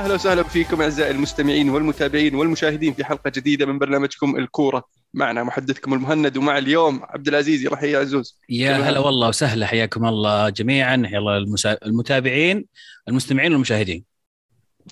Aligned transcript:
أهلا 0.00 0.14
وسهلا 0.14 0.42
فيكم 0.42 0.82
أعزائي 0.82 1.10
المستمعين 1.10 1.70
والمتابعين 1.70 2.34
والمشاهدين 2.34 2.94
في 2.94 3.04
حلقة 3.04 3.32
جديدة 3.36 3.66
من 3.66 3.78
برنامجكم 3.78 4.36
الكورة. 4.36 4.84
معنا 5.14 5.44
محدثكم 5.44 5.94
المهند 5.94 6.36
ومع 6.36 6.58
اليوم 6.58 7.00
عبد 7.02 7.28
العزيز 7.28 7.64
يلا 7.64 7.76
حيا 7.76 7.98
عزوز. 7.98 8.38
يا 8.48 8.76
هلا 8.76 8.98
والله 8.98 9.28
وسهلا 9.28 9.66
حياكم 9.66 10.06
الله 10.06 10.48
جميعا. 10.48 11.02
حيا 11.06 11.18
الله 11.18 11.36
المسا... 11.36 11.78
المتابعين 11.86 12.66
المستمعين 13.08 13.52
والمشاهدين. 13.52 14.04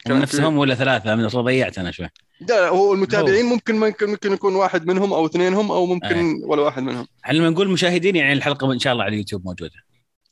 كلام 0.07 0.19
نفسهم 0.19 0.59
ولا 0.59 0.75
ثلاثة؟ 0.75 1.15
من 1.15 1.27
ضيعت 1.27 1.79
أنا 1.79 1.91
شوي. 1.91 2.09
لا 2.49 2.69
هو 2.69 2.95
المتابعين 2.95 3.45
ممكن 3.45 3.81
ممكن 3.81 4.11
ممكن 4.11 4.33
يكون 4.33 4.55
واحد 4.55 4.87
منهم 4.87 5.13
أو 5.13 5.27
اثنينهم 5.27 5.71
أو 5.71 5.87
ممكن 5.87 6.41
ولا 6.45 6.63
واحد 6.63 6.83
منهم. 6.83 7.07
إحنا 7.25 7.39
لما 7.39 7.51
نقول 7.51 7.71
مشاهدين 7.71 8.17
يعني 8.17 8.33
الحلقة 8.33 8.73
إن 8.73 8.79
شاء 8.79 8.93
الله 8.93 9.05
على 9.05 9.13
اليوتيوب 9.13 9.45
موجودة. 9.45 9.75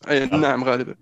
أي 0.09 0.27
نعم 0.27 0.65
غالبا. 0.65 0.95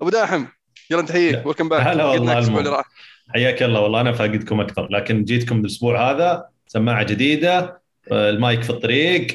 أبو 0.00 0.10
داحم. 0.10 0.44
يلا 0.92 1.02
تحييك 1.02 1.34
لا. 1.34 1.46
welcome 1.46 1.68
back 1.68 1.80
هلا 1.86 2.04
والله 2.04 2.32
الأسبوع. 2.32 2.58
اللي 2.58 2.70
راح 2.70 2.84
حياك 3.28 3.62
الله 3.62 3.80
والله 3.80 4.00
أنا 4.00 4.12
فاقدكم 4.12 4.60
أكثر 4.60 4.88
لكن 4.90 5.24
جيتكم 5.24 5.60
الأسبوع 5.60 6.10
هذا 6.10 6.44
سماعة 6.66 7.02
جديدة 7.02 7.82
آه، 8.12 8.30
المايك 8.30 8.62
في 8.62 8.70
الطريق 8.70 9.26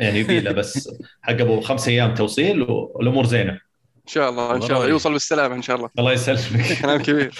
يعني 0.00 0.18
يبي 0.18 0.40
له 0.40 0.52
بس 0.52 0.88
حق 1.22 1.32
أبو 1.32 1.60
خمس 1.60 1.88
أيام 1.88 2.14
توصيل 2.14 2.62
والأمور 2.62 3.26
زينة. 3.26 3.52
إن 3.52 4.08
شاء 4.08 4.30
الله 4.30 4.56
إن 4.56 4.60
شاء 4.60 4.76
الله. 4.76 4.88
يوصل 4.88 5.12
بالسلامة 5.12 5.54
إن 5.54 5.62
شاء 5.62 5.76
الله. 5.76 5.90
الله 5.98 6.12
يسلمك. 6.12 6.72
كلام 6.82 7.02
كبير. 7.02 7.34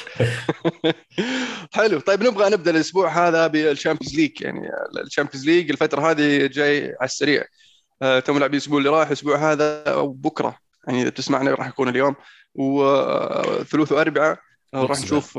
حلو. 1.74 2.00
طيب 2.00 2.22
نبغى 2.22 2.50
نبدأ 2.50 2.70
الأسبوع 2.70 3.28
هذا 3.28 3.46
بال 3.46 3.59
Champions 3.59 4.16
League. 4.16 4.42
يعني 4.42 4.68
ال 5.04 5.08
Champions 5.08 5.46
League 5.46 5.70
الفترة 5.70 6.10
هذه 6.10 6.46
جاي 6.46 6.84
على 6.84 7.04
السريع. 7.04 7.44
آه، 8.02 8.20
توم 8.20 8.38
لاعبين 8.38 8.58
الأسبوع 8.58 8.78
اللي 8.78 8.90
راح 8.90 9.06
الأسبوع 9.06 9.52
هذا 9.52 9.82
أو 9.82 10.08
بكرة 10.08 10.58
يعني 10.86 11.02
إذا 11.02 11.10
تسمعنا 11.10 11.50
راح 11.50 11.68
يكون 11.68 11.88
اليوم. 11.88 12.14
وثلوث 12.54 13.92
واربعاء 13.92 14.38
آه، 14.74 14.82
راح. 14.86 15.00
نشوف 15.00 15.38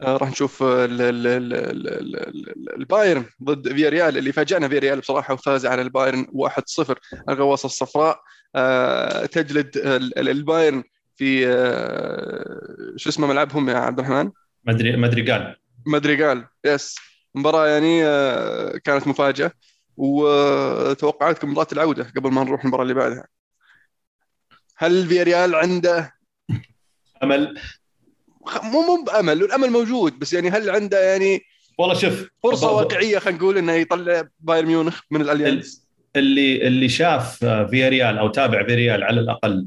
آه، 0.00 0.16
راح 0.16 0.30
نشوف 0.30 0.62
ال- 0.62 1.02
ال- 1.02 1.26
ال- 1.26 2.74
البايرن 2.80 3.24
ضد 3.42 3.72
فيا 3.72 3.88
ريال 3.88 4.18
اللي 4.18 4.32
فاجأنا 4.32 4.68
فيا 4.68 4.78
ريال 4.78 5.00
بصراحة 5.00 5.34
وفاز 5.34 5.66
على 5.66 5.82
البايرن 5.82 6.26
1-0 6.32 6.98
الغواصه 7.28 7.66
الصفراء 7.66 8.20
آه، 8.54 9.26
تجلد 9.26 9.76
ال- 9.76 10.18
ال- 10.18 10.28
البايرن 10.28 10.84
في 11.16 11.48
آه، 11.48 12.92
شو 12.96 13.08
اسمه 13.08 13.26
ملعبهم 13.26 13.68
يا 13.70 13.76
عبد 13.76 13.98
الرحمن؟ 13.98 14.30
ادري 14.68 15.32
قال 15.32 15.56
مدريغال 15.86 16.44
يس 16.64 16.96
مباراة 17.34 17.66
يعني 17.66 18.06
آه، 18.06 18.76
كانت 18.84 19.06
مفاجأة 19.08 19.52
وتوقعاتكم 19.96 21.50
مباراة 21.50 21.68
العودة 21.72 22.12
قبل 22.16 22.30
ما 22.32 22.44
نروح 22.44 22.60
المباراة 22.62 22.82
اللي 22.82 22.94
بعدها 22.94 23.26
هل 24.76 25.06
فياريال 25.06 25.54
عنده 25.54 26.15
امل 27.22 27.54
مو 28.62 28.80
مو 28.82 29.04
بأمل 29.06 29.42
الأمل 29.42 29.70
موجود 29.70 30.18
بس 30.18 30.32
يعني 30.32 30.50
هل 30.50 30.70
عنده 30.70 31.10
يعني 31.12 31.40
والله 31.78 31.94
شوف 31.94 32.22
ب- 32.44 32.62
واقعية 32.64 33.18
خلينا 33.18 33.38
نقول 33.38 33.58
إنه 33.58 33.72
يطلع 33.72 34.28
بايرن 34.40 34.66
ميونخ 34.66 35.00
من 35.10 35.20
الأليانز؟ 35.20 35.86
اللي 36.16 36.66
اللي 36.66 36.88
شاف 36.88 37.44
آه، 37.44 37.66
فيا 37.66 37.88
ريال 37.88 38.18
أو 38.18 38.28
تابع 38.28 38.66
فيا 38.66 38.74
ريال 38.74 39.02
على 39.02 39.20
الأقل 39.20 39.66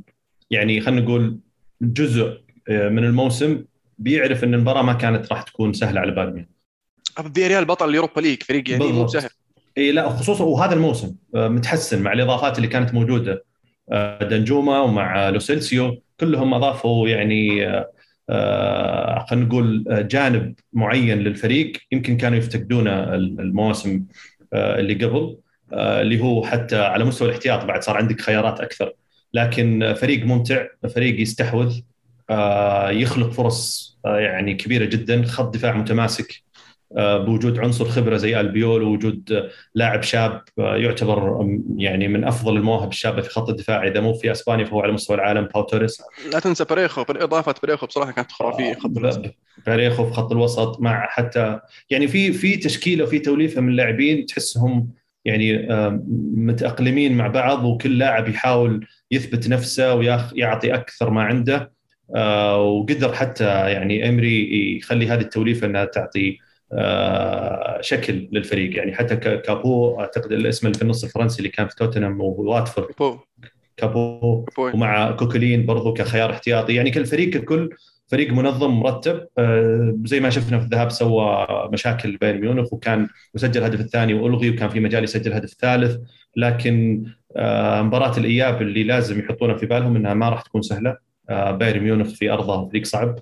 يعني 0.51 0.81
خلينا 0.81 1.01
نقول 1.01 1.39
جزء 1.81 2.41
آه، 2.69 2.89
من 2.89 3.03
الموسم 3.03 3.65
بيعرف 3.97 4.43
إن 4.43 4.53
المباراة 4.53 4.81
ما 4.81 4.93
كانت 4.93 5.31
راح 5.31 5.41
تكون 5.43 5.73
سهلة 5.73 5.99
على 6.01 6.11
بايرن 6.11 6.33
ميونخ. 6.33 7.33
فياريال 7.35 7.65
بطل 7.65 7.89
ال 7.89 7.94
Europa 7.94 8.21
League 8.21 8.43
فريق 8.43 8.69
يعني 8.69 8.91
مو. 8.91 9.07
سهل. 9.07 9.29
إي 9.77 9.91
لا 9.91 10.09
خصوصا 10.09 10.43
وهذا 10.43 10.73
الموسم 10.73 11.15
آه، 11.35 11.47
متحسن 11.47 12.01
مع 12.01 12.13
الإضافات 12.13 12.57
اللي 12.57 12.67
كانت 12.67 12.93
موجودة 12.93 13.45
آه، 13.91 14.23
دنجوما 14.23 14.79
ومع 14.79 15.29
لوسيلسيو. 15.29 16.01
كلهم 16.19 16.53
أضافوا 16.53 17.09
يعني 17.09 17.67
آه، 17.67 17.91
آه، 18.29 19.25
خلينا 19.29 19.45
نقول 19.45 19.85
آه، 19.89 20.01
جانب 20.01 20.55
معين 20.73 21.17
للفريق. 21.19 21.77
يمكن 21.91 22.17
كانوا 22.17 22.37
يفتقدونه 22.37 23.15
المواسم 23.15 24.05
اللي 24.53 24.93
قبل 24.93 25.37
اللي 25.73 26.19
هو 26.21 26.45
حتى 26.45 26.77
على 26.81 27.03
مستوى 27.03 27.29
الاحتياط 27.29 27.65
بعد 27.65 27.83
صار 27.83 27.97
عندك 27.97 28.21
خيارات 28.21 28.59
أكثر. 28.59 28.93
لكن 29.33 29.93
فريق 30.01 30.25
ممتع 30.25 30.65
فريق 30.95 31.21
يستحوذ 31.21 31.79
يخلق 32.89 33.29
فرص 33.29 33.89
يعني 34.05 34.53
كبيرة 34.53 34.85
جدا 34.85 35.23
خط 35.23 35.53
دفاع 35.53 35.77
متماسك 35.77 36.43
بوجود 36.91 37.59
عنصر 37.59 37.85
خبرة 37.85 38.17
زي 38.17 38.39
ألبيول 38.39 38.83
ووجود 38.83 39.31
آه، 39.31 39.49
لاعب 39.75 40.03
شاب 40.03 40.41
آه، 40.59 40.75
يعتبر 40.77 41.47
يعني 41.77 42.07
من 42.07 42.23
أفضل 42.23 42.57
المواهب 42.57 42.89
الشابة 42.89 43.21
في 43.21 43.29
خط 43.29 43.49
الدفاع 43.49 43.87
إذا 43.87 43.99
مو 43.99 44.13
في 44.13 44.31
أسبانيا 44.31 44.65
فهو 44.65 44.81
على 44.81 44.91
مستوى 44.91 45.15
العالم 45.15 45.45
باو 45.45 45.61
توريس 45.63 46.01
لا 46.33 46.39
تنسى 46.39 46.65
بريخو 46.65 47.01
إضافة 47.09 47.55
بريخو 47.63 47.85
بصراحة 47.85 48.11
كانت 48.11 48.31
خرافية 48.31 48.73
خط 48.73 48.97
الوسط. 48.97 49.19
ب- 49.19 49.31
باريخو 49.65 50.05
في 50.05 50.13
خط 50.13 50.31
الوسط 50.31 50.81
مع 50.81 51.07
حتى 51.09 51.59
يعني 51.89 52.07
في 52.07 52.33
في 52.33 52.57
تشكيلة 52.57 53.03
وفي 53.03 53.19
توليفة 53.19 53.61
من 53.61 53.69
اللاعبين 53.69 54.25
تحسهم 54.25 54.89
يعني 55.25 55.73
آم، 55.73 56.03
متأقلمين 56.35 57.17
مع 57.17 57.27
بعض 57.27 57.65
وكل 57.65 57.97
لاعب 57.97 58.27
يحاول 58.27 58.87
يثبت 59.11 59.47
نفسه 59.49 59.93
ويعطي 59.93 60.73
أكثر 60.73 61.09
ما 61.09 61.23
عنده 61.23 61.71
آه، 62.15 62.61
وقدر 62.61 63.13
حتى 63.13 63.43
يعني 63.71 64.09
إمري 64.09 64.49
يخلي 64.77 65.07
هذه 65.07 65.21
التوليفة 65.21 65.67
إنها 65.67 65.85
تعطي 65.85 66.29
آه، 66.29 66.48
شكل 67.81 68.29
للفريق. 68.31 68.77
يعني 68.77 68.95
حتى 68.95 69.15
كابو 69.15 69.99
أعتقد 69.99 70.31
الاسم 70.31 70.67
اللي 70.67 70.77
في 70.77 70.83
النص 70.83 71.03
الفرنسي 71.03 71.37
اللي 71.37 71.49
كان 71.49 71.67
في 71.67 71.75
توتنهام 71.75 72.21
وواتفورد. 72.21 72.87
بو 72.99 73.17
كابو. 73.77 74.45
بو 74.57 74.69
ومع 74.73 75.11
كوكولين 75.11 75.65
برضو 75.65 75.93
كخيار 75.93 76.31
احتياطي. 76.31 76.75
يعني 76.75 76.91
كل 76.91 77.05
فريق 77.05 77.29
ككل 77.29 77.69
فريق 78.07 78.33
منظم 78.33 78.71
مرتب. 78.71 79.27
آه، 79.37 79.97
زي 80.05 80.19
ما 80.19 80.29
شفنا 80.29 80.59
في 80.59 80.65
الذهاب 80.65 80.91
سوى 80.91 81.47
مشاكل 81.73 82.17
بين 82.17 82.41
ميونخ 82.41 82.73
وكان 82.73 83.07
وسجل 83.33 83.61
الهدف 83.61 83.79
الثاني 83.79 84.13
وألغي 84.13 84.49
وكان 84.49 84.69
في 84.69 84.79
مجال 84.79 85.03
يسجل 85.03 85.31
الهدف 85.31 85.51
الثالث 85.51 85.97
لكن 86.35 87.03
آه، 87.35 87.81
مباراة 87.81 88.17
الإياب 88.17 88.61
اللي 88.61 88.83
لازم 88.83 89.19
يحطونها 89.19 89.55
في 89.55 89.65
بالهم 89.65 89.95
إنها 89.95 90.13
ما 90.13 90.29
راح 90.29 90.41
تكون 90.41 90.61
سهلة. 90.61 90.97
آه، 91.29 91.51
بايرن 91.51 91.83
ميونخ 91.83 92.07
في 92.07 92.31
ارضه 92.31 92.69
فريق 92.69 92.85
صعب. 92.85 93.19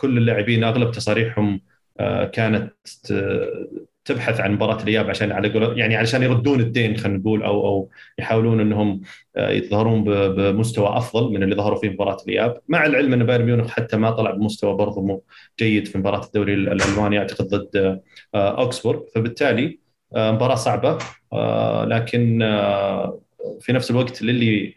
وكل 0.00 0.18
اللاعبين 0.18 0.64
أغلب 0.64 0.90
تصاريحهم 0.90 1.60
آه، 2.00 2.24
كانت 2.24 2.72
ت- 3.04 3.68
تبحث 4.04 4.40
عن 4.40 4.52
مباراة 4.52 4.82
الإياب 4.82 5.10
عشان 5.10 5.32
على 5.32 5.48
يعني 5.78 5.96
علشان 5.96 6.22
يردون 6.22 6.60
الدين 6.60 6.96
خلينا 6.96 7.18
نقول 7.18 7.42
أو 7.42 7.66
أو 7.66 7.90
يحاولون 8.18 8.60
إنهم 8.60 9.00
آه، 9.36 9.50
يظهرون 9.50 10.04
بمستوى 10.34 10.88
أفضل 10.96 11.32
من 11.32 11.42
اللي 11.42 11.54
ظهروا 11.54 11.78
فيه 11.80 11.90
مباراة 11.90 12.16
الإياب. 12.28 12.60
مع 12.68 12.86
العلم 12.86 13.12
إن 13.12 13.24
بايرن 13.26 13.44
ميونخ 13.44 13.70
حتى 13.70 13.96
ما 13.96 14.10
طلع 14.10 14.30
بمستوى 14.30 14.74
برضه 14.76 15.22
جيد 15.58 15.86
في 15.88 15.98
مباراة 15.98 16.24
الدوري 16.26 16.54
الألماني 16.54 17.18
أعتقد 17.18 17.44
ضد 17.48 18.00
آه، 18.34 18.60
أوكسفورد. 18.60 19.02
فبالتالي 19.14 19.78
آه، 20.16 20.32
مباراة 20.32 20.54
صعبة 20.54 20.98
آه، 21.32 21.84
لكن 21.84 22.42
آه، 22.42 23.20
في 23.60 23.72
نفس 23.72 23.90
الوقت 23.90 24.22
للي 24.22 24.66
آه، 24.68 24.72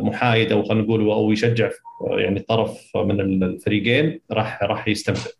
محايد 0.00 0.52
أو 0.52 0.64
خلينا 0.64 0.82
نقول 0.82 1.00
أو 1.00 1.32
يشجع 1.32 1.70
آه، 2.00 2.20
يعني 2.20 2.40
طرف 2.40 2.96
من 2.96 3.42
الفريقين 3.42 4.20
راح 4.32 4.62
راح 4.62 4.88
يستمتع. 4.88 5.30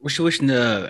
وش 0.00 0.20
وش 0.20 0.40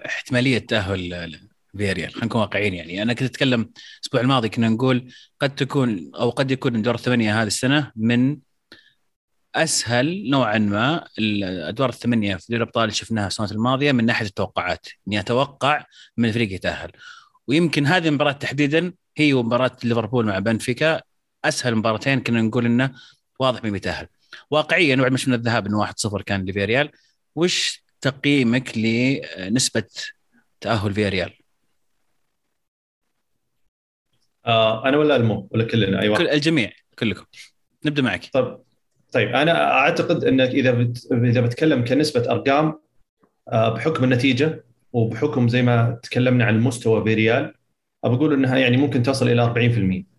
احتمالية 0.06 0.58
تأهل 0.58 1.38
فياريال؟ 1.76 2.10
خلينا 2.10 2.26
نكون 2.26 2.40
واقعيين 2.40 2.74
يعني. 2.74 3.02
أنا 3.02 3.12
كنت 3.12 3.30
أتكلم 3.30 3.70
الأسبوع 4.00 4.20
الماضي 4.20 4.48
كنا 4.48 4.68
نقول 4.68 5.12
قد 5.40 5.54
تكون 5.54 6.10
أو 6.14 6.30
قد 6.30 6.50
يكون 6.50 6.82
دور 6.82 6.94
الثمانية 6.94 7.42
هذه 7.42 7.46
السنة 7.46 7.92
من 7.96 8.38
أسهل 9.54 10.30
نوعا 10.30 10.58
ما 10.58 11.04
الادوار 11.18 11.88
الثمانية 11.88 12.36
في 12.36 12.46
دوري 12.48 12.62
الأبطال 12.62 12.84
اللي 12.84 12.94
شفناها 12.94 13.26
السنوات 13.26 13.52
الماضية 13.52 13.92
من 13.92 14.06
ناحية 14.06 14.26
التوقعات. 14.26 14.86
اني 15.08 15.20
أتوقع 15.20 15.84
من 16.16 16.28
الفريق 16.28 16.52
يتأهل. 16.52 16.90
ويمكن 17.48 17.86
هذه 17.86 18.08
المباراة 18.08 18.32
تحديدا 18.32 18.92
هي 19.16 19.32
ومباراه 19.32 19.76
ليفربول 19.84 20.26
مع 20.26 20.38
بنفيكا. 20.38 21.00
أسهل 21.44 21.74
مباراتين 21.74 22.20
كنا 22.20 22.42
نقول 22.42 22.66
إنه 22.66 22.94
واضح 23.40 23.64
مين 23.64 23.72
بيتاهل 23.72 24.06
واقعيا 24.50 24.96
بعد 24.96 25.10
ما 25.10 25.16
شفنا 25.16 25.34
الذهاب 25.34 25.66
إنه 25.66 25.86
1-0 25.86 26.22
كان 26.22 26.44
لفياريال 26.44 26.90
وش 27.34 27.84
تقييمك 28.00 28.72
لنسبة 28.78 29.84
تأهل 30.60 30.94
فياريال؟ 30.94 31.32
آه، 34.46 34.88
أنا 34.88 34.96
ولا 34.96 35.16
المو 35.16 35.48
ولا 35.50 35.64
كلنا؟ 35.64 36.00
اي 36.00 36.08
واحد 36.08 36.22
كل 36.22 36.30
الجميع 36.30 36.72
كلكم. 36.98 37.24
نبدأ 37.84 38.02
معك. 38.02 38.30
طيب 38.32 38.58
طيب 39.12 39.28
أنا 39.28 39.72
أعتقد 39.72 40.24
إنك 40.24 40.48
إذا 40.48 40.70
بت... 40.70 41.08
إذا 41.12 41.40
بتكلم 41.40 41.84
كنسبة 41.84 42.30
أرقام 42.30 42.80
آه، 43.52 43.68
بحكم 43.68 44.04
النتيجة 44.04 44.64
وبحكم 44.92 45.48
زي 45.48 45.62
ما 45.62 46.00
تكلمنا 46.02 46.44
عن 46.44 46.60
مستوى 46.60 47.04
فيريال 47.04 47.54
بقول 48.04 48.32
إنها 48.32 48.58
يعني 48.58 48.76
ممكن 48.76 49.02
تصل 49.02 49.28
إلى 49.28 50.04
40% 50.04 50.13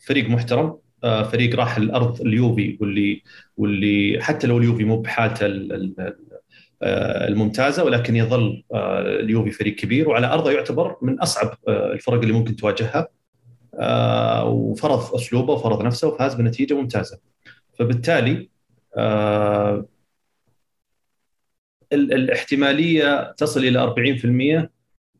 فريق 0.00 0.28
محترم 0.30 0.78
آه، 1.04 1.22
فريق 1.22 1.56
راح 1.56 1.76
الأرض 1.76 2.20
اليوفي 2.20 2.78
واللي 2.80 3.22
واللي 3.56 4.22
حتى 4.22 4.46
لو 4.46 4.58
اليوفي 4.58 4.84
مو 4.84 5.00
بحالته 5.00 5.46
ال- 5.46 5.72
ال- 5.72 6.14
آه، 6.82 7.28
الممتازة 7.28 7.84
ولكن 7.84 8.16
يظل 8.16 8.64
آه، 8.74 9.00
اليوفي 9.00 9.50
فريق 9.50 9.74
كبير 9.74 10.08
وعلى 10.08 10.26
أرضه 10.26 10.52
يعتبر 10.52 10.96
من 11.02 11.20
أصعب 11.20 11.58
الفرق 11.68 12.20
اللي 12.20 12.32
ممكن 12.32 12.56
تواجهها. 12.56 13.08
وفرض 14.44 15.14
أسلوبه 15.14 15.52
وفرض 15.52 15.82
نفسه 15.82 16.08
وفاز 16.08 16.34
بنتيجة 16.34 16.74
ممتازة. 16.74 17.18
فبالتالي 17.78 18.48
الاحتمالية 21.92 23.32
تصل 23.32 23.60
إلى 23.64 23.78
40% 23.78 24.70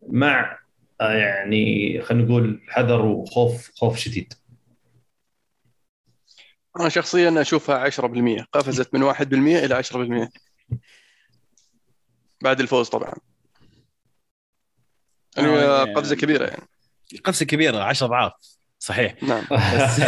مع 0.08 0.58
يعني 1.00 2.00
خلينا 2.02 2.24
نقول 2.24 2.60
حذر 2.68 3.02
وخوف 3.06 3.70
خوف 3.74 3.96
شديد. 3.98 4.32
أنا 6.80 6.88
شخصيا 6.88 7.40
أشوفها 7.40 7.90
10% 7.90 8.44
قفزت 8.52 8.94
من 8.94 9.02
1% 9.02 9.22
إلى 9.64 9.74
10% 9.74 10.28
بعد 12.42 12.60
الفوز 12.60 12.88
طبعا. 12.88 13.14
يعني 15.36 15.48
آه، 15.48 15.84
قفزة 15.84 16.16
كبيرة 16.16 16.46
يعني. 16.46 16.68
قفزة 17.24 17.46
كبيرة 17.46 17.82
10 17.82 18.06
أضعاف. 18.06 18.32
صحيح. 18.78 19.22
نعم. 19.22 19.44
بس 19.52 20.00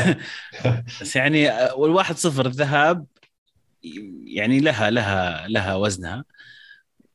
بس 1.01 1.17
يعني 1.17 1.49
والواحد 1.77 2.17
صفر 2.17 2.47
الذهاب 2.47 3.07
يعني 4.25 4.61
لها 4.61 4.91
لها 4.91 5.49
لها 5.49 5.75
وزنها. 5.75 6.25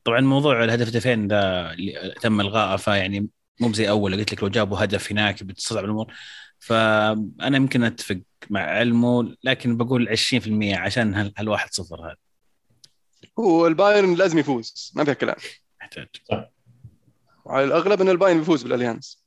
طبعا 0.04 0.20
موضوع 0.20 0.64
الهدف 0.64 0.88
هدفين 0.88 1.28
ذا 1.28 1.70
اللي 1.72 2.14
تم 2.20 2.40
إلغائه 2.40 2.76
فيعني 2.76 3.28
مو 3.60 3.72
زي 3.72 3.88
أول. 3.88 4.16
قلت 4.16 4.32
لك 4.32 4.42
لو 4.42 4.48
جابوا 4.48 4.84
هدف 4.84 5.12
هناك 5.12 5.42
بتصعب 5.42 5.84
الأمور 5.84 6.12
فأنا 6.58 7.56
يمكن 7.56 7.82
أتفق 7.84 8.20
مع 8.50 8.60
علمه 8.60 9.36
لكن 9.44 9.76
بقول 9.76 10.08
20% 10.08 10.74
عشان 10.78 11.14
هال- 11.14 11.32
هالواحد 11.36 11.72
صفر 11.74 12.06
هذا. 12.06 12.16
والبايرن 13.36 14.14
لازم 14.14 14.38
يفوز 14.38 14.92
ما 14.96 15.04
فيها 15.04 15.14
كلام. 15.14 15.36
يحتاج 15.80 16.08
وعلى 17.44 17.64
الأغلب 17.64 18.00
إن 18.00 18.08
البايرن 18.08 18.38
بيفوز 18.38 18.62
بالاليانز 18.62 19.24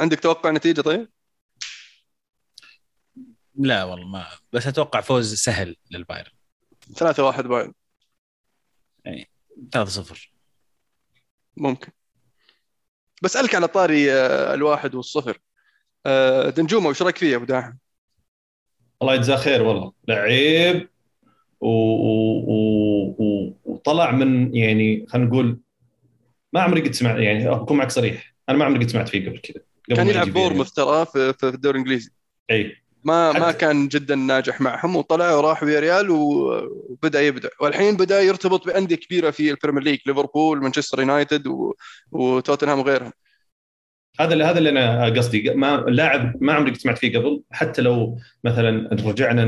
عندك 0.00 0.20
توقع 0.20 0.50
نتيجة 0.50 0.80
طيب؟ 0.80 1.08
لا 3.54 3.84
والله 3.84 4.06
ما 4.06 4.26
بس 4.52 4.66
أتوقع 4.66 5.00
فوز 5.00 5.34
سهل 5.34 5.76
للبايرن. 5.90 6.30
3 6.96 7.22
1 7.24 7.44
بايرن. 7.46 7.74
3-0 9.72 10.32
ممكن. 11.56 11.92
بسألك 13.22 13.54
على 13.54 13.68
طاري 13.68 14.12
آه، 14.12 14.54
الواحد 14.54 14.94
والصفر. 14.94 15.38
دنجومة 16.56 16.88
وش 16.88 17.02
رأيك 17.02 17.18
فيه 17.18 17.36
أبو 17.36 17.44
داحم؟ 17.44 17.72
الله 19.02 19.14
يجزاه 19.14 19.36
خير 19.36 19.62
والله 19.62 19.92
لعيب 20.08 20.88
و... 21.60 21.68
و... 21.68 23.16
و... 23.18 23.54
وطلع 23.64 24.10
من 24.10 24.56
يعني 24.56 25.06
خلينا 25.08 25.28
نقول 25.28 25.58
ما 26.52 26.60
عمري 26.60 26.80
قد 26.80 26.92
سمعت 26.92 27.16
يعني 27.16 27.52
أكون 27.52 27.76
معك 27.76 27.90
صريح 27.90 28.34
أنا 28.48 28.58
ما 28.58 28.64
عمري 28.64 28.84
قد 28.84 28.90
سمعت 28.90 29.08
فيه 29.08 29.28
قبل 29.28 29.38
كذا 29.38 29.62
كان 29.96 30.08
يلعب 30.08 30.22
يجي 30.22 30.32
فياريال. 30.32 30.48
بورنموث 30.48 30.70
ترى 30.70 31.06
في 31.06 31.32
في 31.32 31.48
الدوري 31.48 31.78
الإنجليزي 31.78 32.10
إي 32.50 32.76
ما 33.04 33.32
ما 33.32 33.52
كان 33.52 33.88
جدا 33.88 34.14
ناجح 34.14 34.60
معهم 34.60 34.96
وطلع 34.96 35.34
وراح 35.34 35.62
فياريال 35.62 36.10
وبدأ 36.10 37.22
يبدع 37.22 37.48
والحين 37.60 37.96
بدأ 37.96 38.20
يرتبط 38.20 38.66
بأندية 38.66 38.96
كبيرة 38.96 39.30
في 39.30 39.50
ال 39.50 39.54
Premier 39.54 39.82
League 39.82 39.98
ليفربول 40.06 40.62
مانشستر 40.62 41.00
يونايتد. 41.00 41.44
وتوتنهام 42.12 42.78
وغيرهم 42.78 43.12
هذا 44.20 44.32
اللي 44.32 44.44
هذا 44.44 44.58
اللي 44.58 44.70
أنا 44.70 45.04
قصدي. 45.04 45.50
ما 45.54 45.84
لاعب 45.88 46.42
ما 46.42 46.52
عمري 46.52 46.74
سمعت 46.74 46.98
فيه 46.98 47.18
قبل؟ 47.18 47.42
حتى 47.50 47.82
لو 47.82 48.18
مثلا 48.44 48.88
رجعنا 49.06 49.44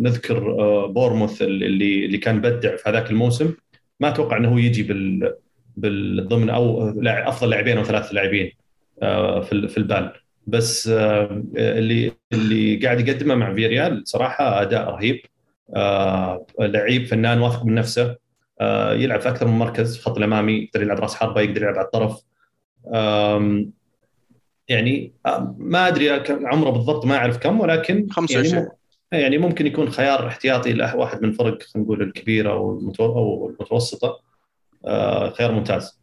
نذكر 0.00 0.60
آه، 0.60 0.86
بورنموث 0.86 1.42
اللي 1.42 2.04
اللي 2.04 2.18
كان 2.18 2.40
بدع 2.40 2.76
في 2.76 2.88
هذاك 2.88 3.10
الموسم 3.10 3.54
ما 4.00 4.08
أتوقع 4.08 4.36
إنه 4.36 4.48
هو 4.48 4.58
يجي 4.58 4.82
بال 4.82 5.34
بالضمن 5.76 6.50
أو 6.50 6.90
أفضل 7.06 7.50
لاعبين 7.50 7.78
أو 7.78 7.84
ثلاث 7.84 8.12
لاعبين 8.14 8.52
آه، 9.02 9.40
في 9.40 9.52
ال- 9.52 9.68
في 9.68 9.78
البال. 9.78 10.12
بس 10.46 10.88
آه، 10.88 11.42
اللي 11.56 12.12
اللي 12.32 12.76
قاعد 12.76 13.08
يقدمه 13.08 13.34
مع 13.34 13.54
فياريال 13.54 14.02
صراحة 14.08 14.62
أداء 14.62 14.90
رهيب. 14.90 15.20
لعيب 16.60 17.06
فنان 17.06 17.40
واثق 17.40 17.64
من 17.64 17.74
نفسه. 17.74 18.16
يلعب 18.92 19.20
في 19.20 19.28
أكثر 19.28 19.46
من 19.46 19.58
مركز 19.58 19.98
خط 20.00 20.16
الأمامي 20.18 20.52
يقدر 20.52 20.82
يلعب 20.82 21.00
رأس 21.00 21.14
حربة 21.14 21.40
يقدر 21.40 21.62
يلعب 21.62 21.74
على 21.76 21.84
الطرف. 21.84 22.22
يعني 24.68 25.12
آه، 25.26 25.54
ما 25.58 25.88
أدري 25.88 26.10
عمره 26.30 26.70
بالضبط 26.70 27.04
ما 27.04 27.16
أعرف 27.16 27.38
كم 27.38 27.60
ولكن 27.60 28.06
25. 28.10 28.54
يعني, 28.54 28.68
يعني 29.12 29.38
ممكن 29.38 29.66
يكون 29.66 29.90
خيار 29.90 30.28
احتياطي 30.28 30.72
لواحد 30.72 31.22
من 31.22 31.28
الفرق 31.28 31.62
خلينا 31.62 31.86
نقول 31.86 32.02
الكبيرة 32.02 32.52
أو 32.52 33.48
المتوسطة. 33.48 34.20
آه، 34.84 35.30
خيار 35.30 35.52
ممتاز. 35.52 36.00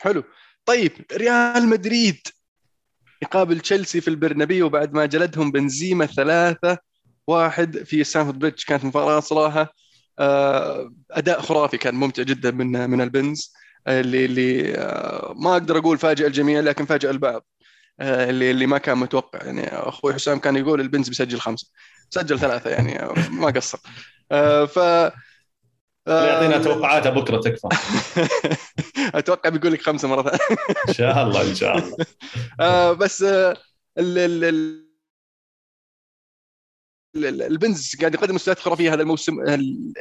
حلو. 0.00 0.24
طيب 0.64 0.92
ريال 1.12 1.68
مدريد 1.68 2.20
يقابل 3.22 3.60
تشيلسي 3.60 4.00
في 4.00 4.08
البرنابيو 4.08 4.68
بعد 4.68 4.94
ما 4.94 5.06
جلدهم 5.06 5.50
بنزيما 5.52 6.06
ثلاثة 6.06 6.78
واحد 7.26 7.78
في 7.78 8.04
ستامفورد 8.04 8.38
بريدج 8.38 8.62
كانت 8.64 8.84
مباراة 8.84 9.20
صراحة 9.20 9.74
آه، 10.18 10.92
أداء 11.10 11.40
خرافي 11.40 11.78
كان 11.78 11.94
ممتع 11.94 12.22
جدا 12.22 12.50
من 12.50 12.90
من 12.90 13.00
البنز. 13.00 13.52
اللي 13.88 14.24
اللي 14.24 14.74
آه، 14.78 15.34
ما 15.36 15.52
أقدر 15.52 15.78
أقول 15.78 15.98
فاجئ 15.98 16.26
الجميع 16.26 16.60
لكن 16.60 16.86
فاجئ 16.86 17.10
البعض 17.10 17.46
آه، 18.00 18.30
اللي 18.30 18.50
اللي 18.50 18.66
ما 18.66 18.78
كان 18.78 18.98
متوقع. 18.98 19.44
يعني 19.44 19.68
أخوي 19.68 20.14
حسام 20.14 20.38
كان 20.38 20.56
يقول 20.56 20.80
البنز 20.80 21.08
بيسجل 21.08 21.40
خمسة. 21.40 21.66
سجل 22.10 22.38
ثلاثة 22.38 22.70
يعني 22.70 23.14
ما 23.30 23.46
قصر. 23.46 23.78
آه، 24.32 24.64
ف 24.64 24.76
يعطينا 26.06 26.58
توقعاته 26.58 27.10
بكرة 27.10 27.40
تكفى. 27.40 27.68
أتوقع 29.18 29.50
بيقول 29.50 29.72
لك 29.72 29.82
خمسة 29.82 30.08
مرة 30.08 30.22
ثانية. 30.22 30.58
إن 30.88 30.94
شاء 30.94 31.22
الله 31.22 31.50
إن 31.50 31.54
شاء 31.54 31.78
الله. 31.78 31.96
بس 33.00 33.22
ال 33.22 33.56
ال 33.98 34.44
ال 34.44 34.86
ال- 37.16 37.42
البنز 37.42 37.96
قاعد 38.00 38.14
يقدم 38.14 38.34
مستويات 38.34 38.58
خرافية. 38.58 38.94
هذا 38.94 39.02
الموسم 39.02 39.40
ال- 39.40 39.92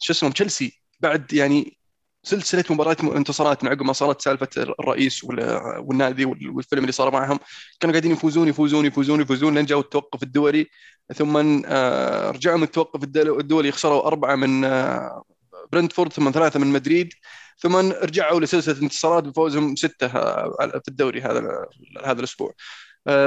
شو 0.00 0.12
اسمه 0.12 0.30
تشيلسي 0.30 0.82
بعد 1.00 1.32
يعني 1.32 1.78
سلسلة 2.24 2.64
مباريات 2.70 3.00
انتصارات 3.00 3.64
عقب 3.64 3.82
ما 3.82 3.92
صارت 3.92 4.20
سالفة 4.20 4.48
الرئيس 4.56 5.24
وال- 5.24 5.78
والنادي 5.78 6.24
وال- 6.24 6.50
والفيلم 6.50 6.82
اللي 6.82 6.92
صار 6.92 7.10
معهم. 7.10 7.38
كانوا 7.80 7.92
قاعدين 7.92 8.12
يفوزون 8.12 8.48
يفوزون 8.48 8.86
يفوزون 8.86 9.20
يفوزون 9.20 9.54
لين 9.54 9.64
جاوا 9.66 9.80
التوقف 9.80 10.22
الدولي. 10.22 10.66
ثم 11.14 11.62
آه، 11.66 12.30
رجعوا 12.30 12.56
من 12.56 12.62
التوقف 12.62 13.02
الدول- 13.04 13.40
الدولي 13.40 13.72
خسروا 13.72 14.06
أربعة 14.06 14.34
من 14.36 14.64
آه، 14.64 15.24
برنتفورد 15.72 16.12
ثم 16.12 16.30
ثلاثة 16.30 16.60
من 16.60 16.66
مدريد. 16.66 17.12
ثم 17.58 17.76
رجعوا 17.76 18.40
لسلسلة 18.40 18.82
انتصارات 18.82 19.24
بفوزهم 19.24 19.76
ستة 19.76 20.06
آه، 20.06 20.80
في 20.84 20.88
الدوري 20.88 21.20
هذا 21.20 21.66
هذا 22.04 22.18
الأسبوع. 22.20 22.54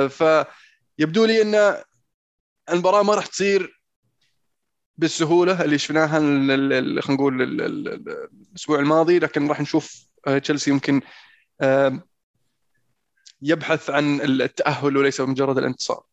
فيبدو 0.09 1.25
لي 1.25 1.41
إن 1.41 1.75
المباراة 2.71 3.03
ما 3.03 3.15
راح 3.15 3.25
تصير 3.25 3.81
بالسهولة 4.97 5.63
اللي 5.63 5.77
شفناها 5.77 6.07
خلينا 6.19 7.01
نقول 7.09 7.41
ال- 7.41 7.61
ال- 7.61 7.87
ال- 7.87 8.29
الأسبوع 8.51 8.79
الماضي 8.79 9.19
لكن 9.19 9.47
راح 9.47 9.61
نشوف 9.61 10.07
آه، 10.27 10.37
تشيلسي 10.37 10.71
يمكن 10.71 11.01
يبحث 13.41 13.89
عن 13.89 14.21
التأهل 14.21 14.97
وليس 14.97 15.21
مجرد 15.21 15.57
الانتصار 15.57 16.03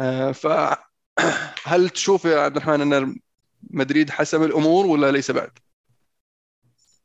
آه، 0.00 0.32
فهل 0.32 1.88
تشوف 1.94 2.24
يا 2.24 2.40
عبد 2.40 2.56
الرحمن 2.56 2.92
أن 2.92 3.16
مدريد 3.70 4.10
حسم 4.10 4.42
الأمور 4.42 4.86
ولا 4.86 5.10
ليس 5.10 5.30
بعد؟ 5.30 5.50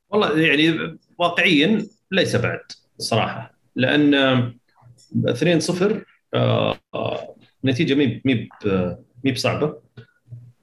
والله 0.10 0.39
يعني 0.39 0.98
واقعيا 1.18 1.88
ليس 2.12 2.36
بعد 2.36 2.60
صراحة 2.98 3.53
لأن 3.75 4.13
آه، 4.13 4.53
2-0 5.27 6.06
آه، 6.34 6.80
نتيجة 7.65 7.94
مي 7.94 8.22
مي 8.25 8.50
مي 9.24 9.32
بصعبة 9.32 9.65
آه، 9.68 9.83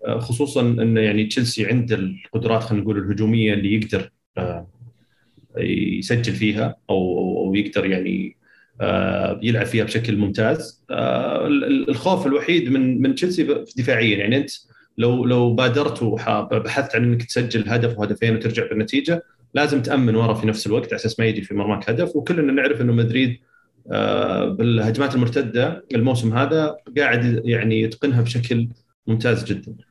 خصوصا 0.09 0.61
إن 0.61 0.97
يعني 0.97 1.25
تشيلسي 1.27 1.67
عنده 1.67 1.97
القدرات 1.97 2.63
خلينا 2.63 2.85
نقول 2.85 2.99
الهجومية 2.99 3.55
اللي 3.55 3.75
يقدر 3.75 4.11
آه، 4.39 4.67
يسجل 5.59 6.33
فيها 6.33 6.77
أو 6.91 7.19
أو 7.47 7.55
يقدر 7.55 7.87
يعني 7.87 8.37
آه، 8.81 9.41
يلعب 9.43 9.67
فيها 9.67 9.85
بشكل 9.85 10.17
ممتاز. 10.17 10.85
آه، 10.91 11.47
ال- 11.47 11.65
ال- 11.65 11.91
الخوف 11.91 12.27
الوحيد 12.27 12.69
من 12.69 13.03
من 13.03 13.15
تشيلسي 13.15 13.65
دفاعيا. 13.77 14.17
يعني 14.19 14.37
أنت 14.37 14.51
لو 14.99 15.25
لو 15.25 15.55
بادرت 15.55 16.03
وبحثت 16.03 16.97
عن 16.97 17.05
إنك 17.05 17.23
تسجل 17.23 17.69
هدف 17.69 17.99
وهدفين 17.99 18.35
وترجع 18.37 18.67
بالنتيجة 18.69 19.23
لازم 19.55 19.83
تأمن 19.83 20.17
ورا 20.17 20.35
في 20.35 20.47
نفس 20.47 20.67
الوقت 20.67 20.87
على 20.87 20.97
أساس 20.97 21.21
ما 21.21 21.27
يجي 21.27 21.43
في 21.43 21.55
مرماك 21.55 21.91
هدف. 21.91 22.17
وكلنا 22.17 22.53
نعرف 22.53 22.81
إنه 22.81 22.93
مدريد 22.93 23.39
آه، 23.93 24.45
بالهجمات 24.49 25.15
المرتدة 25.15 25.85
الموسم 25.95 26.35
هذا 26.37 26.77
قاعد 26.99 27.43
يعني 27.45 27.81
يتقنها 27.83 28.23
بشكل 28.23 28.69
ممتاز 29.07 29.45
جدا. 29.45 29.73
آه، 29.73 29.90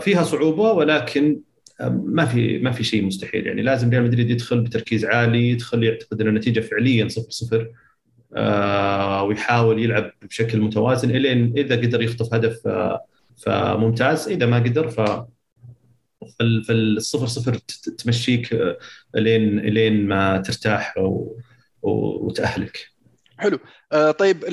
فيها 0.00 0.22
صعوبة 0.22 0.72
ولكن 0.72 1.40
آه، 1.80 1.88
ما 2.04 2.24
في 2.26 2.58
ما 2.58 2.70
في 2.70 2.84
شيء 2.84 3.04
مستحيل. 3.04 3.46
يعني 3.46 3.62
لازم 3.62 3.90
ريال 3.90 4.02
مدريد 4.02 4.30
يدخل 4.30 4.60
بتركيز 4.60 5.04
عالي 5.04 5.50
يدخل 5.50 5.84
يعتقد 5.84 6.20
أن 6.20 6.28
النتيجة 6.28 6.60
فعليا 6.60 7.08
0 7.08 7.26
0 7.30 7.70
آه، 8.36 9.22
ويحاول 9.22 9.82
يلعب 9.82 10.12
بشكل 10.22 10.60
متوازن 10.60 11.10
الين 11.10 11.52
إذا 11.58 11.76
قدر 11.76 12.02
يخطف 12.02 12.34
هدف 12.34 12.66
آه، 12.66 13.04
فممتاز. 13.44 14.28
إذا 14.28 14.46
ما 14.46 14.56
قدر 14.58 14.88
ف 14.88 15.00
فال- 16.38 16.64
فالصفر 16.64 17.26
صفر 17.26 17.54
تمشيك 17.98 18.54
آه، 18.54 18.78
لين 19.14 19.58
لين 19.60 20.06
ما 20.06 20.38
ترتاح 20.38 20.94
وتأهلك. 21.82 22.86
حلو. 23.38 23.58
آه، 23.92 24.10
طيب 24.10 24.44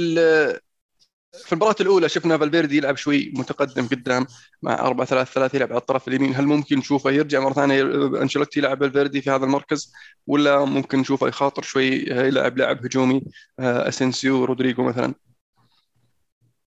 في 1.45 1.53
المباراة 1.53 1.75
الأولى 1.81 2.09
شفنا 2.09 2.37
فالفيردي 2.37 2.77
يلعب 2.77 2.97
شوي 2.97 3.33
متقدم 3.35 3.87
قدام 3.87 4.25
مع 4.63 4.87
4 4.87 5.07
3 5.07 5.31
3 5.33 5.55
يلعب 5.55 5.69
على 5.69 5.79
الطرف 5.79 6.07
اليمين. 6.07 6.35
هل 6.35 6.45
ممكن 6.45 6.77
نشوفه 6.77 7.11
يرجع 7.11 7.39
مرة 7.39 7.53
ثانية 7.53 7.83
أنشيلوتي 8.21 8.59
يلعب 8.59 8.79
فالفيردي 8.79 9.21
في 9.21 9.29
هذا 9.29 9.45
المركز؟ 9.45 9.93
ولا 10.27 10.65
ممكن 10.65 10.99
نشوفه 10.99 11.27
يخاطر 11.27 11.61
شوي 11.61 11.87
يلعب 12.09 12.57
لاعب 12.57 12.85
هجومي 12.85 13.21
أسنسيو 13.59 14.45
رودريجو 14.45 14.83
مثلا؟ 14.83 15.13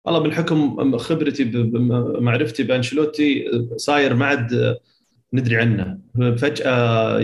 والله 0.04 0.20
بالحكم 0.20 0.98
خبرتي 0.98 1.44
بمعرفتي 1.44 2.62
بأنشيلوتي 2.62 3.44
صاير 3.76 4.14
ما 4.14 4.26
عاد 4.26 4.76
ندري 5.32 5.56
عنه. 5.56 5.98
فجأة 6.36 7.18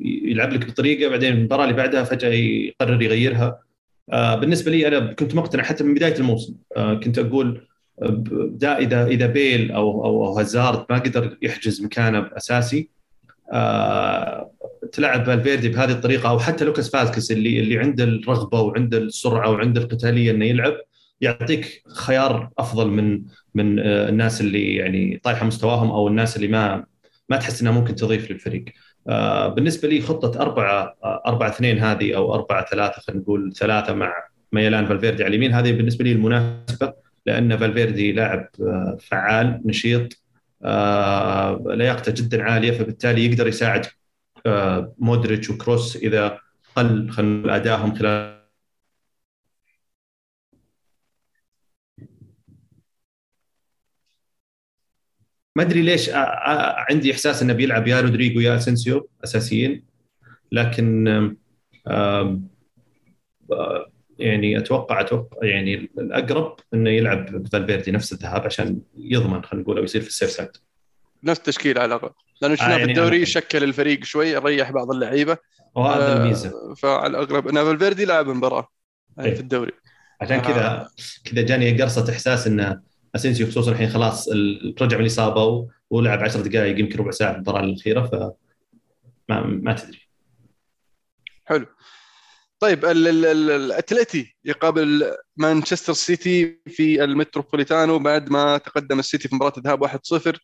يلعب 0.00 0.52
لك 0.52 0.66
بطريقة 0.66 1.10
بعدين 1.10 1.32
المباراة 1.32 1.64
اللي 1.64 1.76
بعدها 1.76 2.04
فجأة 2.04 2.28
يقرر 2.28 3.02
يغيرها. 3.02 3.46
آه، 3.46 3.63
بالنسبة 4.12 4.70
لي 4.70 4.88
أنا 4.88 5.12
كنت 5.12 5.34
مقتنع 5.34 5.62
حتى 5.62 5.84
من 5.84 5.94
بداية 5.94 6.16
الموسم 6.16 6.54
آه، 6.76 6.94
كنت 6.94 7.18
أقول 7.18 7.66
دا 8.32 8.78
إذا 8.78 9.06
إذا 9.06 9.26
بيل 9.26 9.72
أو 9.72 10.04
أو 10.04 10.38
هازارد 10.38 10.86
ما 10.90 10.98
قدر 10.98 11.38
يحجز 11.42 11.82
مكانه 11.82 12.30
اساسي 12.36 12.90
آه، 13.52 14.50
تلعب 14.92 15.24
فالفيردي 15.24 15.68
بهذه 15.68 15.92
الطريقة 15.92 16.28
أو 16.28 16.38
حتى 16.38 16.64
لوكاس 16.64 16.90
فاسكيز 16.90 17.30
اللي 17.32 17.60
اللي 17.60 17.78
عنده 17.78 18.04
الرغبة 18.04 18.60
وعنده 18.60 18.98
السرعة 18.98 19.50
وعنده 19.50 19.80
القتالية 19.80 20.30
إنه 20.30 20.44
يلعب 20.44 20.74
يعطيك 21.20 21.82
خيار 21.86 22.50
أفضل 22.58 22.88
من 22.88 23.22
من 23.54 23.78
الناس 23.78 24.40
اللي 24.40 24.74
يعني 24.74 25.20
طايحة 25.24 25.46
مستواهم 25.46 25.90
أو 25.90 26.08
الناس 26.08 26.36
اللي 26.36 26.48
ما 26.48 26.84
ما 27.28 27.36
تحس 27.36 27.60
إنها 27.60 27.72
ممكن 27.72 27.94
تضيف 27.94 28.30
للفريق. 28.30 28.64
آه، 29.08 29.48
بالنسبة 29.48 29.88
لي 29.88 30.00
خطة 30.00 30.40
4 30.40 30.96
4 31.04 31.48
2 31.48 31.78
هذه 31.78 32.16
أو 32.16 32.34
4 32.34 32.66
3 32.70 33.00
خلينا 33.00 33.22
نقول 33.22 33.52
ثلاثة 33.52 33.94
مع 33.94 34.12
ميلان 34.52 34.86
فالفيردي 34.86 35.24
على 35.24 35.30
اليمين 35.30 35.52
هذه 35.52 35.72
بالنسبة 35.72 36.04
لي 36.04 36.12
المناسبة 36.12 36.92
لأن 37.26 37.56
فالفيردي 37.56 38.12
لاعب 38.12 38.48
آه، 38.60 38.96
فعال 39.00 39.60
نشيط 39.64 40.24
آه، 40.64 41.64
لياقته 41.66 42.12
جدا 42.12 42.42
عالية 42.42 42.72
فبالتالي 42.72 43.26
يقدر 43.26 43.48
يساعد 43.48 43.86
مودريتش 44.98 45.50
وكروس 45.50 45.96
إذا 45.96 46.38
قل 46.76 47.10
خلينا 47.10 47.56
أدائهم 47.56 47.94
خلال 47.94 48.33
ما 55.56 55.62
أدري 55.62 55.82
ليش 55.82 56.10
عندي 56.90 57.12
إحساس 57.12 57.42
إنه 57.42 57.52
بيلعب 57.52 57.88
يا 57.88 58.00
رودريجو 58.00 58.40
يا 58.40 58.56
اسنسيو 58.56 59.08
أساسيين 59.24 59.84
لكن 60.52 61.06
يعني 64.18 64.58
أتوقع 64.58 65.00
أتوقع 65.00 65.46
يعني 65.46 65.74
الأقرب 65.98 66.56
إنه 66.74 66.90
يلعب 66.90 67.46
فالفيردي 67.46 67.90
نفس 67.90 68.12
الذهاب 68.12 68.44
عشان 68.44 68.80
يضمن 68.96 69.44
خلينا 69.44 69.64
نقول 69.64 69.78
أو 69.78 69.84
يصير 69.84 70.00
في 70.00 70.08
ال 70.08 70.12
safe 70.12 70.30
side. 70.30 70.50
نفس 71.24 71.38
التشكيل 71.38 71.78
على 71.78 71.86
الاقل 71.86 72.10
لأنه 72.42 72.54
شفنا 72.54 72.68
آه 72.68 72.70
يعني 72.70 72.84
في 72.84 72.90
الدوري 72.90 73.26
شكل 73.26 73.64
الفريق 73.64 74.04
شوي 74.04 74.38
ريح 74.38 74.70
بعض 74.70 74.90
اللعيبة. 74.90 75.36
وهذا 75.74 76.12
آه 76.12 76.16
الميزة. 76.16 76.74
فعلى 76.74 77.06
الاغلب 77.06 77.48
ان 77.48 77.54
فالفيردي 77.54 78.04
لعب 78.04 78.28
مباراة 78.28 78.68
أيه. 79.20 79.34
في 79.34 79.40
الدوري. 79.40 79.72
عشان 80.20 80.40
كذا 80.40 80.66
آه. 80.66 80.88
كذا 81.24 81.42
جاني 81.42 81.82
قرصة 81.82 82.12
إحساس 82.12 82.46
إنه 82.46 82.80
أسينسيو 83.14 83.46
خصوصا 83.46 83.72
الحين 83.72 83.88
خلاص 83.88 84.28
رجع 84.82 84.96
من 84.96 85.02
الاصابه 85.02 85.68
ولعب 85.90 86.18
10 86.18 86.42
دقائق 86.42 86.78
يمكن 86.78 86.98
ربع 86.98 87.10
ساعة 87.10 87.32
في 87.32 87.36
المباراه 87.36 87.60
الأخيرة 87.60 88.06
ف 88.06 88.14
ما, 89.28 89.40
ما 89.40 89.72
تدري. 89.74 90.08
حلو. 91.44 91.66
طيب 92.60 92.84
الاتلتي 92.84 94.36
يقابل 94.44 95.16
مانشستر 95.36 95.92
سيتي 95.92 96.60
في 96.66 97.04
المتروبوليتانو 97.04 97.98
بعد 97.98 98.30
ما 98.30 98.58
تقدم 98.58 98.98
السيتي 98.98 99.28
في 99.28 99.34
مباراة 99.34 99.52
الذهاب 99.58 99.88
1-0 99.88 100.38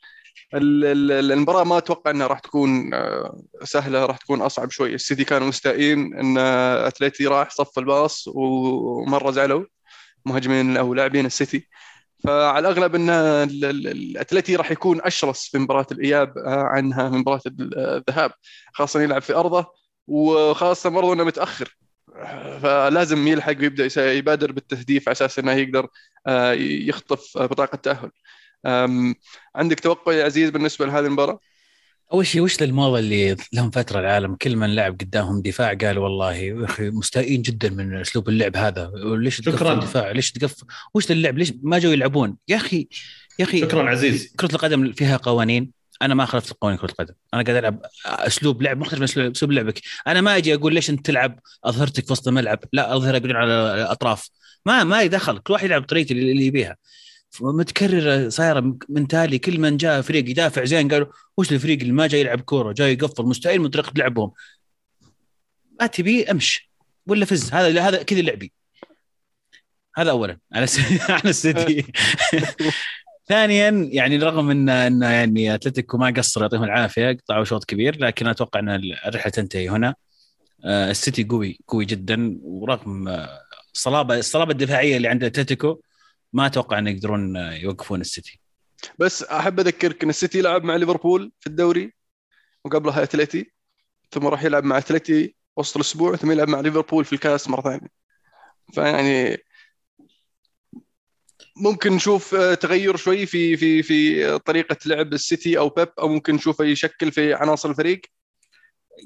المباراة 0.55 1.65
ما 1.65 1.79
أتوقع 1.79 2.11
إنها 2.11 2.27
راح 2.27 2.39
تكون 2.39 2.95
آه، 2.95 3.43
سهلة 3.65 4.07
راح 4.07 4.17
تكون 4.17 4.41
أصعب 4.43 4.71
شوي. 4.71 4.95
السيتي 4.95 5.25
كانوا 5.25 5.49
مستائين 5.49 6.15
إن 6.15 6.39
اتلتي 6.39 7.27
راح 7.27 7.51
صف 7.51 7.79
الباص 7.79 8.25
ومرة 8.29 9.31
زعلوا 9.31 9.65
مهاجمين 10.27 10.77
أو 10.77 10.95
لاعبين 10.95 11.27
السيتي. 11.27 11.69
فعلى 12.25 12.69
الأغلب 12.69 12.95
إن 12.95 13.11
الأتلتي 13.11 14.57
راح 14.57 14.71
يكون 14.71 15.01
أشرس 15.03 15.49
في 15.49 15.59
مباراة 15.59 15.87
الإياب 15.93 16.39
آه، 16.39 16.63
عنها 16.63 17.09
من 17.09 17.19
مباراة 17.19 17.41
الذهاب 17.47 18.33
خاصة 18.73 19.01
يلعب 19.03 19.23
في 19.23 19.35
أرضه 19.35 19.67
وخاصة 20.07 20.91
برضه 20.91 21.13
إنه 21.13 21.25
متأخر 21.25 21.77
فلازم 22.63 23.29
يلحق 23.29 23.57
ويبدأ 23.59 24.13
يبادر 24.13 24.53
بالتهديف 24.53 25.09
على 25.09 25.13
أساس 25.13 25.39
إنه 25.39 25.53
يقدر 25.53 25.89
آه، 26.27 26.53
يخطف 26.53 27.39
بطاقة 27.39 27.75
التاهل 27.75 28.11
عندك 29.57 29.81
توقع 29.81 30.13
يا 30.13 30.25
عزيز 30.25 30.51
بالنسبة 30.51 30.87
لهذه 30.87 31.07
المباراة؟ 31.07 31.39
أول 32.13 32.27
شيء 32.27 32.43
وش 32.43 32.63
الموضه 32.63 32.99
اللي 32.99 33.37
لهم 33.53 33.71
فترة 33.71 34.01
العالم؟ 34.01 34.35
كل 34.35 34.57
من 34.57 34.75
لعب 34.75 34.93
قدامهم 35.01 35.43
دفاع 35.43 35.75
قال 35.75 35.99
والله 35.99 36.35
يا 36.35 36.65
أخي 36.65 36.91
مستائين 36.91 37.43
جدا 37.43 37.71
من 37.71 37.97
أسلوب 37.97 38.29
اللعب 38.29 38.57
هذا. 38.57 38.93
ليش 38.95 39.41
تقفل 39.41 39.73
الدفاع؟ 39.73 40.11
ليش 40.11 40.33
تقفل؟ 40.33 40.67
وش 40.95 41.11
اللعب 41.11 41.39
ليش 41.39 41.53
ما 41.63 41.79
جو 41.79 41.91
يلعبون؟ 41.91 42.37
يا 42.49 42.57
أخي 42.57 42.89
يا 43.39 43.45
أخي 43.45 43.61
شكرا 43.61 43.91
عزيز 43.91 44.35
كرة 44.37 44.55
القدم 44.55 44.93
فيها 44.93 45.17
قوانين. 45.17 45.71
أنا 46.03 46.15
ما 46.15 46.25
خالفت 46.25 46.53
قوانين 46.61 46.79
كرة 46.79 46.91
القدم. 46.91 47.15
أنا 47.35 47.43
قاعد 47.43 47.57
ألعب 47.57 47.83
أسلوب 48.07 48.63
لعب 48.63 48.79
مختلف 48.79 49.19
من 49.19 49.31
اسلوب 49.31 49.53
لعبك. 49.53 49.81
أنا 50.07 50.21
ما 50.21 50.37
أجي 50.37 50.55
أقول 50.55 50.75
ليش 50.75 50.91
أنت 50.91 51.07
تلعب 51.07 51.41
أظهرتك 51.65 52.07
في 52.07 52.13
وسط 52.13 52.29
الملعب. 52.29 52.59
لا 52.73 52.97
أظهر 52.97 53.37
على 53.37 53.53
الأطراف. 53.75 54.29
ما 54.67 54.85
ما 54.85 55.03
يدخل 55.03 55.39
كل 55.39 55.53
واحد 55.53 55.65
يلعب 55.65 55.83
بطريقته 55.83 56.13
اللي 56.13 56.47
يبيها. 56.47 56.77
متكرره 57.41 58.29
صايرة 58.29 58.77
من 58.89 59.09
تالي 59.09 59.39
كل 59.39 59.61
من 59.61 59.77
جاء 59.77 60.01
فريق 60.01 60.31
يدافع 60.31 60.65
زين 60.65 60.89
قالوا 60.89 61.07
وش 61.37 61.53
الفريق 61.53 61.81
اللي 61.81 61.93
ما 61.93 62.07
جاي 62.07 62.21
يلعب 62.21 62.41
كورة؟ 62.41 62.73
جاي 62.73 62.93
يقفل 62.93 63.25
مستحيل 63.25 63.61
من 63.61 63.69
طريقه 63.69 63.93
لعبهم 63.97 64.33
ما 65.81 65.87
تبي 65.87 66.31
امش 66.31 66.71
ولا 67.07 67.25
فز. 67.25 67.55
هذا 67.55 67.81
هذا 67.83 68.03
كذا 68.03 68.21
لعبي. 68.21 68.53
هذا 69.97 70.11
اولا. 70.11 70.39
على 70.53 70.67
على 71.09 71.31
السيتي 71.31 71.85
ثانيا 73.29 73.71
يعني 73.71 74.17
رغم 74.19 74.51
ان 74.51 74.69
إن 74.69 75.03
يعني 75.03 75.55
أتلتيكو 75.55 75.99
ما 75.99 76.11
قصر 76.17 76.43
يعطيهم 76.43 76.65
العافية 76.65 77.13
قطعوا 77.13 77.45
شوط 77.45 77.65
كبير 77.65 77.99
لكن 78.01 78.27
أتوقع 78.27 78.61
إن 78.61 78.69
الرحلة 79.07 79.31
تنتهي 79.33 79.69
هنا. 79.69 79.95
آه، 80.65 80.91
السيتي 80.91 81.25
قوي 81.25 81.59
قوي 81.69 81.85
جدا 81.85 82.39
ورغم 82.43 83.09
الصلابه 83.75 84.19
الصلابة 84.19 84.53
الدفاعية 84.53 84.97
اللي 84.97 85.09
عند 85.09 85.25
أتلتيكو 85.25 85.81
ما 86.33 86.47
أتوقع 86.47 86.79
إن 86.79 86.87
يقدرون 86.87 87.37
يوقفون 87.37 88.01
السيتي. 88.01 88.41
بس 88.99 89.23
أحب 89.23 89.61
أذكرك 89.61 90.03
إن 90.03 90.11
السيتي 90.11 90.41
لعب 90.41 90.65
مع 90.65 90.77
ليفربول 90.77 91.33
في 91.41 91.47
الدوري 91.47 91.93
وقبلها 92.65 93.03
أتلتي 93.03 93.53
ثم 94.11 94.27
راح 94.27 94.45
يلعب 94.45 94.65
مع 94.65 94.79
أتلتي 94.79 95.35
وسط 95.57 95.77
الأسبوع 95.77 96.17
ثم 96.17 96.31
يلعب 96.31 96.49
مع 96.49 96.61
ليفربول 96.61 97.05
في 97.05 97.13
الكاس 97.13 97.49
مرة 97.49 97.61
ثانية. 97.61 97.89
فيعني 98.75 99.39
ممكن 101.57 101.93
نشوف 101.93 102.35
تغير 102.35 102.97
شوي 102.97 103.27
في 103.27 103.57
في 103.57 103.83
في 103.83 104.39
طريقة 104.39 104.77
لعب 104.87 105.13
السيتي 105.13 105.59
أو 105.59 105.69
بيب 105.69 105.89
أو 105.99 106.09
ممكن 106.09 106.35
نشوفه 106.35 106.65
يشكل 106.65 107.13
في 107.13 107.35
عناصر 107.35 107.71
الفريق. 107.71 108.01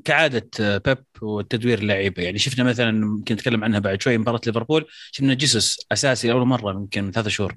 كعادة 0.04 0.50
بيب 0.78 0.98
والتدوير 1.22 1.78
اللعيبة. 1.78 2.22
يعني 2.22 2.38
شفنا 2.38 2.64
مثلا 2.64 2.88
يمكن 2.88 3.34
نتكلم 3.34 3.64
عنها 3.64 3.78
بعد 3.78 4.02
شوي 4.02 4.18
مباراة 4.18 4.40
ليفربول 4.46 4.86
شفنا 5.12 5.34
جيسوس 5.34 5.86
أساسي 5.92 6.28
لأول 6.28 6.46
مرة 6.46 6.70
يمكن 6.72 7.04
من 7.04 7.12
ثلاث 7.12 7.28
شهور. 7.28 7.56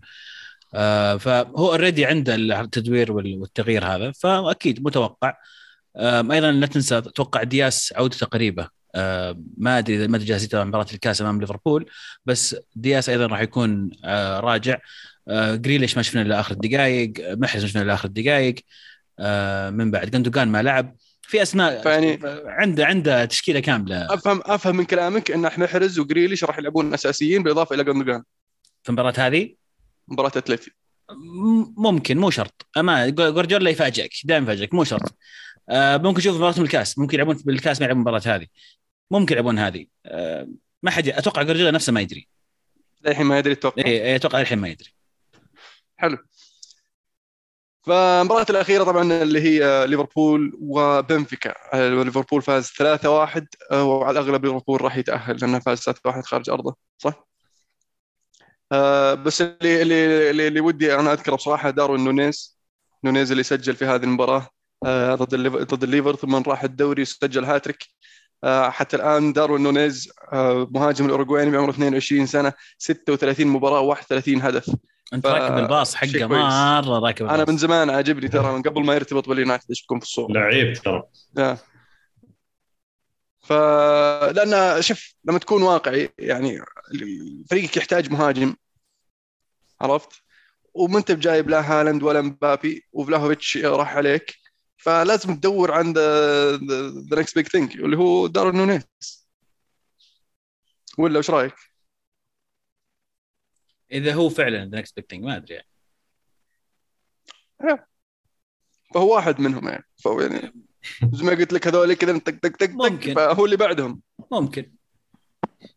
آه 0.76 1.18
فهو 1.18 1.70
already 1.70 2.06
عنده 2.06 2.36
التدوير 2.36 3.12
والتغيير 3.12 3.86
هذا 3.86 4.12
فأكيد 4.12 4.84
متوقع. 4.84 5.34
آه 5.98 6.20
أيضا 6.32 6.52
لا 6.52 6.68
تنسى 6.68 6.98
أتوقع 6.98 7.44
دياس 7.44 7.94
عودته 7.98 8.26
قريبه 8.26 8.68
آه 8.96 9.42
ما 9.58 9.78
أدري 9.78 10.08
ما 10.08 10.18
أدري 10.18 10.28
جاهزيته 10.28 10.64
مباراة 10.64 10.88
الكاس 10.94 11.22
أمام 11.22 11.40
ليفربول 11.42 11.86
بس 12.26 12.56
دياس 12.76 13.10
أيضا 13.10 13.26
راح 13.28 13.42
يكون 13.42 13.92
آه 14.06 14.40
راجع. 14.40 14.78
آه 15.28 15.56
جريليش 15.56 15.98
ما 15.98 16.04
شفنا 16.04 16.22
إلا 16.22 16.40
آخر 16.40 16.52
الدقائق 16.54 17.14
محرز 17.38 17.62
ما 17.64 17.68
شفنا 17.70 17.82
إلا 17.82 17.94
آخر 17.94 18.08
الدقائق 18.08 18.56
آه 19.20 19.70
من 19.70 19.92
بعد. 19.92 20.12
جندوجان 20.12 20.48
ما 20.48 20.62
لعب. 20.64 20.96
في 21.28 21.42
أسماء 21.42 21.82
فيعني 21.82 22.20
عنده 22.46 22.86
عنده 22.86 23.26
تشكيلة 23.26 23.60
كاملة. 23.60 24.14
افهم 24.14 24.42
أفهم 24.46 24.76
من 24.76 24.84
كلامك 24.84 25.32
إن 25.32 25.42
محرز 25.42 26.00
وجريليش 26.00 26.44
راح 26.44 26.60
يلعبون 26.60 26.94
أساسيين 26.94 27.44
بالإضافة 27.44 27.76
إلى 27.76 27.84
جندوجان 27.84 28.24
في 28.84 28.90
المباراه 28.90 29.14
هذه؟ 29.18 29.56
مباراة 30.08 30.32
أتلتي. 30.36 30.72
ممكن 31.78 32.18
مو 32.18 32.30
شرط. 32.30 32.68
أما 32.78 33.10
جوارديولا 33.10 33.70
يفاجئك 33.70 34.12
دائما 34.24 34.44
يفاجئك 34.44 34.74
مو 34.74 34.84
شرط. 34.84 35.18
آه 35.70 35.98
ممكن 35.98 36.18
نشوف 36.18 36.36
مباراة 36.36 36.60
الكاس 36.60 37.00
ممكن 37.00 37.16
يلعبون 37.16 37.36
بالكاس 37.36 37.80
ما 37.80 37.86
يلعبون 37.86 38.02
المباراه 38.02 38.36
هذه. 38.36 38.48
ممكن 39.12 39.34
يلعبون 39.34 39.60
هذه. 39.60 39.86
آه 40.06 40.48
ما 40.84 40.92
حد 40.92 41.08
أتوقع 41.08 41.44
جوارديولا 41.44 41.72
نفسه 41.72 41.94
ما 41.94 42.02
يدري. 42.02 42.28
الحين 43.08 43.26
ما 43.26 43.40
يدري 43.40 43.54
أتوقع. 43.54 43.84
اي 43.86 44.16
أتوقع 44.16 44.42
الحين 44.42 44.58
ما 44.58 44.68
يدري. 44.68 44.90
حلو. 45.98 46.18
فالمباراة 47.88 48.46
الأخيرة 48.50 48.84
طبعا 48.84 49.14
اللي 49.24 49.42
هي 49.42 49.88
ليفربول 49.88 50.58
وبنفيكا. 50.62 51.54
ليفربول 51.74 52.42
فاز 52.42 52.68
3-1 52.68 53.46
وعلى 53.74 54.20
الأغلب 54.20 54.46
ليفربول 54.46 54.82
راح 54.82 54.98
يتأهل 54.98 55.38
لأنه 55.42 55.60
فاز 55.60 55.90
3-1 55.90 55.94
خارج 56.26 56.50
أرضه 56.50 56.76
صح؟ 56.98 57.28
آه 58.72 59.14
بس 59.14 59.42
اللي 59.42 59.82
اللي 59.82 60.48
اللي, 60.48 60.62
ودي 60.62 60.96
أنا 60.96 61.14
أذكره 61.14 61.36
بصراحة 61.36 61.70
داروين 61.70 62.04
نونيز. 62.04 62.60
نونيز 63.04 63.32
اللي 63.32 63.44
سجل 63.44 63.76
في 63.76 63.86
هذه 63.86 64.04
المباراة 64.04 64.50
آه 64.86 65.16
ضد 65.16 65.48
ضد 65.48 65.84
الليفر 65.84 66.16
ثم 66.16 66.36
راح 66.36 66.64
الدوري 66.64 67.02
وسجل 67.02 67.46
هاتريك. 67.46 67.84
آه 68.44 68.70
حتى 68.70 68.96
الآن 68.98 69.34
داروين 69.34 69.64
نونيز 69.64 70.12
آه 70.34 70.68
مهاجم 70.72 71.06
الاوروغواياني 71.06 71.52
بعمره 71.52 71.70
22 71.72 72.26
سنة 72.26 72.54
36 72.78 73.48
مباراة 73.48 73.80
31 73.82 74.42
هدف. 74.42 74.76
انت 75.14 75.28
ف- 75.28 75.30
راكب 75.30 75.58
الباص 75.58 75.96
حقه. 75.96 76.28
مرة 76.28 77.00
راكب 77.00 77.26
أنا 77.26 77.36
الباص. 77.36 77.50
من 77.50 77.58
زمان 77.58 77.90
عاجبني 77.90 78.28
ترى 78.28 78.54
من 78.54 78.62
قبل 78.62 78.86
ما 78.86 78.94
يرتبط 78.96 79.30
باليونايتد 79.30 79.66
إيش 79.70 79.82
تكون 79.82 80.00
في 80.00 80.06
الصورة 80.06 80.32
لعيب 80.34 80.74
ترى. 80.74 81.04
ف 83.42 83.54
لأن 84.32 84.82
شوف 84.82 85.14
لما 85.26 85.40
تكون 85.40 85.64
واقعي 85.64 86.10
يعني 86.20 86.60
فريقك 87.50 87.78
يحتاج 87.78 88.12
مهاجم. 88.12 88.56
عرفت؟ 89.82 90.10
وما 90.74 90.98
انت 90.98 91.12
بجايب 91.12 91.50
لا 91.50 91.62
هالاند 91.62 92.04
ولا 92.04 92.22
مبابي 92.22 92.86
وفلاهوفيتش 92.92 93.58
راح 93.58 93.96
عليك. 93.96 94.36
فلازم 94.78 95.36
تدور 95.36 95.72
عن 95.72 95.94
the 95.94 96.60
next 97.20 97.36
big 97.36 97.48
thing 97.48 97.78
اللي 97.78 97.98
هو 97.98 98.28
داروين 98.28 98.56
نونيز. 98.56 98.84
ولا 100.98 101.20
وش 101.20 101.30
رأيك؟ 101.30 101.54
إذا 103.92 104.14
هو 104.14 104.30
فعلا 104.30 104.66
the 104.66 104.78
next 104.78 105.00
big 105.10 105.22
ما 105.22 105.36
أدري 105.36 105.56
يعني. 105.56 105.68
فهو 108.94 109.16
واحد 109.16 109.42
منهم 109.42 109.68
يعني. 109.68 109.86
فهو 110.04 110.22
يعني 110.22 110.54
زي 111.14 111.24
ما 111.24 111.32
قلت 111.32 111.54
لك 111.54 111.68
هذول 111.68 111.94
كذا 111.94 112.18
تك 112.18 112.40
تك 112.40 112.58
تك 112.58 112.70
ممكن. 112.70 113.14
فهو 113.14 113.46
اللي 113.46 113.58
بعدهم. 113.58 114.02
ممكن. 114.32 114.72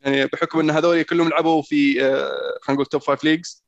يعني 0.00 0.26
بحكم 0.26 0.60
إن 0.60 0.70
هذول 0.70 1.02
كلهم 1.02 1.28
لعبوا 1.28 1.62
في 1.62 2.04
آه، 2.04 2.58
خلينا 2.62 2.74
نقول 2.74 2.86
top 2.86 3.00
five 3.00 3.24
leagues 3.24 3.64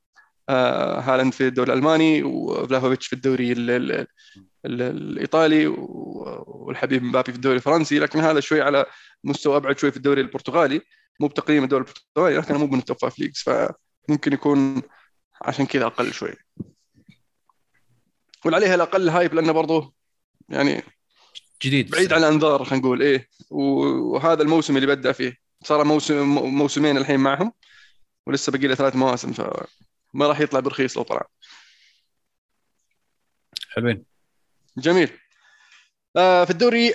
هالاند 0.49 1.33
في 1.33 1.47
الدوري 1.49 1.73
الألماني 1.73 2.23
وفلاهوفيتش 2.23 3.07
في 3.07 3.13
الدوري 3.13 3.53
ال 3.53 3.71
ال 3.71 3.93
ال 3.93 4.83
الإيطالي 4.83 5.67
والحبيب 5.67 7.03
مبابي 7.03 7.33
في 7.33 7.37
الدوري 7.37 7.57
الفرنسي. 7.57 7.99
لكن 7.99 8.19
هذا 8.19 8.41
شوي 8.41 8.61
على 8.61 8.87
مستوى 9.25 9.57
أبعد 9.57 9.79
شوي 9.79 9.91
في 9.91 9.97
الدوري 9.97 10.21
البرتغالي. 10.21 10.81
مو 11.21 11.27
بتقييم 11.27 11.65
الدوري 11.65 11.85
البرتغالي 11.85 12.37
لكن 12.37 12.55
مو 12.55 12.67
من 12.67 12.79
ال 12.79 12.84
top 12.84 12.99
five 12.99 13.19
leagues 13.19 13.45
فممكن 14.09 14.33
يكون 14.33 14.83
عشان 15.43 15.67
كذا 15.67 15.87
أقل 15.87 16.13
شوي. 16.13 16.35
واللي 18.45 18.60
عليها 18.60 18.75
الأقل 18.75 19.09
hype 19.09 19.35
لأنه 19.35 19.53
برضه 19.53 19.95
يعني 20.49 20.83
جديد. 21.63 21.91
بعيد 21.91 22.13
عن 22.13 22.21
الأنظار 22.21 22.65
خلينا 22.65 22.85
نقول 22.85 23.03
إيه. 23.03 23.29
وهذا 23.51 24.43
الموسم 24.43 24.77
اللي 24.77 24.87
بدأ 24.87 25.13
فيه. 25.13 25.37
صار 25.65 25.85
موسم 25.85 26.23
موسمين 26.35 26.97
الحين 26.97 27.21
معهم 27.21 27.53
ولسه 28.27 28.53
باقي 28.53 28.67
له 28.67 28.75
ثلاث 28.75 28.97
مواسم 28.97 29.33
فما 29.33 30.27
راح 30.27 30.41
يطلع 30.41 30.61
برخيص 30.61 30.97
لو 30.97 31.03
طلع. 31.03 31.27
حلوين. 33.69 34.05
جميل. 34.79 35.11
آه 36.17 36.45
في 36.45 36.51
الدوري 36.51 36.95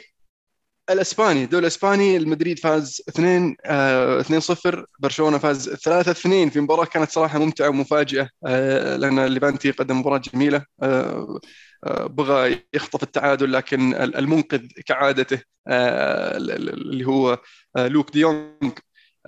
الإسباني 0.90 1.44
الدوري 1.44 1.62
الإسباني 1.62 2.18
المدريد 2.18 2.60
فاز 2.60 3.02
2 3.10 3.56
آه 3.66 4.22
2-0 4.22 4.86
برشلونة 5.00 5.38
فاز 5.38 5.70
3-2 5.70 6.50
في 6.50 6.60
مباراة 6.60 6.86
كانت 6.86 7.12
صراحة 7.12 7.40
ممتعة 7.40 7.70
ومفاجئة 7.70 8.30
آه 8.48 8.96
لأن 8.96 9.26
ليفانتي 9.26 9.72
قدم 9.72 10.00
مباراة 10.00 10.18
جميلة 10.18 10.66
آه 10.84 11.40
آه 11.84 12.06
بغى 12.08 12.64
يخطف 12.74 13.04
التعادل 13.04 13.54
لكن 13.54 13.94
المنقذ 13.96 14.68
كعادته 14.86 15.42
آه 15.68 16.38
اللي 16.38 17.06
هو 17.06 17.38
آه 17.78 17.88
لوك 17.88 18.12
ديونج 18.14 18.74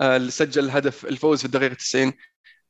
اللي 0.02 0.30
سجل 0.30 0.70
هدف 0.70 1.04
الفوز 1.06 1.38
في 1.38 1.44
الدقيقة 1.44 1.74
90 1.74 2.12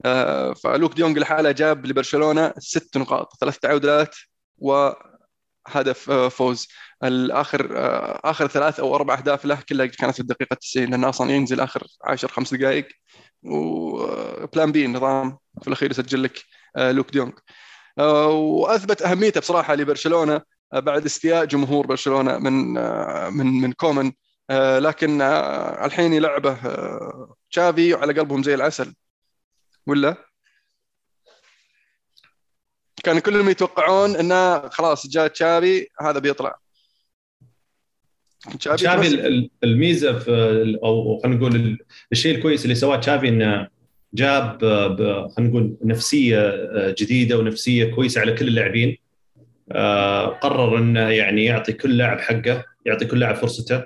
آه 0.05 0.53
فلوك 0.55 0.95
ديونج 0.95 1.19
لحاله 1.19 1.51
جاب 1.53 1.87
لبرشلونة 1.87 2.53
ست 2.59 2.97
نقاط 2.97 3.37
ثلاث 3.41 3.59
تعادلات 3.59 4.17
وهدف 4.59 5.10
آه 6.11 6.29
فوز. 6.29 6.69
الآخر 7.05 7.77
آه 7.79 8.21
آخر 8.25 8.47
ثلاث 8.49 8.81
أو 8.81 8.95
أربع 8.97 9.15
أهداف 9.15 9.45
له 9.45 9.59
كلها 9.69 9.87
كانت 9.87 10.15
في 10.15 10.21
الدقيقة 10.21 10.55
90 10.55 10.87
لأنه 10.91 11.09
أصلا 11.09 11.31
ينزل 11.31 11.61
آخر 11.61 11.87
10 12.05 12.29
خمس 12.29 12.55
دقائق 12.55 12.89
و 13.43 13.69
plan 13.69 14.73
B 14.73 14.85
النظام 14.85 15.39
في 15.63 15.69
الأخير 15.69 15.91
يسجل 15.91 16.23
لك 16.23 16.45
آه 16.77 16.93
لوك 16.93 17.11
ديونج 17.11 17.33
آه 17.99 18.29
وأثبت 18.29 19.03
أهميته 19.03 19.41
بصراحة 19.41 19.75
لبرشلونة 19.75 20.41
بعد 20.73 21.05
استياء 21.05 21.45
جمهور 21.45 21.87
برشلونة 21.87 22.39
من 22.39 22.53
من 23.35 23.47
من 23.47 23.73
كومان. 23.73 24.13
لكن 24.79 25.23
الحين 25.85 26.13
يلعبه 26.13 26.59
تشافي 27.51 27.95
وعلى 27.95 28.13
قلبهم 28.21 28.43
زي 28.43 28.55
العسل. 28.55 28.95
ولا؟ 29.87 30.30
كان 33.05 33.19
كلهم 33.19 33.49
يتوقعون 33.49 34.17
إنه 34.17 34.69
خلاص 34.69 35.07
جاء 35.07 35.27
تشافي 35.27 35.87
هذا 36.01 36.19
بيطلع. 36.19 36.59
تشافي 38.61 39.49
الميزة 39.65 40.19
في 40.19 40.79
أو 40.83 41.21
خلينا 41.23 41.39
نقول 41.39 41.79
الشيء 42.13 42.37
الكويس 42.37 42.65
اللي 42.65 42.75
سواه 42.75 42.97
تشافي 42.97 43.29
إنه 43.29 43.69
جاب 44.15 44.61
خلينا 45.37 45.51
نقول 45.51 45.77
نفسية 45.85 46.69
جديدة 46.99 47.39
ونفسية 47.39 47.85
كويسة 47.85 48.21
على 48.21 48.33
كل 48.33 48.49
اللاعبين. 48.49 48.97
قرر 50.41 50.79
إنه 50.79 51.09
يعني 51.09 51.45
يعطي 51.45 51.73
كل 51.73 51.99
لاعب 51.99 52.21
حقه 52.21 52.65
يعطي 52.87 53.05
كل 53.05 53.19
لاعب 53.19 53.35
فرصته. 53.35 53.85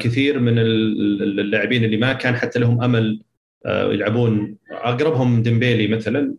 كثير 0.00 0.38
من 0.38 0.58
اللاعبين 0.58 1.84
اللي 1.84 1.96
ما 1.96 2.12
كان 2.12 2.36
حتى 2.36 2.58
لهم 2.58 2.82
أمل 2.82 3.22
يلعبون. 3.66 4.56
أقربهم 4.70 5.42
ديمبيلي 5.42 5.96
مثلا 5.96 6.34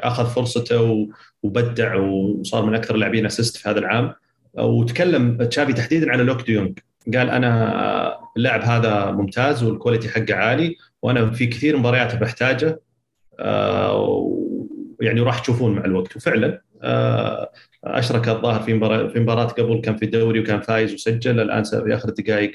أخذ 0.00 0.26
فرصته 0.26 1.08
وبدع 1.42 1.96
وصار 1.96 2.66
من 2.66 2.74
أكثر 2.74 2.94
اللاعبين 2.94 3.26
assist 3.26 3.56
في 3.56 3.68
هذا 3.68 3.78
العام. 3.78 4.14
وتكلم 4.58 5.36
تشافي 5.36 5.72
تحديدا 5.72 6.10
على 6.10 6.22
لوك 6.22 6.46
ديونج 6.46 6.78
قال 7.14 7.30
أنا 7.30 8.18
اللاعب 8.36 8.60
هذا 8.60 9.10
ممتاز 9.10 9.62
وال 9.62 9.72
quality 9.72 10.08
حقه 10.08 10.34
عالي 10.34 10.76
وأنا 11.02 11.30
في 11.30 11.46
كثير 11.46 11.76
مباريات 11.76 12.16
بحتاجه 12.16 12.80
يعني 15.00 15.20
وراح 15.20 15.38
تشوفون 15.38 15.74
مع 15.74 15.84
الوقت. 15.84 16.16
وفعلا 16.16 16.62
أشرك 17.84 18.28
الظاهر 18.28 18.60
في 18.62 18.74
مباراه 18.74 19.08
في 19.08 19.20
مباراة 19.20 19.46
قبل 19.46 19.80
كان 19.80 19.96
في 19.96 20.04
الدوري 20.04 20.40
وكان 20.40 20.60
فايز 20.60 20.94
وسجل 20.94 21.40
الآن 21.40 21.64
في 21.64 21.94
اخر 21.94 22.08
الدقائق 22.08 22.52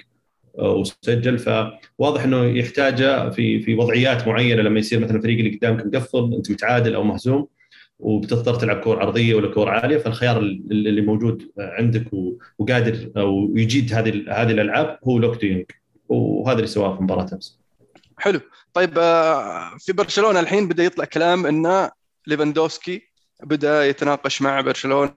وسجل. 0.57 1.39
فواضح 1.39 2.23
إنه 2.23 2.45
يحتاجه 2.45 3.29
في 3.29 3.59
في 3.59 3.75
وضعيات 3.75 4.27
معينة. 4.27 4.61
لما 4.61 4.79
يصير 4.79 4.99
مثلا 4.99 5.17
الفريق 5.17 5.37
اللي 5.37 5.57
قدامك 5.57 5.85
مقفل 5.85 6.33
أنت 6.37 6.51
متعادل 6.51 6.95
أو 6.95 7.03
مهزوم 7.03 7.47
وبتضطر 7.99 8.55
تلعب 8.55 8.79
كور 8.79 8.99
عرضيه 8.99 9.35
ولا 9.35 9.53
كور 9.53 9.69
عالية. 9.69 9.97
فالخيار 9.97 10.37
اللي 10.37 11.01
موجود 11.01 11.51
عندك 11.59 12.05
وقادر 12.57 13.11
أو 13.17 13.53
يجيد 13.55 13.93
هذه 13.93 14.23
هذه 14.29 14.51
الألعاب 14.51 14.99
هو 15.07 15.17
لوك 15.17 15.41
ديونج 15.41 15.65
وهذا 16.09 16.57
اللي 16.57 16.67
سواه 16.67 16.97
في 16.97 17.03
مباراة 17.03 17.27
أمس. 17.33 17.59
حلو. 18.17 18.39
طيب 18.73 18.93
في 19.79 19.93
برشلونة 19.93 20.39
الحين 20.39 20.67
بدأ 20.67 20.83
يطلع 20.83 21.05
كلام 21.05 21.45
إن 21.45 21.89
ليفاندوسكي 22.27 23.01
بدأ 23.43 23.85
يتناقش 23.85 24.41
مع 24.41 24.61
برشلونة. 24.61 25.11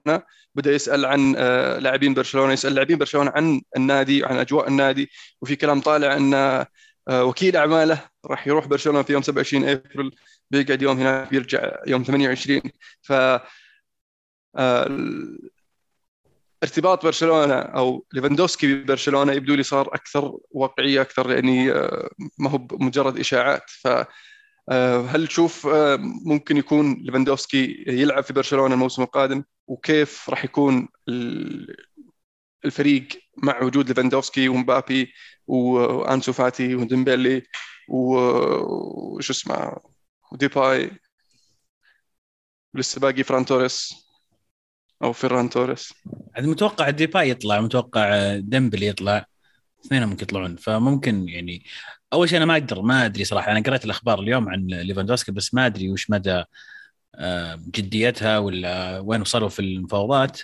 بدا 0.55 0.71
يسأل 0.71 1.05
عن 1.05 1.33
لاعبين 1.79 2.13
برشلونة 2.13 2.53
يسأل 2.53 2.75
لاعبين 2.75 2.97
برشلونة 2.97 3.31
عن 3.35 3.61
النادي 3.77 4.25
عن 4.25 4.37
أجواء 4.37 4.67
النادي 4.67 5.09
وفي 5.41 5.55
كلام 5.55 5.81
طالع 5.81 6.17
إن 6.17 6.65
وكيل 7.09 7.55
أعماله 7.57 8.09
راح 8.25 8.47
يروح 8.47 8.67
برشلونة 8.67 9.01
في 9.01 9.13
يوم 9.13 9.21
27 9.21 9.69
إبريل 9.69 10.15
بيقعد 10.51 10.81
يوم 10.81 10.97
هناك 10.97 11.29
بيرجع 11.29 11.71
يوم 11.87 12.03
28 12.03 12.61
ف 13.01 13.13
ارتباط 16.63 17.03
برشلونة 17.05 17.53
أو 17.53 18.05
ليفاندوسكي 18.13 18.73
ببرشلونة 18.75 19.33
يبدو 19.33 19.55
لي 19.55 19.63
صار 19.63 19.95
أكثر 19.95 20.37
واقعية 20.51 21.01
أكثر 21.01 21.31
يعني 21.31 21.71
ما 22.37 22.49
هو 22.49 22.67
مجرد 22.71 23.19
إشاعات. 23.19 23.63
ف 23.67 23.87
هل 25.09 25.27
تشوف 25.27 25.67
ممكن 26.25 26.57
يكون 26.57 26.93
ليفاندوفسكي 27.03 27.83
يلعب 27.87 28.23
في 28.23 28.33
برشلونة 28.33 28.73
الموسم 28.73 29.01
القادم؟ 29.01 29.43
وكيف 29.71 30.29
راح 30.29 30.45
يكون 30.45 30.87
الفريق 32.65 33.07
مع 33.37 33.63
وجود 33.63 33.87
ليفاندوفسكي 33.87 34.49
ومبابي 34.49 35.13
وأنسو 35.47 36.33
فاتي 36.33 36.75
وديمبلي 36.75 37.43
وش 37.89 39.29
اسمه 39.29 39.77
وديباي 40.31 40.91
لسه 42.73 43.01
باقي 43.01 43.23
فران 43.23 43.45
توريس 43.45 43.93
أو 45.03 45.13
فيران 45.13 45.49
توريس. 45.49 45.93
متوقع 46.39 46.89
ديباي 46.89 47.29
يطلع 47.29 47.61
متوقع 47.61 48.35
ديمبلي 48.35 48.87
يطلع 48.87 49.25
اثنين 49.85 50.05
ممكن 50.05 50.23
يطلعون. 50.23 50.55
فممكن 50.55 51.29
يعني 51.29 51.65
أول 52.13 52.29
شيء 52.29 52.37
أنا 52.37 52.45
ما 52.45 52.53
أقدر 52.53 52.81
ما 52.81 53.05
أدري 53.05 53.23
صراحة. 53.23 53.51
أنا 53.51 53.59
قريت 53.59 53.85
الأخبار 53.85 54.19
اليوم 54.19 54.49
عن 54.49 54.67
ليفاندوسكي 54.67 55.31
بس 55.31 55.53
ما 55.53 55.65
أدري 55.65 55.89
وش 55.89 56.09
مدى 56.09 56.43
جديتها 57.75 58.37
ولا 58.37 58.99
وين 58.99 59.21
وصلوا 59.21 59.49
في 59.49 59.59
المفاوضات 59.59 60.41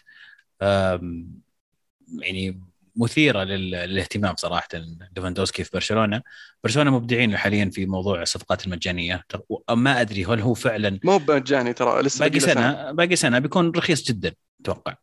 يعني 2.21 2.62
مثيرة 2.95 3.43
للاهتمام 3.43 4.36
صراحة 4.36 4.67
ليفاندوسكي 5.15 5.63
في 5.63 5.69
برشلونة. 5.73 6.21
برشلونة 6.63 6.91
مبدعين 6.91 7.38
حاليا 7.38 7.69
في 7.69 7.86
موضوع 7.86 8.21
الصفقات 8.21 8.65
المجانية. 8.65 9.23
ما 9.71 10.01
أدري 10.01 10.25
هل 10.25 10.39
هو 10.39 10.53
فعلا 10.53 10.99
مو 11.03 11.19
مجاني 11.30 11.73
ترى 11.73 12.01
لسه 12.01 12.27
باقي 12.27 12.39
سنة, 12.39 12.53
سنة 12.53 12.91
باقي 12.91 13.15
سنة. 13.15 13.39
بيكون 13.39 13.71
رخيص 13.71 14.03
جدا 14.08 14.34
أتوقع. 14.62 14.95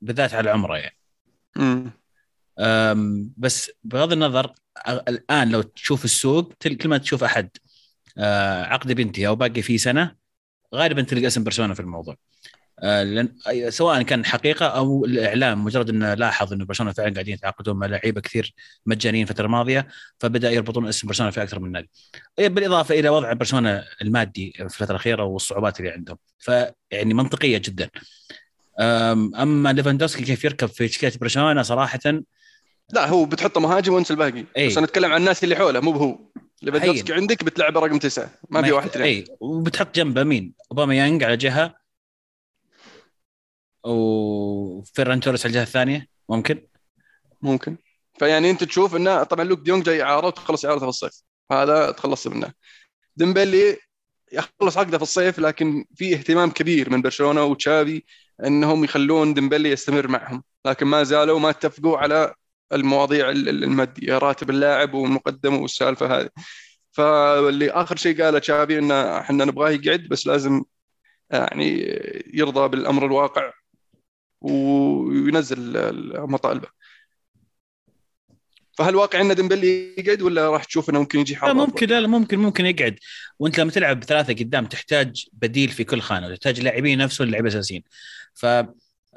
بالذات 0.00 0.34
على 0.34 0.50
عمره 0.50 0.76
يعني. 0.76 0.96
امم 1.56 1.90
بس 3.36 3.70
بغض 3.84 4.12
النظر 4.12 4.52
الآن 4.88 5.50
لو 5.50 5.62
تشوف 5.62 6.04
السوق 6.04 6.52
كل 6.62 6.88
ما 6.88 6.98
تشوف 6.98 7.24
أحد 7.24 7.50
آه، 8.18 8.62
عقد 8.62 8.92
بنتي 8.92 9.26
أو 9.26 9.36
باقي 9.36 9.62
فيه 9.62 9.76
سنة 9.76 10.16
غالبا 10.74 11.02
تلقى 11.02 11.26
اسم 11.26 11.44
برشلونة 11.44 11.74
في 11.74 11.80
الموضوع 11.80 12.16
آه، 12.82 13.02
لأن 13.02 13.32
سواء 13.68 14.02
كان 14.02 14.24
حقيقة 14.24 14.66
أو 14.66 15.04
الاعلام 15.04 15.64
مجرد 15.64 15.88
إنه 15.88 16.14
لاحظ 16.14 16.52
إنه 16.52 16.64
برشلونة 16.64 16.92
فعلا 16.92 17.14
قاعدين 17.14 17.34
يتعاقدون 17.34 17.76
مع 17.76 17.86
لعيبة 17.86 18.20
كثير 18.20 18.54
مجانيين 18.86 19.28
الفترة 19.28 19.46
الماضية 19.46 19.88
فبدأ 20.18 20.50
يربطون 20.50 20.88
اسم 20.88 21.08
برشلونة 21.08 21.30
في 21.30 21.42
أكثر 21.42 21.58
من 21.58 21.72
نادي. 21.72 21.90
إيه، 22.38 22.48
بالإضافة 22.48 22.98
إلى 22.98 23.08
وضع 23.08 23.32
برشلونة 23.32 23.84
المادي 24.02 24.52
في 24.56 24.62
الفترة 24.62 24.90
الأخيرة 24.90 25.24
والصعوبات 25.24 25.80
اللي 25.80 25.90
عندهم 25.90 26.16
فيعني 26.38 27.14
منطقية 27.14 27.58
جدا. 27.58 27.90
أما 28.80 29.72
ليفاندوسكي 29.72 30.24
كيف 30.24 30.44
يركب 30.44 30.68
في 30.68 30.88
تشكيله 30.88 31.12
برشلونة 31.20 31.62
صراحة 31.62 32.00
لا 32.92 33.08
هو 33.08 33.24
بتحطه 33.24 33.60
مهاجم 33.60 33.92
وانت 33.92 34.10
الباقي 34.10 34.44
أي. 34.56 34.66
بس 34.68 34.78
نتكلم 34.78 35.12
عن 35.12 35.20
الناس 35.20 35.44
اللي 35.44 35.56
حوله 35.56 35.80
مو 35.80 35.92
بهو 35.92 36.18
ليفاندوسكي 36.62 37.12
عندك 37.12 37.44
بتلعب 37.44 37.78
رقم 37.78 37.98
تسعة. 37.98 38.30
ما 38.50 38.62
في 38.62 38.72
واحد 38.72 38.96
اي 38.96 39.24
وبتحط 39.40 39.94
جنبه 39.94 40.22
مين؟ 40.22 40.54
أوباما 40.70 40.94
يانج 40.94 41.24
على 41.24 41.36
جهة 41.36 41.74
وفيران 43.84 45.20
توريس 45.20 45.46
على 45.46 45.50
الجهة 45.50 45.62
الثانية 45.62 46.08
ممكن؟ 46.28 46.66
ممكن. 47.42 47.76
فيعني 48.18 48.50
أنت 48.50 48.64
تشوف 48.64 48.96
إنه 48.96 49.22
طبعا 49.22 49.44
لوك 49.44 49.60
ديونج 49.60 49.84
جاي 49.84 50.02
إعارة 50.02 50.26
وتخلص 50.26 50.64
اعارته 50.64 50.80
في 50.80 50.88
الصيف. 50.88 51.22
هذا 51.52 51.90
تخلصت 51.90 52.28
منه. 52.28 52.52
ديمبلي 53.16 53.76
يخلص 54.32 54.78
عقده 54.78 54.98
في 54.98 55.02
الصيف 55.02 55.38
لكن 55.38 55.84
في 55.94 56.14
اهتمام 56.14 56.50
كبير 56.50 56.90
من 56.90 57.02
برشلونة 57.02 57.44
وتشافي 57.44 58.02
إنهم 58.44 58.84
يخلون 58.84 59.34
ديمبلي 59.34 59.70
يستمر 59.70 60.08
معهم. 60.08 60.44
لكن 60.66 60.86
ما 60.86 61.02
زالوا 61.02 61.38
ما 61.38 61.50
اتفقوا 61.50 61.98
على 61.98 62.34
المواضيع 62.72 63.30
المادية 63.30 64.18
راتب 64.18 64.50
اللاعب 64.50 64.94
والمقدم 64.94 65.54
والسالفة 65.54 66.20
هذه. 66.20 66.28
فاللي 66.92 67.70
آخر 67.70 67.96
شيء 67.96 68.22
قاله 68.22 68.38
تشافي 68.38 68.78
ان 68.78 68.92
إحنا 68.92 69.44
نبغاه 69.44 69.70
يقعد 69.70 70.00
بس 70.00 70.26
لازم 70.26 70.62
يعني 71.30 71.78
يرضى 72.34 72.68
بالأمر 72.68 73.06
الواقع 73.06 73.52
وينزل 74.40 75.92
مطالبه. 76.28 76.68
فهل 78.72 78.96
واقع 78.96 79.20
إن 79.20 79.34
ديمبلي 79.34 79.94
يقعد 79.98 80.22
ولا 80.22 80.50
راح 80.50 80.64
تشوف 80.64 80.90
إنه 80.90 80.98
ممكن 80.98 81.18
يجي 81.18 81.36
حاضر؟ 81.36 81.52
لا 81.52 81.66
ممكن 81.66 81.86
لا 81.86 82.06
ممكن 82.06 82.38
ممكن 82.38 82.66
يقعد. 82.66 82.98
وأنت 83.38 83.60
لما 83.60 83.70
تلعب 83.70 84.04
ثلاثة 84.04 84.32
قدام 84.34 84.66
تحتاج 84.66 85.26
بديل 85.32 85.68
في 85.68 85.84
كل 85.84 86.00
خانة 86.00 86.28
تحتاج 86.28 86.60
لاعبين 86.60 86.98
نفسه 86.98 87.24
اللاعبين 87.24 87.52
الاساسيين 87.52 87.82
ف 88.34 88.46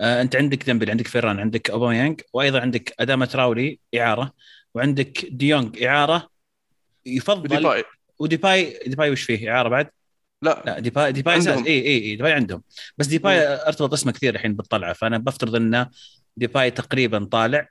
آه، 0.02 0.22
انت 0.22 0.36
عندك 0.36 0.64
ديمبلي 0.64 0.92
عندك 0.92 1.08
فيران 1.08 1.40
عندك 1.40 1.70
اوباميانج 1.70 2.22
وأيضا 2.34 2.60
عندك 2.60 2.94
اداما 3.00 3.26
تراوري 3.26 3.80
اعاره 3.96 4.34
وعندك 4.74 5.26
ديونج 5.26 5.84
اعاره 5.84 6.30
يفضل 7.06 7.54
وديباي. 7.54 7.84
وديباي 8.20 8.80
ديباي 8.88 9.10
وش 9.10 9.22
فيه؟ 9.22 9.50
اعاره 9.50 9.70
بعد؟ 9.70 9.90
لا. 10.42 10.64
لا 10.66 10.80
ديباي 10.80 11.12
ديباي 11.12 11.36
إي 11.36 11.68
إي 11.68 11.88
إي 11.88 12.16
ديباي 12.16 12.32
عندهم. 12.32 12.64
بس 12.98 13.08
ديباي 13.08 13.48
ارتبط 13.48 13.94
اسمه 13.94 14.12
كثير 14.12 14.36
الحين 14.36 14.56
بالطلعه 14.56 14.94
فانا 14.94 15.18
بفترض 15.18 15.56
انه 15.56 15.90
ديباي 16.38 16.72
تقريبا 16.72 17.26
طالع. 17.26 17.68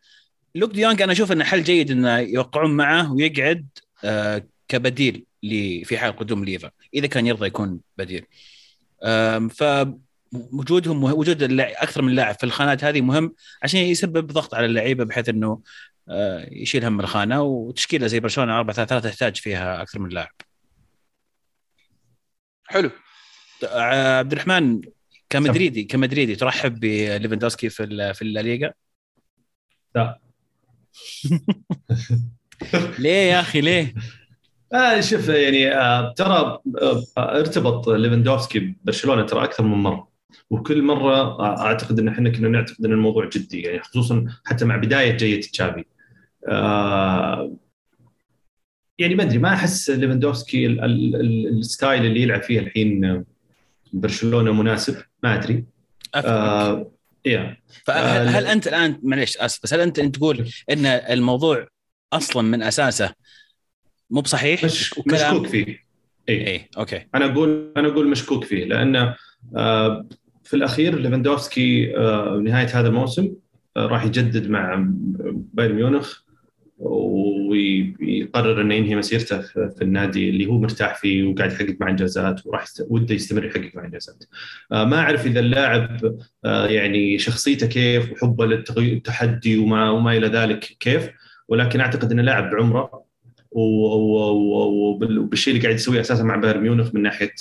لوك 0.55 0.73
ديونج 0.73 1.03
أنا 1.03 1.13
أشوف 1.13 1.33
إنه 1.33 1.45
حل 1.45 1.63
جيد 1.63 1.91
إنه 1.91 2.19
يوقعون 2.19 2.71
معه 2.77 3.13
ويقعد 3.13 3.67
آه 4.05 4.47
كبديل 4.69 5.27
في 5.85 5.99
حال 5.99 6.17
قدوم 6.17 6.45
ليفا 6.45 6.71
إذا 6.95 7.07
كان 7.07 7.27
يرضى 7.27 7.47
يكون 7.47 7.81
بديل. 7.99 8.27
ف 9.51 9.65
وجودهم 10.33 11.05
وجود 11.05 11.61
أكثر 11.61 12.03
من 12.03 12.15
لاعب 12.15 12.35
في 12.35 12.45
الخانات 12.45 12.85
هذه 12.85 13.01
مهم 13.01 13.35
عشان 13.63 13.81
يسبب 13.81 14.27
ضغط 14.27 14.55
على 14.55 14.67
اللعيبة 14.67 15.05
بحيث 15.05 15.29
إنه 15.29 15.61
آه، 16.09 16.49
يشيل 16.51 16.85
هم 16.85 17.01
الخانة 17.01 17.43
وتشكيلة 17.43 18.07
زي 18.07 18.21
برشلونة 18.21 18.59
4 18.59 18.77
3 18.77 18.89
3 18.89 19.11
تحتاج 19.11 19.37
فيها 19.37 19.83
أكثر 19.83 19.99
من 19.99 20.09
لاعب. 20.09 20.35
حلو 22.65 22.91
عبد 23.65 24.33
الرحمن 24.33 24.81
كمدريدي 25.31 25.85
كمدريدي 25.85 26.37
ترحب 26.37 26.81
بليفندوسكي 26.81 27.69
في 27.69 28.15
في 28.15 28.23
الليغا؟ 28.23 28.73
لا 29.95 30.21
ليه 32.99 33.31
يا 33.31 33.41
أخي 33.41 33.61
ليه؟ 33.61 33.95
آه 34.73 35.01
شوف 35.01 35.29
يعني 35.29 35.75
آه 35.75 36.13
ترى 36.17 36.59
آه 36.83 37.05
ارتبط 37.19 37.89
ليفندوفسكي 37.89 38.59
ببرشلونة 38.59 39.27
ترى 39.27 39.45
أكثر 39.45 39.65
من 39.65 39.79
مرة 39.79 40.10
وكل 40.51 40.83
مرة 40.83 41.45
أعتقد 41.61 41.99
إن 41.99 42.09
إحنا 42.09 42.31
كنا 42.31 42.49
نعتقد 42.49 42.85
إن 42.85 42.93
الموضوع 42.93 43.29
جدي 43.29 43.61
يعني 43.61 43.81
خصوصا 43.81 44.27
حتى 44.45 44.65
مع 44.65 44.77
بداية 44.77 45.17
جيه 45.17 45.41
تشافي. 45.41 45.85
آه 46.49 47.57
يعني 48.99 49.15
ما 49.15 49.23
أدري 49.23 49.39
ما 49.39 49.55
أحس 49.55 49.91
ليفندوفسكي 49.91 50.67
ال 50.67 50.90
style 50.90 52.07
اللي 52.07 52.23
يلعب 52.23 52.43
فيه 52.43 52.59
الحين 52.59 53.25
برشلونة 53.93 54.53
مناسب 54.53 54.97
ما 55.23 55.35
أدري. 55.35 55.65
آه 56.15 56.93
يا 57.27 57.57
فهل 57.85 58.29
هل 58.29 58.47
أنت 58.47 58.67
الآن 58.67 59.01
معليش 59.03 59.37
آسف 59.37 59.61
بس 59.63 59.75
هل 59.75 59.81
أنت 59.81 59.99
انت 59.99 60.17
تقول 60.17 60.51
إن 60.71 60.87
الموضوع 60.87 61.67
أصلا 62.13 62.43
من 62.43 62.63
أساسه 62.63 63.15
مو 64.11 64.21
بصحيح؟ 64.21 64.65
مش 64.65 64.99
مشكوك 65.07 65.47
فيه. 65.47 65.85
اي 66.29 66.47
اي 66.47 66.69
okay. 66.79 67.07
أنا 67.15 67.25
أقول 67.25 67.73
أنا 67.77 67.89
أقول 67.89 68.09
مشكوك 68.09 68.45
فيه 68.45 68.65
لأن 68.65 68.97
آه، 68.97 69.17
في 70.45 70.57
الأخير 70.57 70.99
ليفاندوفسكي 70.99 71.97
آه، 71.97 72.41
نهاية 72.45 72.67
هذا 72.67 72.89
الموسم 72.89 73.35
آه، 73.77 73.87
راح 73.87 74.05
يجدد 74.05 74.51
مع 74.51 74.85
بايرن 75.55 75.75
ميونخ 75.75 76.21
ويقرر 76.79 78.61
إنه 78.61 78.75
ينهي 78.75 78.97
مسيرته 78.97 79.41
في 79.41 79.83
النادي 79.83 80.31
اللي 80.31 80.47
هو 80.47 80.59
مرتاح 80.59 81.01
فيه 81.01 81.25
وقاعد 81.25 81.53
يحقق 81.53 81.77
مع 81.81 81.91
إنجازات 81.91 82.47
وراح 82.47 82.65
وده 82.89 83.15
يستمر 83.15 83.45
يحقق 83.45 83.71
مع 83.75 83.85
إنجازات. 83.85 84.25
ما 84.71 84.99
أعرف 84.99 85.27
إذا 85.27 85.41
اللاعب 85.41 86.15
يعني 86.45 87.19
شخصيته 87.19 87.67
كيف 87.67 88.13
وحبه 88.13 88.47
للتحدي 88.47 89.59
وما 89.59 89.91
وما 89.91 90.17
إلى 90.17 90.27
ذلك 90.27 90.59
كيف 90.59 91.11
ولكن 91.49 91.81
أعتقد 91.81 92.13
إن 92.13 92.21
لاعب 92.21 92.51
بعمره 92.51 93.10
وبالشيء 93.53 95.55
اللي 95.55 95.65
قاعد 95.65 95.75
يسويه 95.75 96.01
أساسا 96.01 96.23
مع 96.23 96.37
بايرن 96.37 96.61
ميونخ 96.61 96.95
من 96.95 97.03
ناحية 97.03 97.35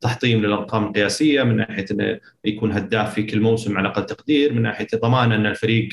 تحطيم 0.00 0.40
للأرقام 0.40 0.84
القياسية 0.84 1.42
من 1.42 1.56
ناحية 1.56 1.86
إنه 1.90 2.20
يكون 2.44 2.72
هداف 2.72 3.14
في 3.14 3.22
كل 3.22 3.40
موسم 3.40 3.78
على 3.78 3.88
أقل 3.88 4.06
تقدير 4.06 4.52
من 4.52 4.62
ناحية 4.62 4.86
ضمان 4.94 5.32
إن 5.32 5.46
الفريق 5.46 5.88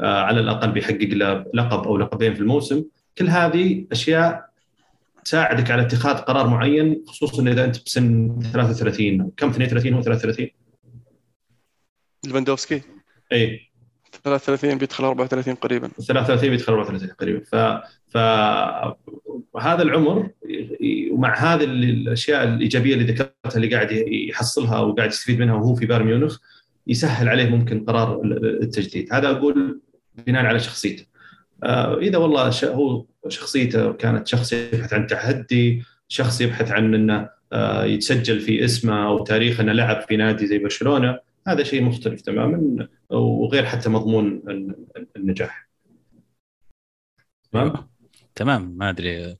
آه، 0.00 0.22
على 0.22 0.40
الأقل 0.40 0.72
بيحقق 0.72 1.08
له 1.08 1.44
لقب 1.54 1.86
أو 1.86 1.98
لقبين 1.98 2.34
في 2.34 2.40
الموسم. 2.40 2.84
كل 3.18 3.28
هذه 3.28 3.86
أشياء 3.92 4.48
تساعدك 5.24 5.70
على 5.70 5.82
اتخاذ 5.82 6.16
قرار 6.16 6.46
معين 6.46 7.04
خصوصا 7.06 7.42
إذا 7.42 7.64
أنت 7.64 7.84
بسن 7.84 8.38
33 8.52 9.30
كم؟ 9.36 9.48
32 9.48 9.94
هو 9.94 10.02
33 10.02 10.48
ليفاندوفسكي. 12.24 12.82
اي 13.32 13.70
33 14.22 14.78
بيدخل 14.78 15.04
34 15.04 15.54
قريبا. 15.54 15.88
33 15.88 16.50
بيدخل 16.50 16.72
34 16.72 17.08
قريبا. 17.08 17.40
ف 17.40 17.56
فهذا 19.54 19.82
العمر 19.82 20.30
ومع 21.10 21.38
هذه 21.38 21.64
الأشياء 21.64 22.44
الإيجابية 22.44 22.94
اللي 22.94 23.04
ذكرتها 23.04 23.56
اللي 23.56 23.74
قاعد 23.74 23.92
يحصلها 24.08 24.80
وقاعد 24.80 25.08
يستفيد 25.08 25.40
منها 25.40 25.54
وهو 25.54 25.74
في 25.74 25.86
بايرن 25.86 26.06
ميونخ 26.06 26.38
يسهل 26.86 27.28
عليه 27.28 27.48
ممكن 27.48 27.84
قرار 27.84 28.20
التجديد. 28.62 29.08
هذا 29.12 29.30
أقول 29.30 29.80
بناء 30.26 30.44
على 30.44 30.60
شخصيته. 30.60 31.06
آه، 31.64 31.98
إذا 31.98 32.18
والله 32.18 32.50
هو 32.64 33.04
شخصيته 33.28 33.92
كانت 33.92 34.26
شخص 34.26 34.52
يبحث 34.52 34.92
عن 34.92 35.06
تحدي 35.06 35.82
شخص 36.08 36.40
يبحث 36.40 36.70
عن 36.70 36.94
إنه 36.94 37.28
آه، 37.52 37.84
يتسجل 37.84 38.40
في 38.40 38.64
اسمه 38.64 39.06
أو 39.06 39.24
تاريخه 39.24 39.62
إنه 39.62 39.72
لعب 39.72 40.00
في 40.08 40.16
نادي 40.16 40.46
زي 40.46 40.58
برشلونة 40.58 41.18
هذا 41.46 41.62
شيء 41.62 41.82
مختلف 41.82 42.20
تماما 42.20 42.88
وغير 43.10 43.64
حتى 43.64 43.88
مضمون 43.88 44.42
النجاح. 45.16 45.68
تمام؟ 47.52 47.88
تمام 48.34 48.74
ما 48.76 48.90
أدري. 48.90 49.36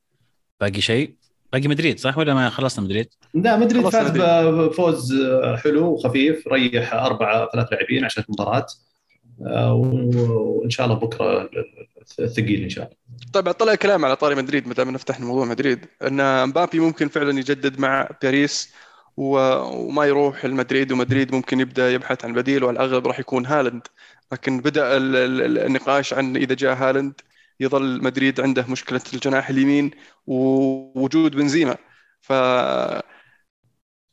باقي 0.60 0.80
شيء؟ 0.80 1.16
باقي 1.52 1.68
مدريد 1.68 1.98
صح 1.98 2.18
ولا 2.18 2.34
ما 2.34 2.50
خلصنا 2.50 2.84
مدريد؟ 2.84 3.08
لا 3.34 3.56
مدريد 3.56 3.88
فاز 3.88 4.10
بفوز 4.10 5.14
حلو 5.56 5.92
وخفيف 5.92 6.48
ريح 6.48 6.94
أربعة 6.94 7.48
ثلاث 7.52 7.72
لاعبين 7.72 8.04
عشان 8.04 8.24
مباراه 8.28 8.66
آه، 9.46 9.74
وإن 9.74 10.70
شاء 10.70 10.86
الله 10.86 10.98
بكرة 10.98 11.50
الثقيل 12.20 12.62
إن 12.62 12.68
شاء 12.68 12.84
الله. 12.84 12.96
طيب 13.32 13.50
طلع 13.50 13.74
كلام 13.74 14.04
على 14.04 14.16
طاري 14.16 14.34
مدريد 14.34 14.68
ما 14.68 14.74
دام 14.74 14.96
فتحنا 14.96 15.26
موضوع 15.26 15.44
مدريد. 15.44 15.86
إن 16.02 16.48
مبابي 16.48 16.80
ممكن 16.80 17.08
فعلا 17.08 17.38
يجدد 17.38 17.78
مع 17.78 18.08
باريس. 18.22 18.74
وما 19.16 20.05
يروح 20.05 20.44
المدريد 20.44 20.92
ومدريد 20.92 21.35
ممكن 21.35 21.61
يبدأ 21.61 21.92
يبحث 21.92 22.24
عن 22.24 22.33
بديل 22.33 22.64
والأغلب 22.64 23.07
راح 23.07 23.18
يكون 23.20 23.46
هالند 23.46 23.83
لكن 24.33 24.61
بدأ 24.61 24.96
النقاش 25.66 26.14
عن 26.14 26.37
إذا 26.37 26.55
جاء 26.55 26.74
هالند 26.74 27.20
يظل 27.61 28.03
مدريد 28.05 28.40
عنده 28.40 28.66
مشكلة 28.68 29.00
الجناح 29.14 29.48
اليمين 29.48 29.90
ووجود 30.27 31.37
بنزيما. 31.37 31.77
ف 32.20 32.33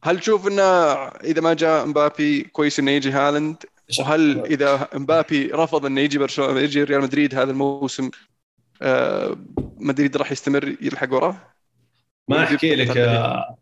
هل 0.03 0.19
تشوف 0.19 0.47
إنه 0.47 0.63
إذا 1.07 1.41
ما 1.41 1.53
جاء 1.53 1.85
مبابي 1.85 2.43
كويس 2.43 2.79
إنه 2.79 2.91
يجي 2.91 3.11
هالند 3.11 3.63
وهل 3.99 4.45
إذا 4.45 4.89
مبابي 4.93 5.47
رفض 5.47 5.85
إنه 5.85 6.01
يجي 6.01 6.17
برشلونة 6.17 6.59
يجي 6.59 6.83
ريال 6.83 7.01
مدريد 7.01 7.35
هذا 7.35 7.51
الموسم 7.51 8.09
آه، 8.81 9.37
مدريد 9.79 10.17
راح 10.17 10.31
يستمر 10.31 10.75
يلحق 10.81 11.13
وراه؟ 11.13 11.50
ما 12.31 12.43
أحكي 12.43 12.75
لك 12.75 12.97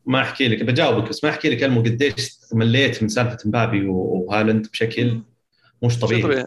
ما 0.06 0.22
أحكي 0.22 0.48
لك 0.48 0.64
بجاوبك 0.64 1.10
بس 1.10 1.24
ما 1.24 1.30
أحكي 1.30 1.50
لك 1.50 1.64
ألمو 1.64 1.82
قديش 1.82 2.32
مليت 2.54 3.04
من 3.04 3.10
سالفة 3.10 3.38
مبابي 3.46 3.86
وهالند 3.86 4.68
بشكل 4.68 5.22
مش 5.84 6.00
طبيعي. 6.00 6.46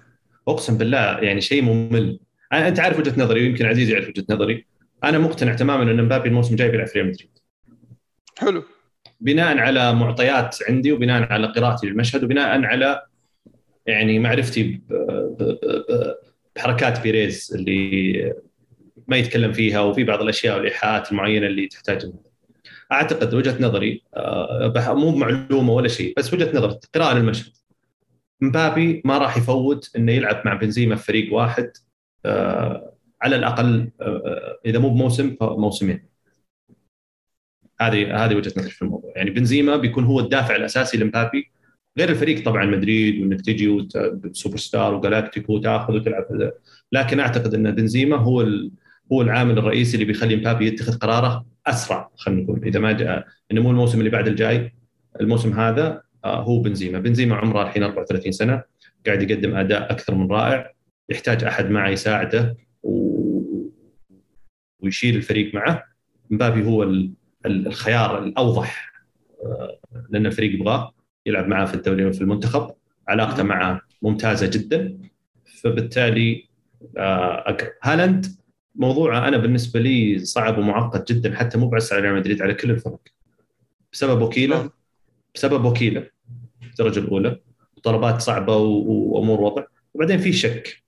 أقسم 0.48 0.78
بالله 0.78 1.18
يعني 1.18 1.40
شيء 1.40 1.62
ممل. 1.62 2.20
أنت 2.52 2.80
عارف 2.80 2.98
وجهة 2.98 3.14
نظري 3.20 3.40
ويمكن 3.40 3.66
عزيز 3.66 3.90
يعرف 3.90 4.08
وجهة 4.08 4.24
نظري. 4.30 4.66
أنا 5.04 5.18
مقتنع 5.18 5.54
تماما 5.54 5.82
إن 5.82 6.04
مبابي 6.04 6.28
الموسم 6.28 6.52
الجاي 6.52 6.68
بيلعب 6.68 6.86
في 6.86 6.98
ريال 6.98 7.10
مدريد. 7.10 7.30
حلو. 8.38 8.64
بناء 9.20 9.58
على 9.58 9.94
معطيات 9.94 10.56
عندي 10.68 10.92
وبناء 10.92 11.32
على 11.32 11.46
قراءتي 11.46 11.86
للمشهد 11.86 12.24
وبناء 12.24 12.64
على 12.64 13.02
يعني 13.86 14.18
معرفتي 14.18 14.80
بحركات 16.56 17.02
بيريز 17.02 17.52
اللي 17.54 18.34
ما 19.08 19.16
يتكلم 19.16 19.52
فيها 19.52 19.80
وفي 19.80 20.04
بعض 20.04 20.22
الأشياء 20.22 20.56
والإيحاءات 20.56 21.12
المعينة 21.12 21.46
اللي 21.46 21.66
تحتاجها. 21.68 22.12
أعتقد 22.92 23.34
وجهة 23.34 23.56
نظري 23.60 24.02
آه، 24.16 24.94
مو 24.94 25.10
بمعلومه 25.10 25.72
ولا 25.72 25.88
شيء 25.88 26.14
بس 26.16 26.34
وجهة 26.34 26.56
نظر 26.56 26.78
قراءة 26.94 27.14
للمشهد. 27.18 27.52
مبابي 28.40 29.02
ما 29.04 29.18
راح 29.18 29.36
يفوت 29.36 29.96
إنه 29.96 30.12
يلعب 30.12 30.42
مع 30.44 30.54
بنزيما 30.54 30.96
في 30.96 31.04
فريق 31.04 31.34
واحد 31.34 31.72
آه، 32.24 32.94
على 33.22 33.36
الأقل 33.36 33.90
آه، 34.00 34.58
إذا 34.66 34.78
مو 34.78 34.88
بموسم 34.90 35.36
فموسمين. 35.40 36.08
هذه 37.80 38.24
هذه 38.24 38.34
وجهة 38.34 38.52
نظري 38.56 38.70
في 38.70 38.82
الموضوع. 38.82 39.12
يعني 39.16 39.30
بنزيما 39.30 39.76
بيكون 39.76 40.04
هو 40.04 40.20
الدافع 40.20 40.56
الأساسي 40.56 40.98
لمبابي. 40.98 41.52
غير 41.98 42.08
الفريق 42.08 42.44
طبعا 42.44 42.64
مدريد 42.64 43.20
وإنك 43.20 43.40
تجي 43.40 43.88
سوبر 44.32 44.56
ستار 44.56 44.94
وجالاكتيكو 44.94 45.54
وتأخذ 45.54 45.94
وتلعب. 45.94 46.52
لكن 46.92 47.20
أعتقد 47.20 47.54
إن 47.54 47.70
بنزيما 47.74 48.16
هو 48.16 48.46
هو 49.12 49.22
العامل 49.22 49.58
الرئيسي 49.58 49.94
اللي 49.94 50.04
بيخلي 50.04 50.36
مبابي 50.36 50.66
يتخذ 50.66 50.98
قراره 50.98 51.44
أسرع 51.66 52.10
خلينا 52.16 52.42
نقول. 52.42 52.64
إذا 52.64 52.80
ما 52.80 52.92
جاء 52.92 53.26
إنه 53.52 53.60
مو 53.62 53.70
الموسم 53.70 53.98
اللي 53.98 54.10
بعد 54.10 54.28
الجاي 54.28 54.74
الموسم 55.20 55.52
هذا 55.52 56.02
آه، 56.24 56.42
هو 56.42 56.60
بنزيما. 56.60 56.98
بنزيما 56.98 57.36
عمره 57.36 57.62
الحين 57.62 57.82
34 57.82 58.32
سنة 58.32 58.62
قاعد 59.06 59.30
يقدم 59.30 59.56
أداء 59.56 59.92
أكثر 59.92 60.14
من 60.14 60.30
رائع 60.30 60.72
يحتاج 61.08 61.44
أحد 61.44 61.70
معه 61.70 61.88
يساعده 61.88 62.56
و... 62.82 63.12
ويشيل 64.80 65.16
الفريق 65.16 65.54
معه. 65.54 65.84
مبابي 66.30 66.64
هو 66.64 66.92
الخيار 67.46 68.24
الأوضح 68.24 68.92
آه، 69.44 69.78
لأن 70.10 70.26
الفريق 70.26 70.54
يبغاه 70.54 70.92
يلعب 71.26 71.48
معاه 71.48 71.64
في 71.64 71.74
الدوري 71.74 72.04
وفي 72.04 72.20
المنتخب. 72.20 72.70
علاقته 73.08 73.42
معه 73.42 73.80
ممتازة 74.02 74.50
جدا. 74.50 74.98
فبالتالي 75.62 76.48
آه، 76.98 77.56
هالاند 77.82 78.26
موضوعه 78.74 79.28
أنا 79.28 79.36
بالنسبة 79.36 79.80
لي 79.80 80.18
صعب 80.18 80.58
ومعقد 80.58 81.04
جدا 81.04 81.36
حتى 81.36 81.58
مو 81.58 81.68
بس 81.68 81.92
على 81.92 82.02
ريال 82.02 82.14
مدريد 82.14 82.42
على 82.42 82.54
كل 82.54 82.70
الفرق. 82.70 83.00
بسبب 83.92 84.22
وكيله 84.22 84.56
نعم. 84.56 84.70
بسبب 85.34 85.64
وكيله 85.64 86.06
الدرجة 86.62 86.98
الأولى. 86.98 87.38
طلبات 87.82 88.20
صعبة 88.20 88.56
وأمور 88.56 89.40
وضع. 89.40 89.64
وبعدين 89.94 90.18
في 90.18 90.32
شك. 90.32 90.82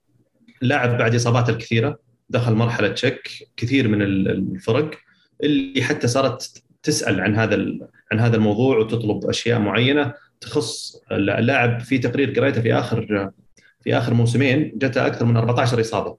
اللاعب 0.61 0.97
بعد 0.97 1.15
إصاباته 1.15 1.49
الكثيرة 1.49 1.99
دخل 2.29 2.53
مرحلة 2.53 2.95
شك 2.95 3.29
كثير 3.57 3.87
من 3.87 4.01
الفرق 4.01 4.91
اللي 5.43 5.83
حتى 5.83 6.07
صارت 6.07 6.63
تسأل 6.83 7.21
عن 7.21 7.35
هذا 7.35 7.55
عن 8.11 8.19
هذا 8.19 8.35
الموضوع 8.35 8.77
وتطلب 8.77 9.25
أشياء 9.25 9.59
معينة 9.59 10.13
تخص 10.41 11.01
اللاعب 11.11 11.79
في 11.79 11.97
تقرير 11.97 12.39
قريته 12.39 12.61
في 12.61 12.73
اخر 12.73 13.31
في 13.83 13.97
آخر 13.97 14.13
موسمين 14.13 14.71
جته 14.75 15.07
أكثر 15.07 15.25
من 15.25 15.37
14 15.37 15.81
إصابة. 15.81 16.17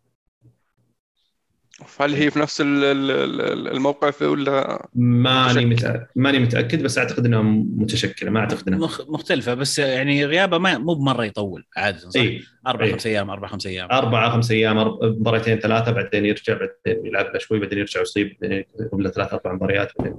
هل 2.00 2.14
هي 2.14 2.30
في 2.30 2.38
نفس 2.38 2.62
الموقع 2.64 4.12
ولا 4.26 4.88
ماني 4.94 5.66
متأكد 5.66 6.06
ماني 6.16 6.38
متأكد 6.38 6.82
بس 6.82 6.98
أعتقد 6.98 7.26
إنها 7.26 7.42
متشكلة 7.76 8.30
ما 8.30 8.40
أعتقد 8.40 8.68
إنها 8.68 8.88
مختلفة 9.08 9.54
بس 9.54 9.78
يعني 9.78 10.24
غيابه 10.24 10.58
ما 10.58 10.78
مو 10.78 10.94
بمرة 10.94 11.24
يطول 11.24 11.66
عادة 11.76 11.98
صح؟ 11.98 12.20
إيه؟ 12.20 12.40
أربع 12.66 12.84
إيه؟ 12.84 12.92
خمس 12.92 13.06
أيام 13.06 13.30
أربع 13.30 13.48
خمس 13.48 13.66
أيام 13.66 13.88
أربع 13.92 14.30
خمس 14.30 14.50
أيام 14.50 14.76
مباراتين 15.02 15.58
ثلاثة 15.58 15.92
بعدين 15.92 16.26
يرجع 16.26 16.54
بعدين 16.54 17.06
يلعب 17.06 17.26
له 17.26 17.38
شوي 17.38 17.58
بعدين 17.58 17.78
يرجع 17.78 18.00
يصيب 18.00 18.36
بعدين 18.40 18.64
قبل 18.92 19.12
ثلاث 19.12 19.32
أربع 19.32 19.52
مباريات 19.52 19.92
بعدين 19.98 20.18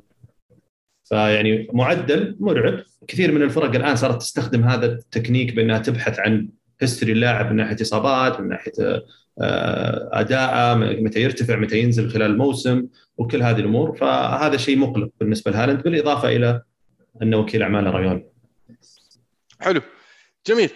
فيعني 1.09 1.67
معدل 1.73 2.37
مرعب 2.39 2.83
كثير 3.07 3.31
من 3.31 3.41
الفرق 3.41 3.75
الآن 3.75 3.95
صارت 3.95 4.21
تستخدم 4.21 4.63
هذا 4.63 4.85
التكنيك 4.85 5.55
بأنها 5.55 5.79
تبحث 5.79 6.19
عن 6.19 6.49
history 6.81 7.11
اللاعب 7.11 7.51
من 7.51 7.55
ناحية 7.55 7.81
إصابات 7.81 8.39
من 8.39 8.47
ناحية 8.47 8.71
اداءه 10.11 10.75
متى 10.75 11.19
يرتفع 11.19 11.55
متى 11.55 11.79
ينزل 11.79 12.09
خلال 12.09 12.31
الموسم 12.31 12.87
وكل 13.17 13.43
هذه 13.43 13.59
الأمور. 13.59 13.97
فهذا 13.97 14.57
شيء 14.57 14.77
مقلق 14.77 15.09
بالنسبة 15.19 15.51
لهالاند. 15.51 15.83
بالإضافة 15.83 16.29
إلى 16.29 16.61
انه 17.21 17.37
وكيل 17.37 17.61
اعماله 17.61 17.91
ريال 17.91 18.23
حلو. 19.59 19.81
جميل. 20.47 20.69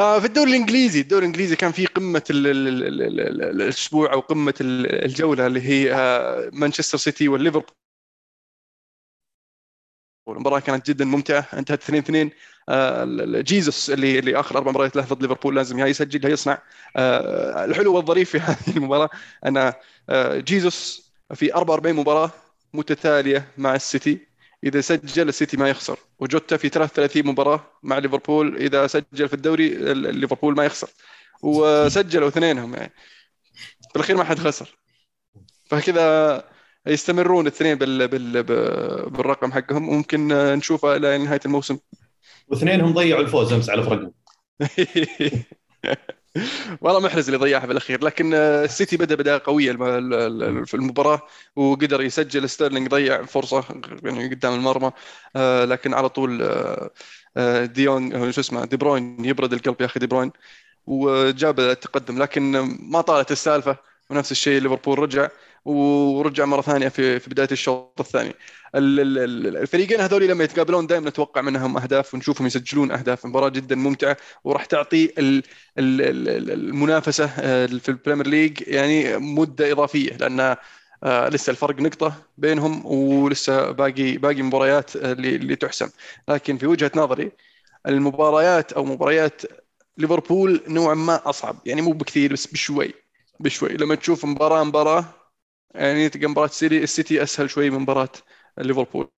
آه، 0.00 0.18
في 0.18 0.26
الدوري 0.26 0.50
الإنجليزي 0.50 1.00
الدوري 1.00 1.20
الإنجليزي 1.20 1.56
كان 1.56 1.72
في 1.72 1.86
قمة 1.86 2.22
الأسبوع 2.30 4.12
أو 4.12 4.20
قمة 4.20 4.54
الجولة 4.60 5.46
اللي 5.46 5.60
هي 5.60 5.94
آه، 5.94 6.50
مانشستر 6.52 6.98
سيتي 6.98 7.28
والليفربول. 7.28 7.70
المباراة 10.32 10.60
كانت 10.60 10.86
جدا 10.90 11.04
ممتعة. 11.04 11.46
انتهت 11.54 11.82
2 11.82 11.98
2 12.02 12.30
آه، 12.68 13.40
جيزوس 13.40 13.90
اللي 13.90 14.18
اللي 14.18 14.40
آخر 14.40 14.56
أربع 14.58 14.70
مباريات 14.70 14.96
له 14.96 15.02
ضد 15.02 15.22
ليفربول 15.22 15.56
لازم 15.56 15.78
يا 15.78 15.86
يسجل 15.86 16.24
يا 16.24 16.30
يصنع. 16.30 16.62
آه، 16.96 17.64
الحلو 17.64 17.94
والظريف 17.96 18.30
في 18.30 18.38
هذه 18.50 18.76
المباراة 18.76 19.10
أن 19.46 19.72
آه، 20.10 20.38
جيزوس 20.38 21.12
في 21.34 21.54
44 21.54 21.96
مباراة 21.96 22.30
متتالية 22.74 23.48
مع 23.58 23.74
السيتي. 23.74 24.26
إذا 24.64 24.80
سجل 24.80 25.28
السيتي 25.28 25.56
ما 25.56 25.68
يخسر. 25.70 25.98
وجوتا 26.18 26.56
في 26.56 26.68
33 26.68 27.26
مباراة 27.26 27.60
مع 27.82 27.98
ليفربول. 27.98 28.56
إذا 28.56 28.86
سجل 28.86 29.28
في 29.28 29.34
الدوري 29.34 29.68
ليفربول 29.94 30.54
ما 30.56 30.64
يخسر. 30.64 30.88
وسجلوا 31.42 32.28
اثنينهم 32.28 32.74
يعني. 32.74 32.92
في 33.90 33.96
الاخير 33.96 34.16
ما 34.16 34.24
حد 34.24 34.38
خسر. 34.38 34.76
فكذا 35.70 36.44
يستمرون 36.86 37.46
الاثنين 37.46 37.74
بال... 37.74 38.08
بال... 38.08 38.42
بالرقم 39.10 39.52
حقهم. 39.52 39.88
وممكن 39.88 40.28
نشوفه 40.28 40.96
إلى 40.96 41.18
نهاية 41.18 41.40
الموسم. 41.46 41.78
واثنينهم 42.48 42.92
ضيعوا 42.94 43.22
الفوز 43.22 43.52
أمس 43.52 43.70
على 43.70 43.82
فرقهم. 43.82 44.12
والله 46.80 47.00
محرز 47.00 47.26
اللي 47.26 47.38
ضيعها 47.38 47.66
بالأخير. 47.66 48.04
لكن 48.04 48.34
السيتي 48.34 48.96
بدأ 48.96 49.14
بداية 49.14 49.42
قوية 49.44 49.72
في 50.64 50.74
المباراة 50.74 51.22
وقدر 51.56 52.02
يسجل. 52.02 52.48
ستيرلينج 52.48 52.88
ضيع 52.88 53.24
فرصة 53.24 53.64
يعني 54.04 54.28
قدام 54.34 54.54
المرمى. 54.54 54.92
آه، 55.36 55.64
لكن 55.64 55.94
على 55.94 56.08
طول 56.08 56.42
آه، 56.42 56.90
آه، 57.36 57.64
ديون 57.64 58.32
شو 58.32 58.40
اسمه 58.40 58.64
دي 58.64 58.76
بروين 58.76 59.24
يبرد 59.24 59.52
القلب 59.52 59.80
يا 59.80 59.86
أخي 59.86 60.00
دي 60.00 60.06
بروين. 60.06 60.32
وجاب 60.86 61.60
التقدم 61.60 62.22
لكن 62.22 62.42
ما 62.80 63.00
طالت 63.00 63.32
السالفة. 63.32 63.76
ونفس 64.10 64.32
الشيء 64.32 64.62
ليفربول 64.62 64.98
رجع. 64.98 65.28
ورجع 65.64 66.44
مرة 66.44 66.60
ثانية 66.62 66.88
في 66.88 67.20
في 67.20 67.30
بداية 67.30 67.48
الشوط 67.52 68.00
الثاني. 68.00 68.34
الفريقين 68.74 70.00
هذول 70.00 70.28
لما 70.28 70.44
يتقابلون 70.44 70.86
دائما 70.86 71.08
نتوقع 71.10 71.40
منهم 71.40 71.76
أهداف 71.76 72.14
ونشوفهم 72.14 72.46
يسجلون 72.46 72.90
أهداف. 72.92 73.26
مباراة 73.26 73.48
جدا 73.48 73.76
ممتعة 73.76 74.16
وراح 74.44 74.64
تعطي 74.64 75.12
المنافسة 75.78 77.24
آه، 77.38 77.66
في 77.66 77.88
البريمير 77.88 78.26
ليج 78.26 78.62
يعني 78.68 79.16
مدة 79.18 79.72
إضافية 79.72 80.16
لأن 80.16 80.56
آه، 81.04 81.28
لسه 81.28 81.50
الفرق 81.50 81.80
نقطة 81.80 82.14
بينهم 82.38 82.86
ولسه 82.86 83.70
باقي 83.70 84.16
باقي 84.16 84.42
مباريات 84.42 84.96
آه، 84.96 85.12
اللي, 85.12 85.36
اللي 85.36 85.56
تحسم. 85.56 85.88
لكن 86.28 86.58
في 86.58 86.66
وجهة 86.66 86.90
نظري 86.96 87.32
المباريات 87.86 88.72
أو 88.72 88.84
مباريات 88.84 89.42
ليفربول 89.98 90.62
نوعا 90.68 90.94
ما 90.94 91.30
أصعب. 91.30 91.56
يعني 91.66 91.82
مو 91.82 91.92
بكثير 91.92 92.32
بس 92.32 92.46
بشوي 92.46 92.94
بشوي. 93.40 93.68
لما 93.70 93.94
تشوف 93.94 94.24
مباراة 94.24 94.64
مباراة 94.64 95.04
يعني 95.74 96.10
مباراة 96.16 96.46
السيتي 96.46 96.82
السيتي 96.82 97.22
أسهل 97.22 97.50
شوي 97.50 97.70
من 97.70 97.78
مباراة 97.78 98.08
ليفربول. 98.58 99.10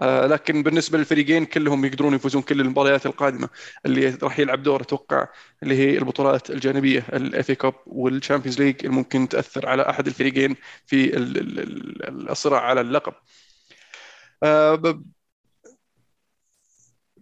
آه 0.00 0.26
لكن 0.26 0.62
بالنسبة 0.62 0.98
للفريقين 0.98 1.46
كلهم 1.46 1.84
يقدرون 1.84 2.14
يفوزون 2.14 2.42
كل 2.42 2.60
المباريات 2.60 3.06
القادمة 3.06 3.48
اللي 3.86 4.18
راح 4.22 4.38
يلعب 4.38 4.62
دور 4.62 4.80
أتوقع 4.82 5.26
اللي 5.62 5.74
هي 5.78 5.98
البطولات 5.98 6.50
الجانبية 6.50 7.06
ال 7.12 7.25
FA 7.25 7.50
Cup 7.52 7.74
وال 7.86 7.99
Champions 7.99 8.60
League 8.60 8.76
اللي 8.84 8.96
ممكن 8.96 9.28
تأثر 9.28 9.68
على 9.68 9.90
أحد 9.90 10.06
الفريقين 10.06 10.56
في 10.86 11.10
الصراع 12.30 12.60
على 12.62 12.80
اللقب. 12.80 13.14
آه 14.42 15.02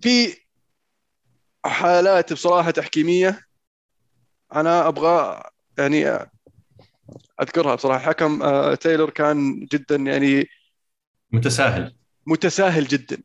في 0.02 0.36
حالات 1.66 2.32
بصراحة 2.32 2.70
تحكيمية 2.70 3.40
أنا 4.54 4.88
أبغى 4.88 5.42
يعني 5.78 6.28
أذكرها 7.42 7.74
بصراحة. 7.74 7.98
حكم 8.04 8.42
آه، 8.42 8.74
تايلور 8.74 9.10
كان 9.10 9.66
جدا 9.72 9.96
يعني 9.96 10.48
متساهل. 11.32 11.96
متساهل 12.26 12.86
جدا. 12.86 13.22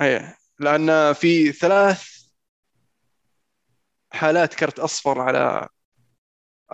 هي 0.00 0.34
لأن 0.60 1.12
في 1.12 1.52
ثلاث 1.52 2.02
حالات 4.10 4.54
كرت 4.54 4.78
أصفر 4.78 5.20
على 5.20 5.68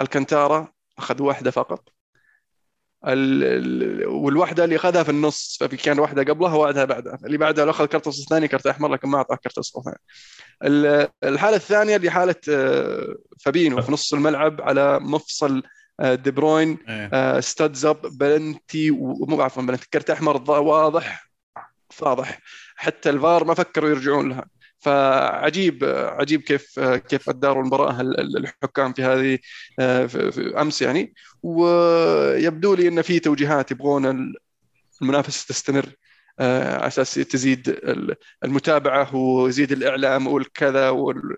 الكنتارا 0.01 0.73
أخذ 0.99 1.23
واحدة 1.23 1.51
فقط. 1.51 1.88
ال... 3.07 3.45
ال... 3.45 4.07
والواحدة 4.07 4.64
اللي 4.64 4.77
أخذها 4.77 5.03
في 5.03 5.11
النص 5.11 5.57
ففي 5.61 5.77
كان 5.77 5.99
واحدة 5.99 6.23
قبلها 6.33 6.55
وواحده 6.55 6.85
بعدها. 6.85 7.19
اللي 7.25 7.37
بعدها 7.38 7.64
لو 7.64 7.71
أخذ 7.71 7.87
كرت 7.87 8.07
أصفر 8.07 8.29
ثاني 8.29 8.49
كرت 8.49 8.67
أحمر 8.67 8.88
لكن 8.93 9.09
ما 9.09 9.19
أعطاه 9.19 9.37
كرت 9.37 9.59
أصفر 9.59 9.83
ثاني. 9.83 9.97
ال- 10.64 11.09
الحالة 11.25 11.57
الثانية 11.57 11.97
اللي 11.97 12.11
حالة 12.11 12.35
آه، 12.51 13.17
فابينيو 13.40 13.83
في 13.83 13.93
نص 13.93 14.14
الملعب 14.14 14.61
على 14.61 15.01
مفصل 15.01 15.62
دي 16.00 16.30
بروين. 16.30 16.78
آه، 16.88 17.40
studs 17.40 17.87
up 17.87 18.18
بلنتي 18.18 18.90
ومو 18.90 19.42
عفوا 19.42 19.62
بلنتي 19.62 19.88
كرت 19.92 20.11
أحمر 20.11 20.50
واضح؟ 20.50 21.30
واضح. 22.00 22.40
حتى 22.76 23.11
الفار 23.11 23.44
ما 23.44 23.54
فكروا 23.54 23.90
يرجعون 23.90 24.28
لها. 24.28 24.44
فعجيب 24.78 25.85
عجيب 26.18 26.40
كيف 26.40 26.80
كيف 26.80 27.28
أداروا 27.28 27.62
المباراة 27.62 28.00
ال- 28.00 28.20
ال- 28.20 28.37
الحكام 28.37 28.92
في 28.92 29.02
هذه 29.02 29.38
آه، 29.78 30.07
في 30.07 30.52
أمس 30.61 30.83
يعني. 30.83 31.14
ويبدو 31.42 32.74
لي 32.74 32.88
إن 32.88 33.02
في 33.02 33.18
توجيهات 33.18 33.70
يبغون 33.70 34.07
ال- 34.07 34.35
المنافسة 35.02 35.46
تستمر 35.48 35.87
آه، 36.40 36.76
على 36.76 36.87
أساس 36.87 37.14
تزيد 37.14 37.68
ال- 37.68 38.14
المتابعة 38.44 39.16
ويزيد 39.16 39.72
الإعلام 39.72 40.26
والكذا 40.26 40.88
وال 40.90 41.37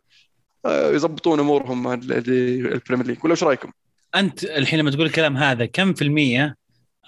آه، 0.67 0.91
يضبطون 0.91 1.41
أمورهم 1.41 1.89
ال- 1.93 2.13
ال- 2.13 2.73
البريمير 2.73 3.07
ليج. 3.07 3.19
ولا 3.25 3.31
إيش 3.33 3.45
رأيكم؟ 3.45 3.73
أنت 4.15 4.45
الحين 4.45 4.79
لما 4.79 4.91
تقول 4.91 5.07
الكلام 5.07 5.37
هذا 5.37 5.67
كم 5.67 5.95
في 5.95 6.03
المية 6.03 6.57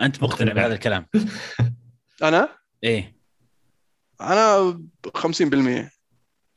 أنت 0.00 0.22
مقتنع. 0.22 0.52
بهذا 0.52 0.74
الكلام؟ 0.74 1.06
أنا 2.22 2.48
إيه 2.84 3.16
أنا 4.20 4.72
50% 5.16 5.90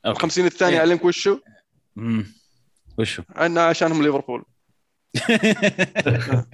okay 0.06 0.20
50 0.20 0.46
الثاني 0.46 0.74
إيه. 0.74 0.80
أعلمك 0.80 1.06
وشو؟ 1.06 1.40
امم 1.98 2.26
وشو؟ 2.98 3.24
أنا 3.38 3.66
عشانهم 3.66 4.04
ليفربول 4.04 4.46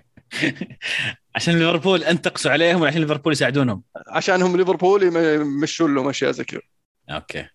عشان 1.35 1.59
ليفربول 1.59 2.03
انت 2.03 2.25
تقسو 2.25 2.49
عليهم 2.49 2.81
ولا 2.81 2.89
عشان 2.89 3.01
ليفربول 3.01 3.33
يساعدونهم؟ 3.33 3.83
عشانهم 4.07 4.57
ليفربول 4.57 5.03
يم- 5.03 5.17
يمشون 5.17 5.95
لهم 5.95 6.09
أشياء 6.09 6.31
زي 6.31 6.43
كذا 6.43 6.61
okay 7.09 7.47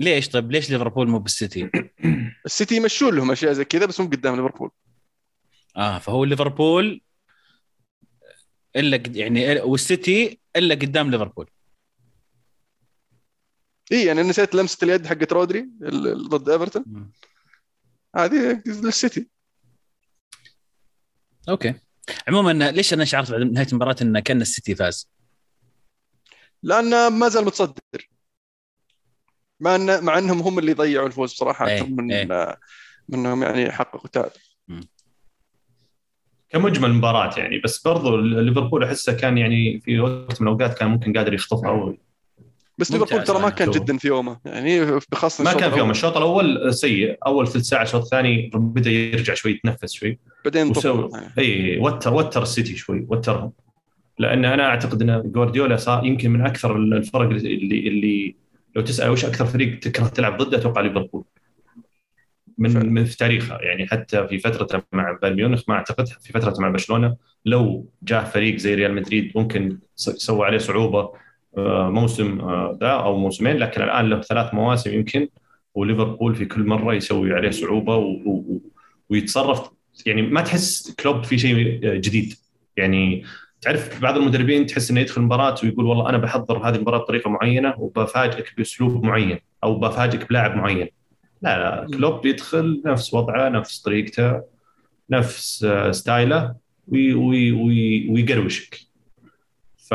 ليش 0.00 0.28
طيب 0.28 0.52
ليش 0.52 0.70
ليفربول 0.70 1.08
مو 1.08 1.18
بالسيتي؟ 1.18 1.70
السيتي 2.46 2.76
يمشون 2.76 3.14
لهم 3.16 3.30
أشياء 3.30 3.52
زي 3.52 3.64
كذا 3.64 3.86
بس 3.86 4.00
مو 4.00 4.06
قدام 4.06 4.36
ليفربول 4.36 4.70
آه 5.76 5.98
فهو 5.98 6.24
ليفربول 6.24 7.00
إلا 8.76 8.96
قد- 8.96 9.16
يعني 9.16 9.60
والسيتي 9.60 10.40
إلا 10.56 10.74
قدام 10.74 11.10
ليفربول 11.10 11.50
اي 13.92 14.04
يعني 14.06 14.22
نسيت 14.22 14.54
لمسة 14.54 14.84
اليد 14.84 15.06
حقت 15.06 15.32
رودري 15.32 15.68
ضد 16.28 16.48
إيفرتون. 16.48 17.12
هذه 18.16 18.62
للسيتي 18.66 19.28
okay 21.48 21.74
عموما 22.28 22.70
ليش 22.70 22.94
أنا 22.94 23.04
شعرت 23.04 23.30
بعد 23.30 23.40
نهاية 23.40 23.66
المباراة 23.66 23.96
إن 24.02 24.18
كأن 24.18 24.40
السيتي 24.40 24.74
فاز؟ 24.74 25.10
لأن 26.62 27.06
ما 27.06 27.28
زال 27.28 27.44
متصدر 27.44 28.08
مع 29.60 29.74
ان 29.74 30.04
مع 30.04 30.18
إنهم 30.18 30.40
هم 30.40 30.58
اللي 30.58 30.72
ضيعوا 30.72 31.06
الفوز 31.06 31.32
بصراحة 31.32 31.66
إيه، 31.66 31.80
أكثر 31.80 31.90
من 31.90 32.12
إيه. 32.12 32.58
منهم 33.08 33.42
يعني 33.42 33.72
حققوا 33.72 34.08
تعادل 34.08 34.40
كمجمل 36.54 36.92
مباراة 36.92 37.38
يعني. 37.38 37.58
بس 37.58 37.82
برضو 37.82 38.16
ليفربول 38.16 38.84
أحسه 38.84 39.12
كان 39.12 39.38
يعني 39.38 39.80
في 39.80 40.00
وقت 40.00 40.40
من 40.42 40.48
الأوقات 40.48 40.78
كان 40.78 40.88
ممكن 40.88 41.12
قادر 41.12 41.34
يخطفها 41.34 41.70
أو 41.70 41.96
بس 42.78 42.92
ممتاز 42.92 43.02
ليفربول 43.12 43.24
ترى 43.26 43.36
ما 43.36 43.42
يعني. 43.42 43.54
كان. 43.54 43.70
جدا 43.70 43.98
في 43.98 44.08
يومه. 44.08 44.38
يعني 44.44 45.00
بخاصة 45.12 45.44
ما 45.44 45.52
كان 45.52 45.60
في 45.60 45.64
يوم 45.66 45.74
الأول. 45.74 45.90
الشوط 45.90 46.16
الأول 46.16 46.74
سيء. 46.74 47.18
أول 47.26 47.48
ثلث 47.48 47.64
ساعة 47.64 47.82
الشوط 47.82 48.02
الثاني 48.02 48.50
بدا 48.54 48.90
يرجع 48.90 49.34
شوي 49.34 49.52
يتنفس 49.52 49.92
شوي. 49.92 50.18
بعدين 50.44 50.70
وسوي 50.70 51.08
طفوا. 51.08 51.20
إي 51.38 51.78
وتر 51.78 52.14
وتر 52.14 52.42
السيتي 52.42 52.76
شوي 52.76 53.06
وترهم. 53.08 53.52
لأن 54.18 54.44
أنا 54.44 54.66
أعتقد 54.66 55.02
إن 55.02 55.22
جوارديولا 55.24 55.76
صار 55.76 56.06
يمكن 56.06 56.30
من 56.30 56.46
أكثر 56.46 56.76
الفرق 56.76 57.28
اللي 57.30 57.88
اللي 57.88 58.34
لو 58.76 58.82
تسأل 58.82 59.10
وش 59.10 59.24
أكثر 59.24 59.46
فريق 59.46 59.78
تكره 59.78 60.06
تلعب 60.06 60.42
ضده 60.42 60.58
أتوقع 60.58 60.80
ليفربول. 60.80 61.24
فعلا. 62.58 62.78
من 62.84 62.92
من 62.94 63.04
في 63.04 63.16
تاريخها. 63.16 63.58
يعني 63.62 63.86
حتى 63.86 64.28
في 64.28 64.38
فترته 64.38 64.82
مع 64.92 65.18
بايرن 65.22 65.36
ميونخ 65.36 65.62
ما 65.68 65.74
أعتقد 65.74 66.06
في 66.08 66.32
فترته 66.32 66.62
مع 66.62 66.68
برشلونة 66.68 67.16
لو 67.44 67.88
جاء 68.02 68.24
فريق 68.24 68.56
زي 68.56 68.74
ريال 68.74 68.94
مدريد 68.94 69.32
ممكن 69.36 69.78
سوى 69.96 70.46
عليه 70.46 70.58
صعوبة 70.58 71.12
آه، 71.58 71.90
موسم 71.90 72.40
آه، 72.40 72.78
ذا 72.80 72.88
أو 72.90 73.16
موسمين 73.18 73.56
لكن 73.56 73.82
الآن 73.82 74.10
له 74.10 74.20
ثلاث 74.20 74.54
مواسم 74.54 74.94
يمكن 74.94 75.28
وليفربول 75.74 76.34
في 76.34 76.44
كل 76.44 76.64
مرة 76.66 76.94
يسوي 76.94 77.32
عليه 77.34 77.50
صعوبة 77.50 77.96
و- 77.96 78.22
و- 78.26 78.60
ويتصرف. 79.10 79.68
يعني 80.06 80.22
ما 80.22 80.40
تحس 80.40 80.94
كلوب 81.02 81.24
في 81.24 81.38
شيء 81.38 81.80
جديد. 82.00 82.34
يعني 82.76 83.24
تعرف 83.60 84.02
بعض 84.02 84.16
المدربين 84.16 84.66
تحس 84.66 84.90
إنه 84.90 85.00
يدخل 85.00 85.22
مباراة 85.22 85.54
ويقول 85.64 85.84
والله 85.84 86.08
أنا 86.08 86.18
بحضر 86.18 86.58
هذه 86.68 86.74
المباراة 86.74 86.98
بطريقة 86.98 87.30
معينة 87.30 87.74
وبفاجئك 87.78 88.54
بأسلوب 88.56 89.04
معين 89.04 89.38
أو 89.64 89.78
بفاجئك 89.78 90.28
بلاعب 90.28 90.56
معين. 90.56 90.88
لا 91.44 91.58
لا 91.86 91.96
كلوب 91.96 92.26
يدخل 92.26 92.82
نفس 92.86 93.14
وضعه 93.14 93.48
نفس 93.48 93.80
طريقته 93.82 94.42
نفس 95.10 95.64
آه، 95.64 95.90
style 95.90 96.43
ه 96.43 96.54
وي- 96.88 97.14
وي- 97.14 97.52
وي- 97.52 98.08
ويقروشك. 98.10 98.80
ف 99.88 99.94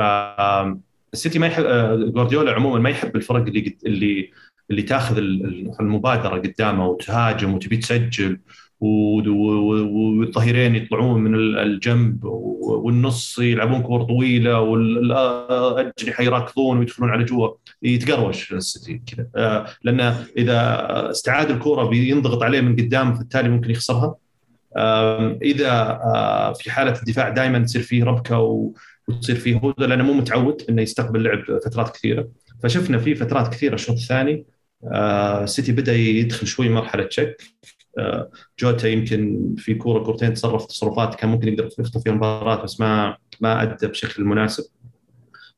السيتي 1.14 1.40
ما 1.40 1.48
يحب 1.48 1.64
آه، 1.66 1.96
جوارديولا 1.96 2.54
عموما 2.54 2.80
ما 2.80 2.90
يحب 2.90 3.16
الفرق 3.16 3.42
اللي 3.46 3.78
اللي 3.86 4.32
اللي 4.72 4.82
تاخذ 4.82 5.18
ال- 5.18 5.46
ال- 5.46 5.72
المبادرة 5.80 6.36
قدامه 6.40 6.88
وتهاجم 6.88 7.54
وتبي 7.54 7.78
تسجل. 7.78 8.40
والظهيرين 8.82 10.76
يطلعون 10.76 11.22
من 11.22 11.36
ال- 11.36 11.58
الجنب 11.58 12.24
والنص 12.24 13.40
يلعبون 13.40 13.82
كور 13.82 14.04
طويلة 14.04 14.60
والأجنحة 14.62 16.24
يراكضون 16.24 16.78
ويدخلون 16.78 17.10
على 17.10 17.24
جوا. 17.24 17.50
يتقروش 17.84 18.54
السيتي 18.54 19.02
كذا. 19.16 19.28
آه، 19.36 19.66
لأنه 19.84 20.26
إذا 20.38 20.88
استعاد 21.12 21.52
الكره 21.52 21.84
بينضغط 21.84 22.44
عليه 22.44 22.62
من 22.62 22.76
قدام 22.76 23.14
فبالتالي 23.14 23.50
ممكن 23.50 23.72
يخسرها. 23.72 24.16
إذا 25.42 25.72
آه، 25.72 26.54
في 26.54 26.72
حالة 26.72 27.00
الدفاع 27.00 27.30
دائما 27.30 27.60
تصير 27.60 27.82
فيه 27.82 28.04
ربكة 28.04 28.40
وتصير 29.08 29.36
فيه 29.36 29.56
هدى 29.58 29.86
لأنه 29.86 30.04
مو 30.04 30.14
متعود 30.14 30.62
إنه 30.70 30.82
يستقبل 30.82 31.24
لعب 31.24 31.44
فترات 31.66 31.90
كثيرة. 31.96 32.28
فشفنا 32.64 32.98
في 32.98 33.16
فترات 33.16 33.48
كثيرة 33.54 33.74
الشوط 33.74 33.96
الثاني. 33.96 34.46
آه، 34.94 35.44
السيتي 35.44 35.72
بدأ 35.72 35.94
يدخل 35.96 36.48
شوي 36.48 36.70
مرحلة 36.70 37.08
شك 37.10 37.42
آه، 37.42 37.79
جوتا 38.60 38.88
يمكن 38.88 39.54
في 39.58 39.74
كورة 39.74 40.04
كورتين 40.04 40.34
تصرف 40.34 40.66
تصرفات 40.66 41.16
كان 41.16 41.30
ممكن 41.30 41.48
يقدر 41.48 41.70
يخطف 41.80 42.04
فيها 42.04 42.12
المباراه 42.14 42.64
بس 42.64 42.80
ما 42.80 43.18
ما 43.42 43.64
أدى 43.64 43.88
بشكل 43.88 44.24
مناسب. 44.24 44.64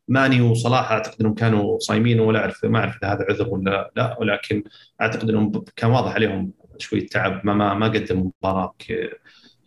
ماني 0.07 0.41
وصلاح 0.41 0.91
أعتقد 0.91 1.15
إنهم 1.21 1.33
كانوا 1.33 1.79
صايمين 1.79 2.19
ولا 2.19 2.39
اعرف 2.39 2.65
ما 2.65 2.79
أعرف 2.79 2.97
إذا 3.03 3.13
هذا 3.13 3.25
عذر 3.29 3.49
ولا 3.49 3.91
لا 3.95 4.17
ولكن 4.19 4.63
أعتقد 5.01 5.29
إنهم 5.29 5.63
كان 5.75 5.91
واضح 5.91 6.13
عليهم 6.13 6.51
شوية 6.77 7.07
تعب 7.07 7.45
ما 7.45 7.53
ما, 7.53 7.73
ما 7.73 7.87
قدموا 7.87 8.31
مباراة 8.41 8.75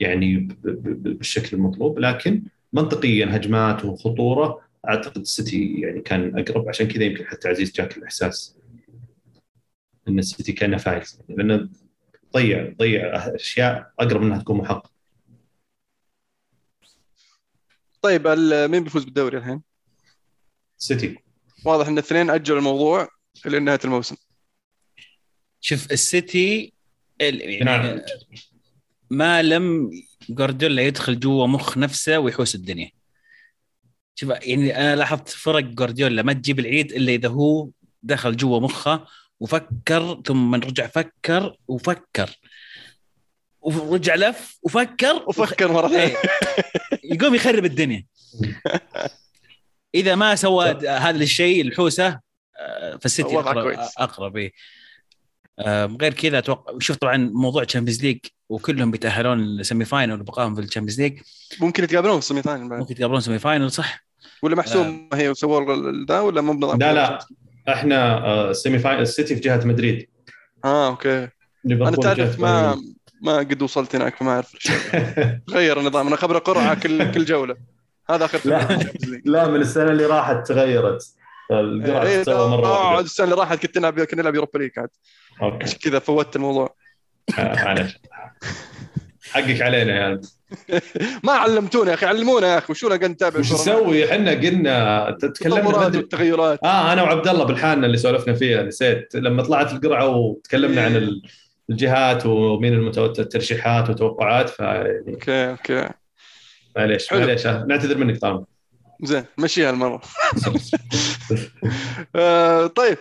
يعني 0.01 0.49
بالشكل 0.85 1.57
المطلوب. 1.57 1.99
لكن 1.99 2.43
منطقيا 2.73 3.37
هجمات 3.37 3.85
وخطورة 3.85 4.61
أعتقد 4.89 5.21
السيتي 5.21 5.81
يعني 5.81 6.01
كان 6.01 6.39
أقرب. 6.39 6.69
عشان 6.69 6.89
كذا 6.89 7.05
يمكن 7.05 7.25
حتى 7.27 7.49
عزيز 7.49 7.73
جاك 7.73 7.97
الإحساس 7.97 8.57
إن 10.09 10.19
السيتي 10.19 10.53
كانه 10.53 10.77
فايز. 10.77 11.21
لأنه 11.29 11.69
ضيع 12.35 12.74
ضيع 12.78 13.16
أشياء 13.16 13.93
أقرب 14.01 14.22
انها 14.22 14.39
تكون 14.39 14.57
محققة 14.59 14.91
طيب 18.03 18.26
ال- 18.26 18.68
مين 18.70 18.85
بيفوز 18.85 19.05
بالدوري 19.05 19.39
الحين؟ 19.39 19.62
السيتي 20.80 21.18
واضح 21.64 21.87
إن 21.87 21.93
الاثنين 21.93 22.30
أجلوا 22.30 22.59
الموضوع 22.59 23.09
إلى 23.47 23.59
نهايه 23.61 23.78
الموسم 23.85 24.16
شوف 25.61 25.93
السيتي 25.93 26.72
ال-. 27.20 27.41
يعني 27.41 28.03
ما 29.11 29.43
لم 29.43 29.91
جوارديولا 30.30 30.82
يدخل 30.82 31.20
جوا 31.20 31.47
مخ 31.47 31.78
نفسه 31.78 32.18
ويحوس 32.18 32.55
الدنيا 32.55 32.91
شوف 34.14 34.30
يعني 34.30 34.76
أنا 34.76 34.97
لاحظت 34.97 35.28
فرق 35.28 35.61
جوارديولا 35.61 36.22
ما 36.22 36.32
تجيب 36.32 36.59
العيد 36.59 36.93
إلا 36.93 37.12
إذا 37.12 37.28
هو 37.28 37.70
دخل 38.03 38.37
جوا 38.37 38.61
مخه 38.61 39.07
وفكر 39.41 40.20
ثم 40.26 40.55
رجع 40.55 40.87
فكر 40.87 41.57
وفكر. 41.68 42.30
ورجع 43.61 44.14
لف 44.14 44.59
وفكر 44.62 45.24
وفكر 45.26 45.72
مرة 45.72 45.89
إيه. 45.89 46.07
ثانية 46.09 46.16
يقوم 47.05 47.35
يخرب 47.35 47.64
الدنيا. 47.64 48.05
إذا 49.95 50.14
ما 50.14 50.35
سوى 50.35 50.68
هذا 50.89 51.22
الشيء 51.22 51.61
الحوسة 51.62 52.20
آه، 52.59 52.97
فالسيتي 52.97 53.39
اقرب. 53.39 53.78
أقرب 53.99 54.37
إيه. 54.37 54.53
آه، 55.59 55.87
غير 56.01 56.14
كذا 56.14 56.39
أتوقع 56.39 56.78
شوف 56.78 56.97
طبعا 56.97 57.16
موضوع 57.16 57.64
تشامبيونز 57.64 58.03
ليج 58.05 58.18
وكلهم 58.49 58.91
بيتأهلون 58.91 59.41
ال 59.41 59.49
semi 59.49 59.85
final 59.85 60.21
وبقائهم 60.20 60.55
في 60.55 60.61
الشامبيونز 60.61 61.01
ليج 61.01 61.20
ممكن 61.61 61.85
يتقابلون 61.85 62.12
في 62.12 62.18
ال 62.19 62.23
semi 62.23 62.43
final. 62.43 62.65
ممكن 62.68 62.93
يتقابلون 62.93 63.20
semi 63.21 63.39
final 63.39 63.71
صح. 63.70 64.05
ولا 64.43 64.57
محسوم 64.57 65.09
هي 65.14 65.28
وسووا 65.28 65.74
ال- 65.74 66.07
ذا 66.07 66.20
ولا 66.20 66.41
مو 66.41 66.53
بنظام 66.53 66.78
لا 66.78 66.93
لا. 66.93 67.18
إحنا 67.69 68.25
آه، 68.27 68.51
ال 68.51 68.56
semi 68.56 68.79
final 68.79 69.03
السيتي 69.03 69.35
في 69.35 69.41
جهة 69.41 69.65
مدريد. 69.65 70.09
آه 70.65 70.89
okay. 70.89 71.29
أنا 71.67 71.91
تعرف 71.91 72.41
ما 72.41 72.77
ما 73.23 73.39
قد 73.39 73.62
وصلت 73.62 73.95
هناك 73.97 74.17
فما 74.17 74.31
أعرف 74.31 74.55
الأشياء. 74.55 75.41
غير 75.51 75.81
النظام. 75.81 76.07
أنا 76.07 76.17
خبرة 76.17 76.39
قرعة 76.39 76.81
كل 76.81 77.12
كل 77.12 77.25
جولة. 77.25 77.57
هذا 78.11 78.25
آخر 78.25 78.41
لا. 78.49 78.79
لا 79.25 79.49
من 79.49 79.61
السنة 79.61 79.91
اللي 79.91 80.07
راحت 80.07 80.47
تغيرت. 80.47 81.03
القرعه 81.51 82.03
إيه، 82.03 82.23
تسوى 82.23 82.49
مرة 82.49 82.67
آه، 82.67 82.91
واحدة 82.91 83.05
السنة 83.05 83.25
اللي 83.25 83.37
راحت 83.37 83.67
كنت 83.67 83.79
نلعب 83.79 84.01
كنا 84.01 84.23
نلعب 84.23 84.35
يوروبا 84.35 84.59
ليج 84.59 84.71
عاد. 84.79 84.89
okay. 85.43 85.77
كذا 85.79 85.99
فوتت 85.99 86.37
الموضوع. 86.37 86.75
آه، 87.39 87.65
معلش 87.65 87.99
حقك 89.33 89.62
علينا 89.62 89.97
يا 90.03 90.09
ولد. 90.09 90.27
ما 91.25 91.33
علمتونا 91.33 91.91
يا 91.91 91.95
أخي 91.95 92.07
علمونا 92.07 92.47
يا 92.53 92.59
أخي. 92.59 92.66
وشونا 92.72 92.97
قاعد 92.97 93.11
نتابع؟ 93.11 93.39
وش. 93.41 93.53
نسوي؟ 93.53 94.12
إحنا 94.12 94.31
قلنا 94.31 95.11
تكلمنا 95.35 95.79
والتغيرات 95.79 96.59
آه 96.64 96.93
أنا 96.93 97.03
وعبد 97.03 97.29
الله 97.29 97.45
بالحالنا 97.45 97.87
اللي 97.87 97.97
سولفنا 97.99 98.35
فيها 98.35 98.62
نسيت. 98.62 99.14
لما 99.14 99.43
طلعت 99.43 99.72
القرعة 99.72 100.09
وتكلمنا 100.09 100.81
إيه. 100.81 100.87
عن 100.87 100.97
ال- 100.97 101.22
الجهات 101.70 102.27
ومين 102.27 102.75
المتوت- 102.75 103.18
الترشيحات 103.20 103.91
وتوقعات 103.91 104.49
فيعني 104.51 105.05
okay 105.15 105.51
okay. 105.51 105.89
معليش. 106.77 107.12
معليش 107.12 107.47
آه، 107.47 107.64
نعتذر 107.68 107.97
منك 107.99 108.18
طبعا 108.18 108.45
زين 109.03 109.25
مشيها 109.39 109.70
المره 109.70 110.03
آه 112.16 112.66
طيب. 112.66 112.99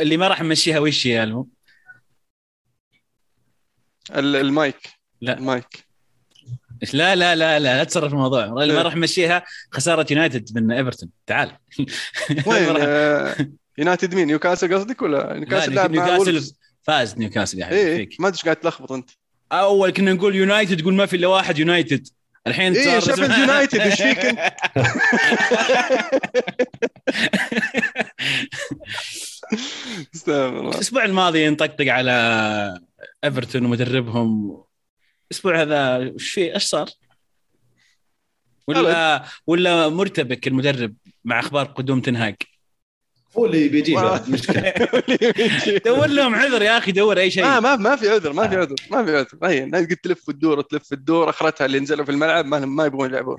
اللي 0.00 0.16
ما 0.16 0.28
راح 0.28 0.42
نمشيها 0.42 0.78
وش 0.78 1.06
يا 1.06 1.22
ألمو؟ 1.24 1.48
ال- 4.16 4.36
المايك. 4.36 4.99
لا. 5.20 5.38
المايك 5.38 5.90
لا 6.92 7.16
لا 7.16 7.36
لا 7.36 7.58
لا 7.58 7.76
لا 7.76 7.84
تصرف 7.84 8.12
الموضوع. 8.12 8.46
ما 8.46 8.62
إيه. 8.62 8.82
راح 8.82 8.96
نمشيها 8.96 9.44
خسارة 9.70 10.06
يونايتد 10.10 10.58
من 10.58 10.72
إيفرتون. 10.72 11.10
تعال. 11.26 11.52
وين 12.46 12.76
آه، 12.80 13.36
يونايتد 13.78 14.14
مين؟ 14.14 14.26
نيوكاسل 14.26 14.74
قصدك 14.74 15.02
ولا؟ 15.02 15.34
نيوكاسل 15.38 15.70
لا، 15.70 15.74
لعب 15.74 15.90
مع 15.92 16.06
نيوكاسل 16.16 16.54
فاز 16.82 17.18
نيوكاسل 17.18 17.58
يا 17.58 17.66
حبيبي 17.66 17.82
إيه، 17.82 17.96
فيك. 17.96 18.20
ما 18.20 18.28
أدري 18.28 18.36
إيش 18.36 18.44
قاعد 18.44 18.56
تلخبط 18.56 18.92
أنت. 18.92 19.10
أول 19.52 19.90
كنا 19.90 20.12
نقول 20.12 20.34
يونايتد 20.34 20.80
تقول 20.80 20.94
ما 20.94 21.06
في 21.06 21.16
إلا 21.16 21.26
واحد 21.26 21.58
يونايتد. 21.58 22.08
الحين 22.46 22.76
إيه 22.76 23.00
صار 23.00 23.00
شيفيلد 23.00 23.38
يونايتد 23.40 23.80
إيش 23.80 24.02
فيك 24.02 24.18
أنت؟ 24.18 24.38
استغفر 30.14 30.60
الله. 30.60 30.70
الأسبوع 30.70 31.04
الماضي 31.04 31.48
نطقطق 31.48 31.86
على 31.86 32.80
إيفرتون 33.24 33.64
ومدربهم 33.64 34.62
الأسبوع 35.30 35.62
هذا 35.62 35.96
وش 35.98 36.30
في 36.30 36.54
إيش 36.54 36.62
صار؟ 36.64 36.90
ولا 38.68 39.24
ولا 39.46 39.88
مرتبك 39.88 40.46
المدرب 40.46 40.94
مع 41.24 41.40
أخبار 41.40 41.64
قدوم 41.66 42.00
تنهاج 42.00 42.36
هو 43.38 43.46
اللي 43.46 43.68
بيجيبه 43.68 44.02
ما- 44.02 44.24
مشكله 44.28 44.74
دور 45.86 46.06
لهم 46.06 46.34
عذر 46.34 46.62
يا 46.62 46.78
أخي 46.78 46.92
دور 46.92 47.18
أي 47.18 47.30
شيء. 47.30 47.44
ما 47.44 47.60
ما 47.60 47.76
ما 47.76 47.96
في 47.96 48.08
عذر 48.08 48.32
ما 48.32 48.48
في 48.48 48.56
عذر 48.56 48.74
ما 48.90 49.04
في 49.04 49.16
عذر. 49.16 49.28
هي 49.42 49.64
الناس 49.64 49.86
قد 49.86 49.96
تلف 49.96 50.28
وتدور 50.28 50.60
تلف 50.62 50.92
وتدور 50.92 51.30
أخرتها 51.30 51.64
اللي 51.64 51.80
نزلوا 51.80 52.04
في 52.04 52.10
الملعب 52.10 52.46
ما 52.46 52.58
ما 52.58 52.84
يبغون 52.86 53.10
يلعبون. 53.10 53.36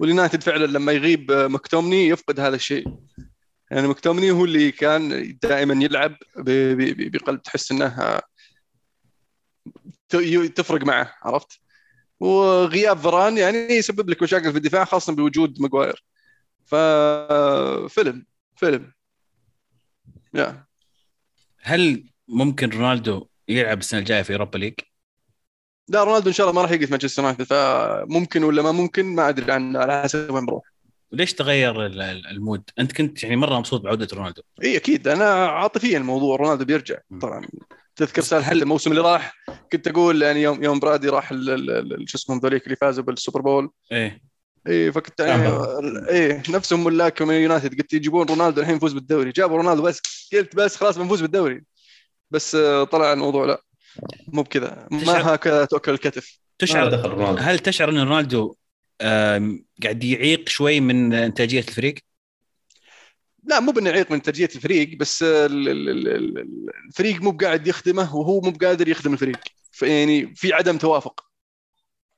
واليونايتد 0.00 0.42
فعلا 0.42 0.66
لما 0.66 0.92
يغيب 0.92 1.32
مكتومني 1.32 2.08
يفقد 2.08 2.40
هذا 2.40 2.56
الشيء. 2.56 2.84
يعني 3.70 3.88
مكتومني 3.88 4.30
هو 4.30 4.44
اللي 4.44 4.70
كان 4.72 5.36
دائما 5.42 5.84
يلعب 5.84 6.16
ب- 6.36 6.50
ب- 6.50 6.96
ب- 6.96 7.10
بقلب 7.16 7.42
تحس 7.42 7.72
إنه 7.72 7.86
تفرق 10.48 10.84
معه 10.84 11.14
عرفت؟ 11.22 11.60
وغياب 12.20 12.98
فران 12.98 13.38
يعني 13.38 13.56
يسبب 13.58 14.10
لك 14.10 14.22
مشاكل 14.22 14.52
في 14.52 14.58
الدفاع 14.58 14.84
خاصة 14.84 15.14
بوجود 15.14 15.60
ماجواير. 15.60 16.04
ففيلم 16.66 18.26
فيلم 18.56 18.92
يا. 20.34 20.64
هل 21.60 22.04
ممكن 22.28 22.70
رونالدو 22.70 23.26
يلعب 23.48 23.78
السنة 23.78 24.00
الجاية 24.00 24.22
في 24.22 24.32
أوروبا 24.32 24.58
ليج؟ 24.58 24.74
لا 25.88 26.04
رونالدو 26.04 26.28
إن 26.28 26.34
شاء 26.34 26.48
الله 26.48 26.60
ما 26.60 26.62
راح 26.66 26.70
يقف 26.70 26.90
مانشستر 26.90 27.22
يونايتد 27.22 27.42
فممكن 27.44 28.44
ولا 28.44 28.62
ما 28.62 28.72
ممكن؟ 28.72 29.06
ما 29.06 29.28
أدري 29.28 29.52
عن 29.52 29.76
على 29.76 30.02
حسب 30.02 30.30
وين 30.30 30.46
بروح. 30.46 30.64
وليش 31.12 31.34
تغير 31.34 31.86
ال- 31.86 32.00
ال- 32.00 32.26
ال 32.26 32.32
mood؟ 32.32 32.62
أنت 32.78 32.92
كنت 32.92 33.22
يعني 33.22 33.36
مرة 33.36 33.58
مبسوط 33.58 33.80
بعودة 33.80 34.08
رونالدو. 34.12 34.42
إي 34.62 34.76
أكيد. 34.76 35.08
أنا 35.08 35.46
عاطفيا 35.46 35.98
الموضوع 35.98 36.36
رونالدو 36.36 36.64
بيرجع. 36.64 36.98
طبعا. 37.20 37.46
تذكر 37.96 38.22
سالفة 38.22 38.52
الموسم 38.52 38.90
اللي 38.90 39.02
راح؟ 39.02 39.34
كنت 39.72 39.88
أقول 39.88 40.22
يعني 40.22 40.42
يوم 40.42 40.64
يوم 40.64 40.78
برادي 40.80 41.08
راح 41.08 41.30
ال- 41.30 41.50
ال- 41.50 41.92
ال- 41.92 42.08
شو 42.08 42.18
اسمهم 42.18 42.38
ذوليك 42.38 42.64
اللي 42.64 42.76
فازوا 42.76 43.04
بالسوبر 43.04 43.40
بول. 43.40 43.70
إيه. 43.92 44.20
اي 44.68 44.92
فكنت 44.92 45.20
يعني 45.20 45.48
اي 46.10 46.42
نفسهم 46.48 46.84
ملاك 46.84 47.22
من 47.22 47.34
يونايتد 47.34 47.80
قلت 47.80 47.92
يجيبون 47.92 48.26
رونالدو 48.26 48.60
الحين 48.60 48.76
يفوز 48.76 48.92
بالدوري. 48.92 49.30
جابوا 49.30 49.56
رونالدو 49.56 49.82
بس 49.82 50.00
قلت 50.32 50.56
بس 50.56 50.76
خلاص 50.76 50.98
بنفوز 50.98 51.20
بالدوري. 51.20 51.62
بس 52.30 52.54
آه، 52.54 52.84
طلع 52.84 53.12
الموضوع 53.12 53.44
لا 53.46 53.62
مو 54.28 54.42
بكذا. 54.42 54.86
ما 54.90 55.34
هكذا 55.34 55.64
تؤكل 55.64 55.92
الكتف. 55.92 56.38
تشعر 56.58 56.88
دخل 56.88 57.08
رونالدو. 57.08 57.42
هل 57.42 57.58
تشعر 57.58 57.88
إن 57.90 57.98
رونالدو 57.98 58.54
قاعد 59.82 60.04
يعيق 60.04 60.48
شوي 60.48 60.80
من 60.80 61.14
إنتاجية 61.14 61.58
الفريق؟ 61.60 61.94
لا 63.44 63.60
مو 63.60 63.72
بانه 63.72 63.90
يعيق 63.90 64.10
من 64.10 64.22
ترجية 64.22 64.48
الفريق 64.56 64.96
بس 64.96 65.22
ال- 65.22 65.68
ال- 65.68 65.88
ال- 65.88 66.08
ال- 66.08 66.70
الفريق 66.88 67.22
مو 67.22 67.30
بقاعد 67.30 67.66
يخدمه 67.66 68.16
وهو 68.16 68.40
مو 68.40 68.50
بقادر 68.50 68.88
يخدم 68.88 69.12
الفريق. 69.12 69.36
يعني 69.82 70.34
في 70.34 70.52
عدم 70.52 70.78
توافق. 70.78 71.24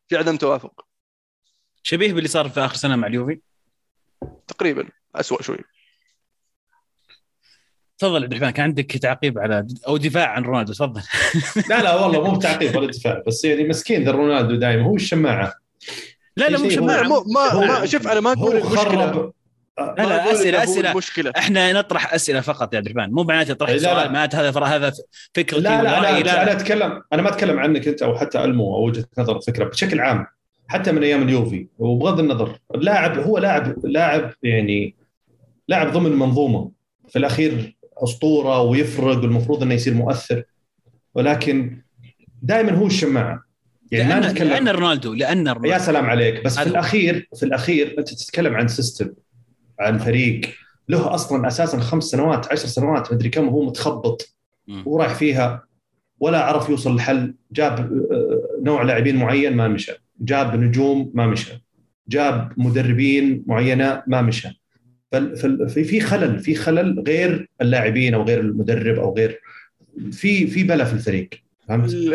في 0.08 0.16
عدم 0.16 0.36
توافق. 0.36 0.84
شبيه 1.82 2.12
باللي 2.12 2.28
صار 2.28 2.48
في 2.48 2.60
آخر 2.60 2.74
سنة 2.76 2.96
مع 2.96 3.06
اليوفي؟ 3.06 3.40
تقريبا. 4.48 4.88
أسوأ 5.14 5.42
شوي. 5.42 5.58
تفضل 7.98 8.22
عبد 8.22 8.32
الرحمن 8.32 8.50
كان 8.50 8.64
عندك 8.64 8.92
تعقيب 8.92 9.38
على 9.38 9.66
أو 9.88 9.96
دفاع 9.96 10.28
عن 10.30 10.42
رونالدو 10.42 10.72
تفضل. 10.72 11.02
لا 11.70 11.82
لا 11.82 11.94
والله 11.94 12.30
مو 12.30 12.38
بتعقيب 12.38 12.76
ولا 12.76 12.86
دفاع 12.86 13.22
بس 13.26 13.44
يعني 13.44 13.68
مسكين 13.68 14.04
ذا 14.04 14.10
رونالدو 14.10 14.54
دائما 14.54 14.82
هو 14.82 14.96
الشماعة. 14.96 15.54
لا 16.36 16.48
لا 16.48 16.58
مو 16.58 16.64
لا 16.64 16.70
شماعة. 16.70 17.02
مو 17.02 17.24
ما, 17.34 17.66
ما 17.66 17.86
شوف 17.86 18.06
أنا 18.08 18.20
ما 18.20 18.32
أقول 18.32 18.56
المشكلة. 18.56 19.32
لا 19.78 19.94
لا 19.98 20.32
أسئلة 20.32 20.62
أسئلة. 20.62 20.90
المشكلة. 20.90 21.32
إحنا 21.38 21.72
نطرح 21.72 22.14
أسئلة 22.14 22.40
فقط 22.40 22.72
يا 22.72 22.78
عبد 22.78 22.86
الرحمن. 22.86 23.14
مو 23.14 23.22
معناته 23.22 23.54
طرح 23.54 23.70
لا، 23.70 23.74
لا. 23.74 23.82
سؤال 23.82 24.12
معناته 24.12 24.40
هذا 24.48 24.60
هذا 24.60 24.92
فكرتي 25.34 25.62
لا 25.62 25.82
لا 25.82 25.98
ورأيي، 25.98 26.20
أنا 26.20 26.42
أنا 26.42 26.52
أتكلم 26.52 27.02
أنا 27.12 27.22
ما 27.22 27.28
أتكلم 27.28 27.58
عنك 27.58 27.88
أنت 27.88 28.02
أو 28.02 28.18
حتى 28.18 28.44
ألمو 28.44 28.76
أو 28.76 28.86
وجهة 28.86 29.04
نظر 29.18 29.40
فكرة. 29.40 29.64
بشكل 29.64 30.00
عام 30.00 30.26
حتى 30.68 30.92
من 30.92 31.02
أيام 31.02 31.22
اليوفي 31.22 31.66
وبغض 31.78 32.20
النظر 32.20 32.58
اللاعب 32.74 33.18
هو 33.18 33.38
لاعب 33.38 33.86
لاعب 33.86 34.30
يعني 34.42 34.94
لاعب 35.68 35.92
ضمن 35.92 36.12
منظومة. 36.12 36.70
في 37.08 37.18
الأخير 37.18 37.76
أسطورة 37.96 38.60
ويفرق 38.60 39.16
والمفروض 39.16 39.62
إنه 39.62 39.74
يصير 39.74 39.94
مؤثر. 39.94 40.42
ولكن 41.14 41.82
دائما 42.42 42.72
هو 42.72 42.86
الشماعة. 42.86 43.44
يعني 43.92 44.14
ما 44.14 44.20
لأن, 44.20 44.30
نتكلم 44.30 44.48
لأن 44.48 44.68
رونالدو 44.68 45.14
لأن 45.14 45.46
يا 45.46 45.52
رونالدو. 45.52 45.84
سلام 45.84 46.06
عليك. 46.06 46.44
بس 46.44 46.58
في 46.58 46.66
الأخير 46.66 47.28
في 47.36 47.42
الأخير 47.42 47.94
أنت 47.98 48.08
تتكلم 48.08 48.54
عن 48.54 48.68
system 48.68 49.10
عن 49.80 49.98
فريق 49.98 50.40
له 50.88 51.14
أصلا 51.14 51.46
أساسا 51.48 51.78
خمس 51.80 52.04
سنوات 52.04 52.52
عشر 52.52 52.66
سنوات 52.68 53.12
مدري 53.12 53.28
كم 53.28 53.48
هو 53.48 53.66
متخبط. 53.66 54.34
مم. 54.68 54.82
وراح 54.86 55.14
فيها 55.14 55.64
ولا 56.20 56.44
عرف 56.44 56.68
يوصل 56.68 56.96
لحل 56.96 57.34
جاب 57.52 57.78
آه، 58.12 58.40
نوع 58.62 58.82
لاعبين 58.82 59.16
معين 59.16 59.56
ما 59.56 59.68
مشى. 59.68 59.92
جاب 60.20 60.56
نجوم 60.60 61.10
ما 61.14 61.26
مشى. 61.26 61.52
جاب 62.08 62.52
مدربين 62.56 63.44
معينة 63.46 64.02
ما 64.06 64.22
مشى. 64.22 64.48
فال- 65.12 65.36
فال- 65.36 65.68
في 65.68 65.84
في 65.84 66.00
خلل 66.00 66.38
في 66.38 66.54
خلل 66.54 67.04
غير 67.06 67.48
اللاعبين 67.60 68.14
أو 68.14 68.22
غير 68.22 68.40
المدرب 68.40 68.98
أو 68.98 69.14
غير 69.16 69.40
في 70.12 70.46
في 70.46 70.64
بلا 70.64 70.84
في 70.84 70.92
الفريق؟ 70.92 71.28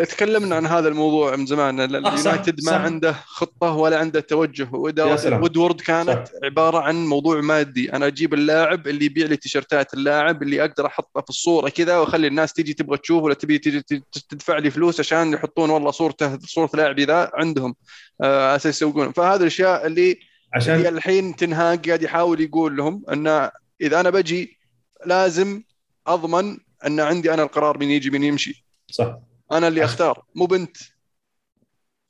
تكلمنا 0.04 0.56
عن 0.56 0.66
هذا 0.66 0.88
الموضوع 0.88 1.36
من 1.36 1.46
زمان. 1.46 1.80
آه، 1.80 1.84
اليونايتد 1.84 2.64
ما 2.64 2.70
صح. 2.72 2.80
عنده 2.80 3.12
خطة 3.12 3.72
ولا 3.72 3.98
عنده 3.98 4.20
توجه. 4.20 4.62
يا 4.62 4.68
واداره. 4.72 5.40
وودورد 5.40 5.80
كانت 5.80 6.28
صح. 6.28 6.34
عبارة 6.44 6.78
عن 6.78 7.06
موضوع 7.06 7.40
مادي. 7.40 7.92
أنا 7.92 8.06
أجيب 8.06 8.34
اللاعب 8.34 8.88
اللي 8.88 9.04
يبيع 9.04 9.26
لي 9.26 9.36
تيشرتات 9.36 9.94
اللاعب 9.94 10.42
اللي 10.42 10.64
أقدر 10.64 10.86
أحطه 10.86 11.20
في 11.20 11.30
الصورة 11.30 11.68
كذا 11.68 11.98
وأخلي 11.98 12.26
الناس 12.26 12.52
تيجي 12.52 12.74
تبغى 12.74 12.98
تشوف 12.98 13.22
ولا 13.22 13.34
تبي 13.34 13.58
تيجي 13.58 13.82
تدفع 14.28 14.58
لي 14.58 14.70
فلوس 14.70 15.00
عشان 15.00 15.32
يحطون 15.32 15.70
والله 15.70 15.90
صورته 15.90 16.38
صورة 16.38 16.70
لاعبي 16.74 17.04
ذا 17.04 17.30
عندهم. 17.34 17.74
آه، 18.22 18.46
على 18.46 18.56
أساس 18.56 18.76
يسوقون 18.76 19.12
فهذه 19.12 19.40
الأشياء 19.40 19.86
اللي 19.86 20.10
هي 20.10 20.16
عشان 20.54 20.86
الحين 20.86 21.36
تنهاج 21.36 21.86
قاعد 21.86 22.02
يحاول 22.02 22.40
يقول 22.40 22.76
لهم 22.76 23.02
إن 23.12 23.50
إذا 23.80 24.00
أنا 24.00 24.10
بجي 24.10 24.58
لازم 25.06 25.62
أضمن 26.06 26.58
إن 26.86 27.00
عندي 27.00 27.34
أنا 27.34 27.42
القرار 27.42 27.78
مين 27.78 27.90
يجي 27.90 28.10
مين 28.10 28.22
يمشي. 28.22 28.64
صح. 28.90 29.18
أنا 29.52 29.68
اللي 29.68 29.84
أختار 29.84 30.24
مو 30.34 30.46
بنت. 30.46 30.76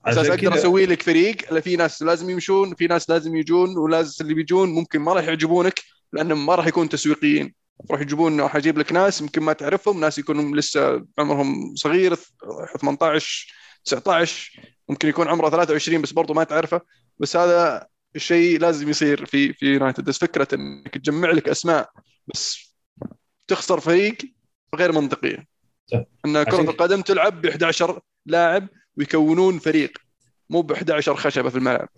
أساس 0.06 0.26
أقدر 0.30 0.54
أسوي 0.54 0.86
لك 0.86 1.02
فريق 1.02 1.52
لا 1.52 1.60
في 1.60 1.76
ناس 1.76 2.02
لازم 2.02 2.30
يمشون 2.30 2.74
في 2.74 2.86
ناس 2.86 3.10
لازم 3.10 3.36
يجون 3.36 3.78
ولازم 3.78 4.24
اللي 4.24 4.34
بيجون 4.34 4.68
ممكن 4.74 5.00
ما 5.00 5.12
راح 5.12 5.24
يعجبونك 5.24 5.80
لأنهم 6.12 6.46
ما 6.46 6.54
راح 6.54 6.66
يكونوا 6.66 6.88
تسويقيين. 6.88 7.54
راح 7.90 8.00
يجيبون 8.00 8.40
راح 8.40 8.56
يجيب 8.56 8.78
لك 8.78 8.92
ناس 8.92 9.20
يمكن 9.20 9.42
ما 9.42 9.52
تعرفهم 9.52 10.00
ناس 10.00 10.18
يكونوا 10.18 10.56
لسه 10.56 11.06
عمرهم 11.18 11.74
صغير 11.76 12.14
18 12.80 13.54
19 13.84 14.60
ممكن 14.88 15.08
يكون 15.08 15.28
عمره 15.28 15.50
23 15.50 16.02
بس 16.02 16.12
برضه 16.12 16.34
ما 16.34 16.44
تعرفه. 16.44 16.80
بس 17.18 17.36
هذا 17.36 17.86
الشيء 18.16 18.60
لازم 18.60 18.88
يصير 18.88 19.26
في 19.26 19.52
في 19.52 19.66
يونايتد 19.66 20.04
بس 20.04 20.18
فكرة 20.18 20.48
إنك 20.54 20.94
تجمع 20.94 21.30
لك 21.30 21.48
أسماء 21.48 21.90
بس 22.34 22.74
تخسر 23.48 23.80
فريق 23.80 24.16
غير 24.74 24.92
منطقية. 24.92 25.49
إن 26.26 26.42
كرة 26.42 26.60
القدم 26.60 27.00
تلعب 27.00 27.42
ب 27.42 27.46
11 27.46 28.00
لاعب 28.26 28.68
ويكونون 28.96 29.58
فريق 29.58 29.98
مو 30.50 30.62
ب 30.62 30.72
11 30.72 31.14
خشبة 31.14 31.48
في 31.48 31.58
الملعب. 31.58 31.88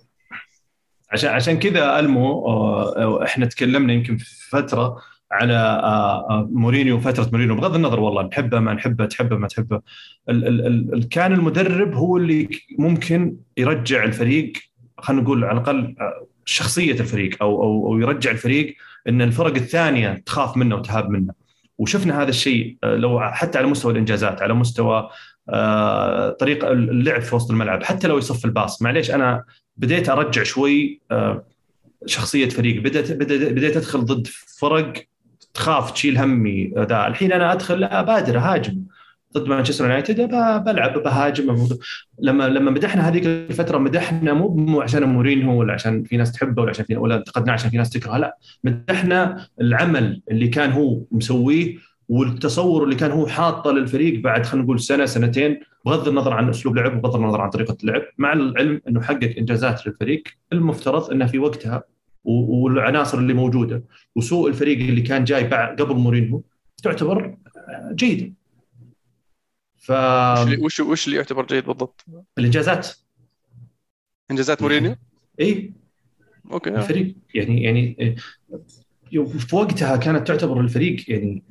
عشان 1.13 1.31
عشان 1.31 1.59
كذا 1.59 1.99
ألمو 1.99 2.47
آه، 2.47 3.25
إحنا 3.25 3.47
تكلمنا 3.47 3.93
يمكن 3.93 4.17
في 4.17 4.49
فترة 4.49 5.03
على 5.33 5.55
آه، 5.55 6.31
آه، 6.31 6.49
مورينيو 6.53 7.01
فترة 7.01 7.31
مورينيو 7.33 7.57
بغض 7.57 7.75
النظر 7.75 8.01
والله 8.01 8.23
نحبه 8.23 8.61
ما 8.61 8.75
نحبه 8.75 9.07
تحبه 9.07 9.37
ما 9.37 9.49
تحبه. 9.49 9.81
ال 10.29 10.47
ال 10.47 10.95
ال 10.95 11.09
كان 11.09 11.33
المدرب 11.33 11.95
هو 11.95 12.17
اللي 12.17 12.49
ممكن 12.79 13.37
يرجع 13.57 14.05
الفريق 14.05 14.53
خلينا 14.99 15.23
نقول 15.23 15.45
على 15.45 15.61
الأقل 15.61 15.95
شخصية 16.45 16.93
الفريق 16.93 17.43
أو 17.43 17.63
أو 17.63 17.87
أو 17.87 17.99
يرجع 17.99 18.31
الفريق 18.31 18.77
إن 19.09 19.23
الفرق 19.23 19.55
الثانية 19.55 20.23
تخاف 20.27 20.57
منه 20.57 20.77
وتهاب 20.77 21.11
منه. 21.11 21.42
وشفنا 21.83 22.23
هذا 22.23 22.29
الشيء 22.29 22.77
لو 22.85 23.21
حتى 23.21 23.59
على 23.59 23.67
مستوى 23.67 23.93
الإنجازات 23.93 24.43
على 24.43 24.55
مستوى 24.55 25.09
طريقه 26.41 26.73
اللعب 26.73 27.21
في 27.23 27.35
وسط 27.35 27.51
الملعب 27.51 27.83
حتى 27.83 28.09
لو 28.09 28.19
يصف 28.19 28.45
الباص. 28.45 28.83
معليش 28.83 29.11
أنا 29.11 29.45
بديت 29.77 30.09
أرجع 30.09 30.43
شوي 30.43 31.01
شخصية 32.07 32.49
فريق. 32.49 32.83
بديت 32.83 33.13
بديت 33.13 33.77
أدخل 33.77 34.05
ضد 34.05 34.27
فرق 34.61 34.93
تخاف 35.55 35.91
تشيل 35.91 36.19
همي 36.19 36.73
ذا. 36.79 37.07
الحين 37.07 37.33
أنا 37.33 37.53
أدخل 37.53 37.85
ابادر 37.85 38.39
أهاجم. 38.39 38.83
ضد 39.35 39.49
مانشستر 39.49 39.85
يونايتد 39.85 40.21
بلعب 40.65 41.03
بهاجم. 41.03 41.69
لما 42.19 42.49
لما 42.49 42.71
مدحنا 42.71 43.09
هذيك 43.09 43.27
الفترة 43.27 43.79
مدحنا 43.79 44.33
مو 44.33 44.81
عشان 44.81 45.03
مورينيو 45.03 45.61
ولا 45.61 45.73
عشان 45.73 46.03
في 46.05 46.17
ناس 46.17 46.33
تحبه 46.33 46.63
ولا 46.63 46.71
عشان 46.71 46.85
في 46.85 46.97
ولا 46.97 47.17
انتقدناه 47.17 47.53
عشان 47.53 47.71
في 47.71 47.77
ناس 47.77 47.91
تكرهه 47.91 48.19
لا. 48.19 48.37
مدحنا 48.65 49.47
العمل 49.61 50.23
اللي 50.31 50.49
كان 50.49 50.73
هو 50.73 51.01
مسويه 51.11 51.77
والتصور 52.09 52.85
اللي 52.85 52.95
كان 52.95 53.11
هو 53.11 53.27
حاطه 53.27 53.73
للفريق 53.73 54.21
بعد 54.21 54.47
خلينا 54.47 54.65
نقول 54.65 54.81
سنة 54.81 55.07
سنتين 55.07 55.61
بغض 55.87 56.09
النظر 56.09 56.33
عن 56.33 56.49
أسلوب 56.49 56.77
لعب 56.77 56.97
وبغض 56.97 57.17
النظر 57.17 57.41
عن 57.41 57.51
طريقة 57.51 57.77
اللعب 57.83 58.03
مع 58.19 58.33
العلم 58.33 58.81
إنه 58.89 59.01
حقق 59.01 59.35
إنجازات 59.39 59.87
للفريق. 59.87 60.23
المفترض 60.53 61.11
انها 61.11 61.27
في 61.27 61.39
وقتها 61.39 61.83
والعناصر 62.25 63.19
اللي 63.19 63.35
موجودة 63.35 63.85
وسوء 64.17 64.49
الفريق 64.49 64.79
اللي 64.79 65.01
كان 65.01 65.25
جاي 65.25 65.45
قبل 65.79 65.95
مورينيو 65.95 66.45
تعتبر 66.83 67.37
جيدة. 67.95 68.33
ف 69.83 69.93
وش 70.61 70.81
وش 70.81 71.07
اللي 71.07 71.17
يعتبر 71.17 71.47
جيد 71.47 71.65
بالضبط؟ 71.65 72.05
الإنجازات. 72.39 72.89
إنجازات 74.31 74.63
مورينيو؟ 74.63 74.97
إي. 75.41 75.73
أوكي. 76.53 76.71
الفريق. 76.71 77.15
يعني 77.35 77.63
يعني 77.63 78.17
في 79.39 79.57
وقتها 79.57 79.97
كانت 79.97 80.29
تعتبر 80.29 80.61
الفريق 80.61 81.11
يعني 81.11 81.43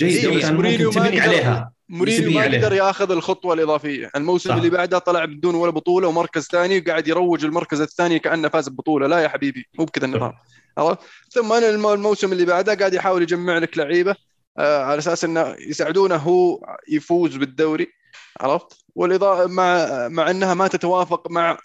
جيده 0.00 0.30
إيه 0.30 0.36
وكان 0.36 0.54
ممكن 0.54 0.90
تبني 0.90 1.20
عليها. 1.20 1.72
مورينيو 1.88 2.30
ما 2.30 2.44
قدر 2.44 2.72
ياخذ 2.72 3.10
الخطوة 3.10 3.54
الإضافية. 3.54 4.10
الموسم 4.16 4.50
صح. 4.50 4.56
اللي 4.56 4.70
بعده 4.70 4.98
طلع 4.98 5.24
بدون 5.24 5.54
ولا 5.54 5.70
بطولة 5.70 6.08
ومركز 6.08 6.46
ثاني 6.46 6.78
وقاعد 6.78 7.08
يروج 7.08 7.44
المركز 7.44 7.80
الثاني 7.80 8.18
كأنه 8.18 8.48
فاز 8.48 8.68
ببطولة. 8.68 9.06
لا 9.06 9.18
يا 9.18 9.28
حبيبي 9.28 9.66
مو 9.78 9.84
بكذا 9.84 10.06
النظام. 10.06 10.32
عرفت؟ 10.78 10.98
ثم 11.30 11.52
الموسم 11.52 12.32
اللي 12.32 12.44
بعده 12.44 12.74
قاعد 12.74 12.94
يحاول 12.94 13.22
يجمع 13.22 13.58
لك 13.58 13.78
لعيبة. 13.78 14.16
على 14.58 14.98
أساس 14.98 15.24
إنه 15.24 15.56
يساعدونه 15.58 16.16
هو 16.16 16.60
يفوز 16.88 17.36
بالدوري 17.36 17.92
عرفت؟ 18.40 18.84
والاضافه 18.94 19.46
مع 19.46 20.08
مع 20.08 20.30
إنها 20.30 20.54
ما 20.54 20.68
تتوافق 20.68 21.30
مع 21.30 21.58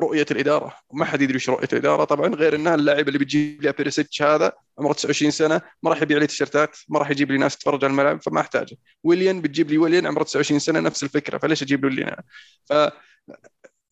رؤية 0.00 0.26
الإدارة. 0.30 0.76
وما 0.90 1.04
حد 1.04 1.22
يدري 1.22 1.34
إيش 1.34 1.50
رؤية 1.50 1.68
الإدارة. 1.72 2.04
طبعا 2.04 2.34
غير 2.34 2.54
إنها 2.54 2.74
اللاعب 2.74 3.08
اللي 3.08 3.18
بتجيب 3.18 3.62
لي 3.62 3.72
بيريسيتش 3.72 4.22
هذا 4.22 4.52
عمره 4.78 4.92
29 4.92 5.30
سنة 5.30 5.60
ما 5.82 5.90
راح 5.90 6.02
يبيع 6.02 6.18
لي 6.18 6.26
تيشيرتات 6.26 6.76
ما 6.88 6.98
راح 6.98 7.10
يجيب 7.10 7.30
لي 7.30 7.38
ناس 7.38 7.56
تتفرج 7.56 7.84
على 7.84 7.90
الملعب 7.90 8.22
فما 8.22 8.40
أحتاجه. 8.40 8.76
ويليان 9.04 9.40
بتجيب 9.40 9.70
لي 9.70 9.78
ويليان 9.78 10.06
عمره 10.06 10.22
29 10.22 10.60
سنة 10.60 10.80
نفس 10.80 11.02
الفكرة 11.02 11.38
فليش 11.38 11.62
أجيب 11.62 11.84
له 11.84 11.90
ويليان؟ 11.90 12.22
ف 12.64 12.72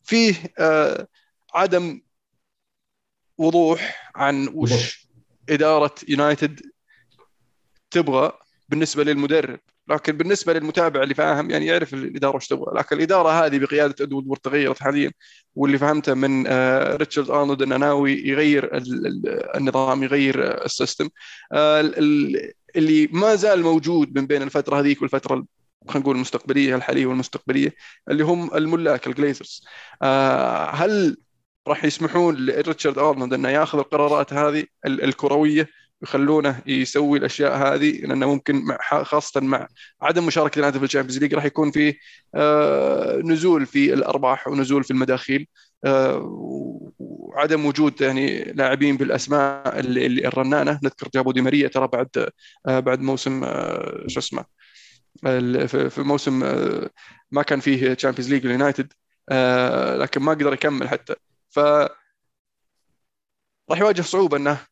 فيه 0.04 0.34
آه 0.58 1.06
عدم 1.54 2.00
وضوح 3.38 4.12
عن 4.14 4.48
وش 4.54 5.08
إدارة 5.48 5.94
يونايتد 6.08 6.60
تبغى 7.90 8.32
بالنسبة 8.68 9.04
للمدرب 9.04 9.60
لكن 9.90 10.16
بالنسبة 10.16 10.52
للمتابع 10.52 11.02
اللي 11.02 11.14
فاهم 11.14 11.50
يعني 11.50 11.66
يعرف 11.66 11.94
الإدارة 11.94 12.36
وش 12.36 12.48
تبغى. 12.48 12.78
لكن 12.78 12.96
الإدارة 12.96 13.28
هذه 13.46 13.58
بقيادة 13.58 13.94
ادوارد 14.04 14.26
وودورد 14.26 14.40
تغيرت 14.40 14.82
حاليا 14.82 15.12
واللي 15.54 15.78
فهمته 15.78 16.14
من 16.14 16.44
آه، 16.46 16.96
ريتشارد 16.96 17.30
أرنولد 17.30 17.62
انه 17.62 17.76
ناوي 17.76 18.12
يغير 18.12 18.70
النظام 19.56 20.02
يغير 20.02 20.64
ال 20.64 20.70
system. 20.70 21.08
آه، 21.52 21.80
اللي 22.76 23.08
ما 23.12 23.34
زال 23.34 23.62
موجود 23.62 24.18
من 24.18 24.26
بين 24.26 24.42
الفترة 24.42 24.80
هذيك 24.80 25.02
والفترة 25.02 25.44
خلينا 25.88 26.00
نقول 26.00 26.16
المستقبلية 26.16 26.76
الحالية 26.76 27.06
والمستقبلية 27.06 27.74
اللي 28.10 28.24
هم 28.24 28.54
الملاك 28.54 29.06
الجليزرز. 29.06 29.64
آه، 30.02 30.70
هل 30.70 31.16
راح 31.68 31.84
يسمحون 31.84 32.36
لريتشارد 32.36 32.98
أرنولد 32.98 33.34
إنه 33.34 33.48
ياخذ 33.48 33.78
القرارات 33.78 34.32
هذه 34.32 34.64
الكروية؟ 34.86 35.68
يخلونه 36.02 36.62
يسوي 36.66 37.18
الأشياء 37.18 37.56
هذه 37.56 38.00
لأنه 38.00 38.26
ممكن 38.26 38.64
مع 38.64 39.02
خاصة 39.02 39.40
مع 39.40 39.68
عدم 40.02 40.26
مشاركة 40.26 40.58
النادي 40.58 40.78
في 40.78 40.84
ال 40.84 40.88
Champions 40.88 41.18
League 41.18 41.34
راح 41.34 41.44
يكون 41.44 41.70
في 41.70 41.96
آه، 42.34 43.16
نزول 43.16 43.66
في 43.66 43.94
الأرباح 43.94 44.48
ونزول 44.48 44.84
في 44.84 44.90
المداخيل 44.90 45.46
آه، 45.84 46.20
وعدم 46.98 47.66
وجود 47.66 48.00
يعني 48.00 48.44
لاعبين 48.44 48.96
بالأسماء 48.96 49.80
اللي, 49.80 50.28
الرنانه 50.28 50.80
نذكر 50.82 51.08
جابوا 51.14 51.32
دي 51.32 51.40
ماريا 51.40 51.68
ترى 51.68 51.86
بعد 51.88 52.30
آه، 52.66 52.80
بعد 52.80 53.00
موسم 53.00 53.44
شو 54.06 54.20
اسمه 54.20 54.44
في 55.22 56.02
موسم 56.02 56.40
ما 57.30 57.42
كان 57.42 57.60
فيه 57.60 57.94
Champions 57.94 58.32
League 58.32 58.46
اليونايتد 58.46 58.92
لكن 60.00 60.22
ما 60.22 60.32
قدر 60.32 60.52
يكمل 60.52 60.88
حتى. 60.88 61.14
ف 61.50 61.58
راح 63.70 63.80
يواجه 63.80 64.02
صعوبة 64.02 64.36
إنه 64.36 64.69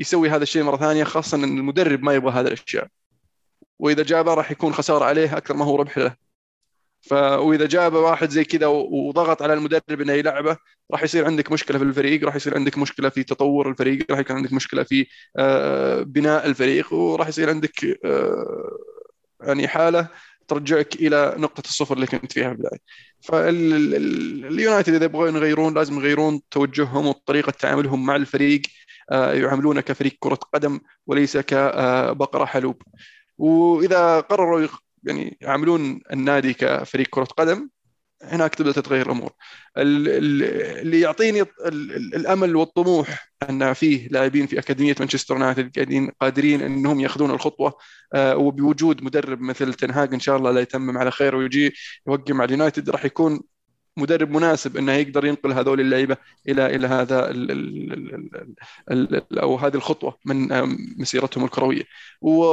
يسوي 0.00 0.30
هذا 0.30 0.42
الشيء 0.42 0.62
مرة 0.62 0.76
ثانية 0.76 1.04
خاصة 1.04 1.36
إن 1.36 1.58
المدرب 1.58 2.02
ما 2.02 2.14
يبغى 2.14 2.32
هذه 2.32 2.46
الأشياء. 2.46 2.88
وإذا 3.78 4.02
جابه 4.02 4.34
راح 4.34 4.50
يكون 4.50 4.72
خسارة 4.72 5.04
عليه 5.04 5.36
أكثر 5.36 5.54
ما 5.54 5.64
هو 5.64 5.76
ربح 5.76 5.98
له. 5.98 6.16
ف 7.00 7.12
واذا 7.12 7.66
جاب 7.66 7.94
واحد 7.94 8.30
زي 8.30 8.44
كذا 8.44 8.66
وضغط 8.66 9.42
على 9.42 9.54
المدرب 9.54 10.00
إنه 10.00 10.12
يلعبه 10.12 10.56
راح 10.92 11.02
يصير 11.02 11.26
عندك 11.26 11.52
مشكلة 11.52 11.78
في 11.78 11.84
الفريق 11.84 12.24
راح 12.24 12.36
يصير 12.36 12.54
عندك 12.54 12.78
مشكلة 12.78 13.08
في 13.08 13.22
تطور 13.24 13.70
الفريق 13.70 14.06
راح 14.10 14.18
يكون 14.18 14.36
عندك 14.36 14.52
مشكلة 14.52 14.82
في 14.82 15.06
آه، 15.38 16.02
بناء 16.02 16.46
الفريق 16.46 16.92
وراح 16.92 17.28
يصير 17.28 17.50
عندك 17.50 17.98
آه، 18.04 18.78
يعني 19.40 19.68
حالة 19.68 20.08
ترجعك 20.48 20.94
إلى 20.94 21.34
نقطة 21.38 21.68
الصفر 21.68 21.94
اللي 21.94 22.06
كنت 22.06 22.32
فيها 22.32 22.48
في 22.48 22.54
البداية. 22.54 22.78
فاليونايتد 23.20 24.94
إذا 24.94 25.04
يبغون 25.04 25.36
يغيرون 25.36 25.74
لازم 25.74 25.98
يغيرون 25.98 26.40
توجههم 26.50 27.06
وطريقة 27.06 27.50
تعاملهم 27.50 28.06
مع 28.06 28.16
الفريق. 28.16 28.62
آه، 29.10 29.32
يعاملونه 29.32 29.80
كفريق 29.80 30.16
كرة 30.20 30.38
قدم 30.54 30.80
وليس 31.06 31.36
كبقرة 31.36 32.44
حلوب. 32.44 32.82
وإذا 33.38 34.20
قرروا 34.20 34.68
يعني 35.04 35.38
يعاملون 35.40 36.00
النادي 36.12 36.54
كفريق 36.54 37.06
كرة 37.10 37.24
قدم 37.24 37.68
هناك 38.22 38.54
تبدأ 38.54 38.72
تتغير 38.72 39.06
الأمور. 39.06 39.32
اللي 39.76 41.00
يعطيني 41.00 41.42
الأمل 42.14 42.56
والطموح 42.56 43.32
أن 43.50 43.72
فيه 43.72 44.08
لاعبين 44.08 44.46
في 44.46 44.58
أكاديمية 44.58 44.94
مانشستر 45.00 45.34
يونايتد 45.34 46.10
قادرين 46.20 46.62
إنهم 46.62 47.00
يأخذون 47.00 47.30
الخطوة 47.30 47.78
آه، 48.14 48.36
وبوجود 48.36 49.02
مدرب 49.02 49.40
مثل 49.40 49.74
تنهاج 49.74 50.14
إن 50.14 50.20
شاء 50.20 50.36
الله 50.36 50.50
لا 50.50 50.60
يتمم 50.60 50.98
على 50.98 51.10
خير 51.10 51.36
ويجي 51.36 51.74
يوقع 52.06 52.34
مع 52.34 52.44
اليونايتد 52.44 52.90
راح 52.90 53.04
يكون 53.04 53.40
مدرب 53.96 54.30
مناسب 54.30 54.76
إنه 54.76 54.92
يقدر 54.92 55.24
ينقل 55.24 55.52
هذول 55.52 55.80
اللعيبة 55.80 56.16
إلى 56.48 56.66
إلى 56.66 56.86
هذا 56.86 57.30
ال 57.30 57.50
ال 57.50 58.30
ال 58.90 59.38
أو 59.38 59.56
هذه 59.56 59.74
الخطوة 59.74 60.18
من 60.24 60.48
مسيرتهم 60.98 61.44
الكروية. 61.44 61.82
و 62.22 62.44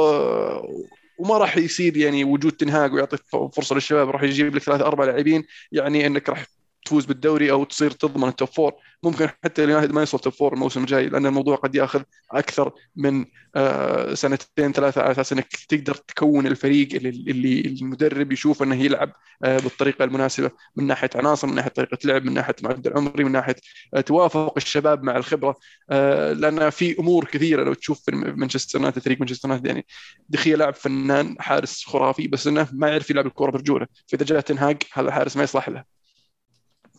وما 1.18 1.38
راح 1.38 1.56
يصير 1.56 1.96
يعني 1.96 2.24
وجود 2.24 2.52
تنهاج 2.52 2.92
ويعطي 2.92 3.16
فرصة 3.56 3.74
للشباب 3.74 4.10
راح 4.10 4.22
يجيب 4.22 4.54
لك 4.56 4.62
ثلاث 4.62 4.80
أربع 4.80 5.04
لاعبين 5.04 5.44
يعني 5.72 6.06
إنك 6.06 6.28
راح 6.28 6.46
تفوز 6.88 7.04
بالدوري 7.04 7.50
أو 7.50 7.64
تصير 7.64 7.90
تضمن 7.90 8.28
ال 8.28 8.33
top 8.33 8.48
four 8.48 8.72
ممكن 9.02 9.28
حتى 9.44 9.64
اليونايتد 9.64 9.92
ما 9.92 10.00
يوصل 10.00 10.18
top 10.18 10.32
four 10.32 10.54
الموسم 10.54 10.80
الجاي 10.80 11.08
لأن 11.08 11.26
الموضوع 11.26 11.56
قد 11.56 11.74
يأخذ 11.74 12.02
أكثر 12.32 12.72
من 12.96 13.24
آه، 13.56 14.14
سنتين 14.14 14.72
ثلاثة 14.72 15.02
على 15.02 15.10
أساس 15.10 15.32
إنك 15.32 15.46
تقدر 15.68 15.94
تكون 15.94 16.46
الفريق 16.46 16.88
اللي, 16.94 17.60
المدرب 17.60 18.32
يشوف 18.32 18.62
إنه 18.62 18.82
يلعب 18.82 19.12
آه، 19.44 19.58
بالطريقة 19.58 20.04
المناسبة 20.04 20.50
من 20.76 20.86
ناحية 20.86 21.10
عناصر 21.14 21.46
من 21.46 21.54
ناحية 21.54 21.70
طريقة 21.70 21.98
لعب 22.04 22.24
من 22.24 22.34
ناحية 22.34 22.54
معدل 22.62 22.92
عمري 22.96 23.24
من 23.24 23.32
ناحية 23.32 23.56
آه، 23.94 24.00
توافق 24.00 24.54
الشباب 24.56 25.02
مع 25.02 25.16
الخبرة. 25.16 25.56
لأن 25.88 26.70
في 26.70 26.98
أمور 26.98 27.24
كثيرة 27.24 27.64
لو 27.64 27.74
تشوف 27.74 28.00
في 28.04 28.10
مانشستر 28.16 28.78
يونايتد 28.78 29.02
فريق 29.02 29.18
مانشستر 29.20 29.48
يونايتد 29.48 29.66
يعني 29.66 29.86
دخيا 30.28 30.56
لاعب 30.56 30.74
فنان 30.74 31.36
حارس 31.40 31.84
خرافي 31.84 32.28
بس 32.28 32.46
إنه 32.46 32.68
ما 32.72 32.88
يعرف 32.88 33.10
يلعب 33.10 33.26
الكرة 33.26 33.50
برجوله. 33.50 33.86
فإذا 34.06 34.24
جاء 34.24 34.40
تين 34.40 34.65
هاج 34.65 34.82
هذا 34.92 35.08
الحارس 35.08 35.36
ما 35.36 35.42
يصلح 35.42 35.68
له. 35.68 35.97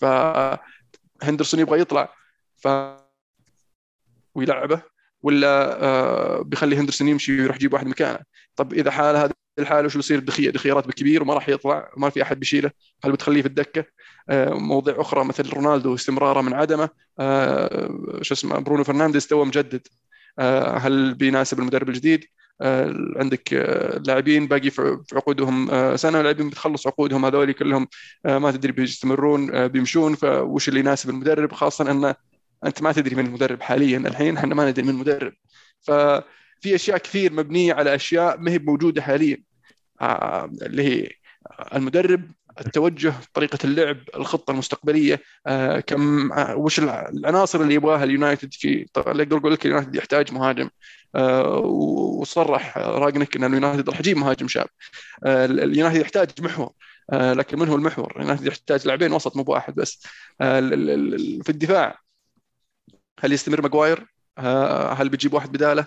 فهندرسون 0.02 1.60
يبغى 1.60 1.80
يطلع. 1.80 2.14
ف 2.58 2.68
ويلعبه 4.36 4.82
ولا 5.22 5.84
آه 5.84 6.42
بيخلي 6.42 6.78
هندرسون 6.78 7.08
يمشي 7.08 7.40
ويروح 7.40 7.56
يجيب 7.56 7.74
واحد 7.74 7.88
مكانه. 7.88 8.20
طب 8.56 8.74
إذا 8.74 8.92
حال 8.92 9.16
هذه 9.16 9.32
الحالة 9.60 9.86
وش 9.86 9.96
بيصير 9.96 10.20
دخيه 10.20 10.50
دخيه 10.50 10.74
راتبه 10.74 10.94
كبير 10.94 11.22
وما 11.22 11.34
راح 11.34 11.50
يطلع 11.50 11.92
ما 11.98 12.10
في 12.10 12.22
أحد 12.22 12.40
بيشيله. 12.40 12.72
هل 13.06 13.12
بتخليه 13.12 13.42
في 13.42 13.48
الدكة؟ 13.48 13.86
آه 14.30 14.54
مواضيع 14.54 15.02
أخرى 15.02 15.24
مثل 15.26 15.50
رونالدو 15.50 15.96
استمراره 15.96 16.42
من 16.42 16.54
عدمه. 16.54 16.90
آه 17.20 18.20
شو 18.22 18.34
اسمه 18.34 18.60
برونو 18.60 18.84
فرنانديز 18.84 19.28
توه 19.28 19.46
مجدد. 19.46 19.88
هل 20.78 21.14
بيناسب 21.14 21.60
المدرب 21.60 21.90
الجديد؟ 21.90 22.26
عندك 22.62 23.54
آه، 23.54 23.98
لاعبين 23.98 24.48
باقي 24.48 24.70
في 24.70 24.98
عقودهم 25.14 25.72
آه، 25.72 25.96
سنة 25.96 26.22
لاعبين 26.22 26.50
بتخلص 26.50 26.88
عقودهم 26.88 27.26
هذول 27.26 27.52
كلهم 27.52 27.88
ما 28.26 28.52
تدري 28.52 28.72
بيستمرون 28.72 29.68
بيمشون 29.68 30.16
فوش 30.16 30.70
اللي 30.70 30.80
يناسب 30.80 31.10
المدرب 31.10 31.52
خاصة 31.54 31.92
أن 31.92 32.14
أنت 32.66 32.82
ما 32.82 32.92
تدري 32.92 33.16
من 33.16 33.26
المدرب 33.26 33.62
حاليا. 33.62 33.98
الحين 33.98 34.38
إحنا 34.38 34.56
ما 34.56 34.70
ندري 34.70 34.84
من 34.86 34.90
المدرب. 34.90 35.34
ففي 35.82 36.76
أشياء 36.76 36.98
كثير 36.98 37.34
مبنية 37.34 37.74
على 37.74 37.96
أشياء 37.96 38.40
ما 38.40 38.52
هي 38.52 38.60
موجودة 38.60 39.02
حاليا. 39.02 39.38
اللي 40.62 40.84
هي 40.84 41.10
المدرب 41.74 42.32
التوجه 42.62 43.14
طريقة 43.34 43.60
اللعب 43.64 43.98
الخطة 44.16 44.52
المستقبلية 44.52 45.22
آه 45.48 45.80
كم 45.80 46.32
آه 46.32 46.56
وش 46.56 46.80
العناصر 46.80 47.62
اللي 47.62 47.74
يبغاها 47.74 48.04
اليونايتد 48.04 48.54
في 48.54 48.86
أقدر 48.98 49.38
أقول 49.38 49.54
لك 49.54 49.66
اليونايتد 49.66 49.96
يحتاج 49.96 50.34
مهاجم. 50.34 50.66
آه 50.66 50.70
وصرح 52.20 52.78
رانجنيك 52.78 53.36
إن 53.36 53.44
اليونايتد 53.44 53.90
راح 53.90 54.00
يجيب 54.00 54.18
مهاجم 54.18 54.48
شاب 54.48 54.68
آه 55.26 55.46
اليونايتد 55.46 56.02
يحتاج 56.02 56.30
محور 56.42 56.72
آه 57.14 57.34
لكن 57.34 57.60
من 57.60 57.68
هو 57.70 57.76
المحور؟ 57.76 58.14
اليونايتد 58.16 58.46
يحتاج 58.46 58.88
لاعبين 58.88 59.14
وسط 59.14 59.38
مو 59.38 59.44
بواحد 59.44 59.76
بس 59.76 60.08
آه 60.42 60.60
في 61.44 61.50
الدفاع 61.50 62.00
هل 63.20 63.34
يستمر 63.34 63.62
ماجواير؟ 63.62 64.06
آه، 64.38 64.94
هل 64.94 65.10
بيجيب 65.10 65.34
واحد 65.34 65.52
بداله؟ 65.52 65.86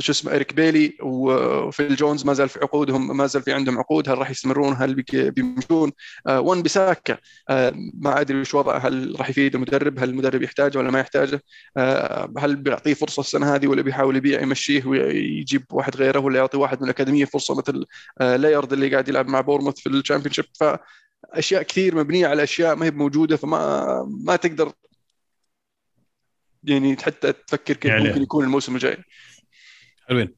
شو 0.00 0.12
اسمه 0.12 0.34
اريك 0.34 0.54
بيلي 0.54 0.96
وفيل 1.02 1.96
جونز 1.96 2.26
ما 2.26 2.32
زال 2.32 2.48
في 2.48 2.58
عقودهم 2.62 3.16
ما 3.16 3.26
زال 3.26 3.42
في 3.42 3.52
عندهم 3.52 3.78
عقود 3.78 4.08
هل 4.08 4.18
راح 4.18 4.30
يستمرون؟ 4.30 4.76
هل 4.78 5.04
بيمشون؟ 5.12 5.92
آه 6.26 6.40
وان 6.40 6.62
بيساكا 6.62 7.18
آه 7.48 7.72
ما 7.94 8.20
أدري 8.20 8.40
وش 8.40 8.54
وضعه 8.54 8.78
هل 8.78 9.16
راح 9.18 9.30
يفيد 9.30 9.54
المدرب؟ 9.54 9.98
هل 9.98 10.08
المدرب 10.08 10.42
يحتاجه 10.42 10.78
ولا 10.78 10.90
ما 10.90 11.00
يحتاجه؟ 11.00 11.42
آه 11.76 12.32
هل 12.38 12.56
بيعطيه 12.56 12.94
فرصة 12.94 13.20
السنة 13.20 13.54
هذه 13.54 13.66
ولا 13.66 13.82
بيحاول 13.82 14.16
يبيع 14.16 14.42
يمشيه 14.42 14.86
ويجيب 14.86 15.64
واحد 15.72 15.96
غيره 15.96 16.18
ولا 16.18 16.38
يعطي 16.38 16.56
واحد 16.56 16.78
من 16.78 16.84
الأكاديمية 16.84 17.24
فرصة 17.24 17.54
مثل 17.58 17.84
ليرد 18.20 18.72
اللي 18.72 18.90
قاعد 18.90 19.08
يلعب 19.08 19.28
مع 19.28 19.40
بورنموث 19.40 19.78
في 19.78 19.88
ال 19.88 20.32
Championship 20.32 20.44
اشياء 21.24 21.62
كثير 21.62 21.94
مبنية 21.96 22.26
على 22.26 22.42
أشياء 22.42 22.76
ما 22.76 22.86
هي 22.86 22.90
موجوده 22.90 23.36
فما 23.36 24.02
ما 24.24 24.36
تقدر 24.36 24.72
يعني 26.64 26.96
حتى 26.96 27.32
تفكر 27.32 27.74
كيف 27.74 27.90
يعني. 27.90 28.08
ممكن 28.08 28.22
يكون 28.22 28.44
الموسم 28.44 28.74
الجاي. 28.74 29.04
حلوين. 30.08 30.34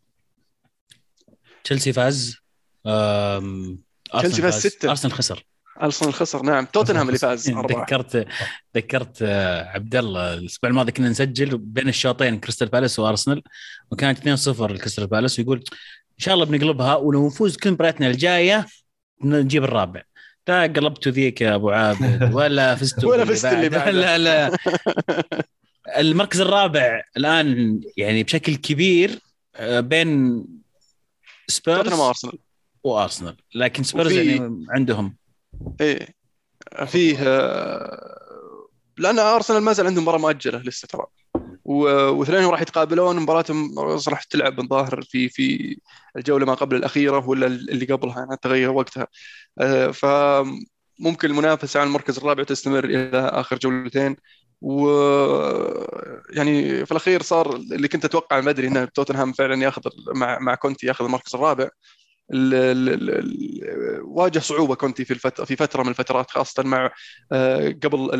تشيلسي 1.64 1.92
فاز 1.92 2.36
تشيلسي 4.12 4.42
فاز 4.42 4.66
ستة. 4.66 4.90
أرسنال 4.90 5.12
خسر. 5.12 5.44
أرسنال 5.82 6.14
خسر 6.14 6.42
نعم. 6.42 6.64
توتنهام 6.64 7.06
اللي 7.08 7.18
فاز 7.18 7.50
ذكرت 7.50 8.26
ذكرت 8.76 9.18
آه، 9.22 9.64
عبد 9.68 9.96
الله 9.96 10.34
الأسبوع 10.34 10.70
الماضي 10.70 10.92
كنا 10.92 11.08
نسجل 11.08 11.58
بين 11.58 11.88
الشوطين 11.88 12.40
كريستال 12.40 12.68
بالاس 12.68 12.98
وأرسنال 12.98 13.42
وكانت 13.90 14.18
2-0 14.18 14.60
لكريستال 14.60 15.06
بالاس 15.06 15.38
ويقول 15.38 15.58
إن 16.12 16.18
شاء 16.18 16.34
الله 16.34 16.46
بنقلبها 16.46 16.96
ولو 16.96 17.26
نفوز 17.26 17.56
كل 17.56 17.70
مبارياتنا 17.70 18.06
الجاية 18.06 18.66
نجيب 19.24 19.64
الرابع. 19.64 20.02
لا 20.48 20.62
قلبتوا 20.62 21.12
ذيك 21.12 21.40
يا 21.40 21.54
أبو 21.54 21.70
عابد 21.70 22.30
ولا 22.36 22.74
فزتوا 22.74 23.10
ولا 23.10 23.24
فزت 23.24 23.44
اللي 23.44 23.68
بعد 23.68 23.94
لا 23.94 24.18
لا. 24.18 24.56
المركز 25.98 26.40
الرابع 26.40 27.02
الآن 27.16 27.80
يعني 27.96 28.22
بشكل 28.22 28.56
كبير 28.56 29.18
آه، 29.56 29.80
بين 29.80 30.44
سبيرز 31.48 31.92
وأرسنال. 31.92 32.38
وأرسنال. 32.84 33.36
لكن 33.54 33.82
سبيرز 33.82 34.12
يعني 34.12 34.66
عندهم. 34.70 35.16
إيه. 35.80 36.08
فيه 36.86 37.16
آه، 37.20 38.22
لأن 38.98 39.18
أرسنال 39.18 39.62
ما 39.62 39.72
زال 39.72 39.86
عندهم 39.86 40.02
مباراة 40.02 40.18
مؤجلة 40.18 40.58
لسه 40.58 40.88
ترى. 40.88 41.06
واثنينهم 41.64 42.50
راح 42.50 42.60
يتقابلون 42.60 43.16
مباراتهم 43.16 43.78
راح 44.08 44.22
تلعب 44.22 44.60
الظاهر 44.60 45.02
في 45.02 45.28
في 45.28 45.76
الجولة 46.16 46.46
ما 46.46 46.54
قبل 46.54 46.76
الأخيرة 46.76 47.28
ولا 47.28 47.46
اللي 47.46 47.86
قبلها 47.86 48.18
يعني 48.18 48.36
تغير 48.42 48.70
وقتها. 48.70 49.06
آه، 49.60 49.90
فممكن 49.90 51.30
المنافسة 51.30 51.80
على 51.80 51.86
المركز 51.86 52.18
الرابع 52.18 52.42
تستمر 52.42 52.84
إلى 52.84 53.18
آخر 53.18 53.58
جولتين. 53.58 54.16
و 54.62 54.88
يعني 56.30 56.86
في 56.86 56.92
الأخير 56.92 57.22
صار 57.22 57.56
اللي 57.56 57.88
كنت 57.88 58.04
أتوقع 58.04 58.40
ما 58.40 58.50
أدري 58.50 58.66
ان 58.66 58.92
توتنهام 58.92 59.32
فعلا 59.32 59.62
ياخذ 59.62 59.82
مع 60.14 60.38
مع 60.38 60.54
كونتي 60.54 60.86
ياخذ 60.86 61.04
المركز 61.04 61.34
الرابع. 61.34 61.68
ال 62.34 62.54
ال 62.54 63.10
ال 63.10 64.00
واجه 64.02 64.38
صعوبة 64.38 64.74
كونتي 64.74 65.04
في 65.04 65.12
الفترة 65.12 65.44
في 65.44 65.56
فترة 65.56 65.82
من 65.82 65.88
الفترات 65.88 66.30
خاصة 66.30 66.62
مع 66.62 66.90
آه، 67.32 67.68
قبل 67.68 68.10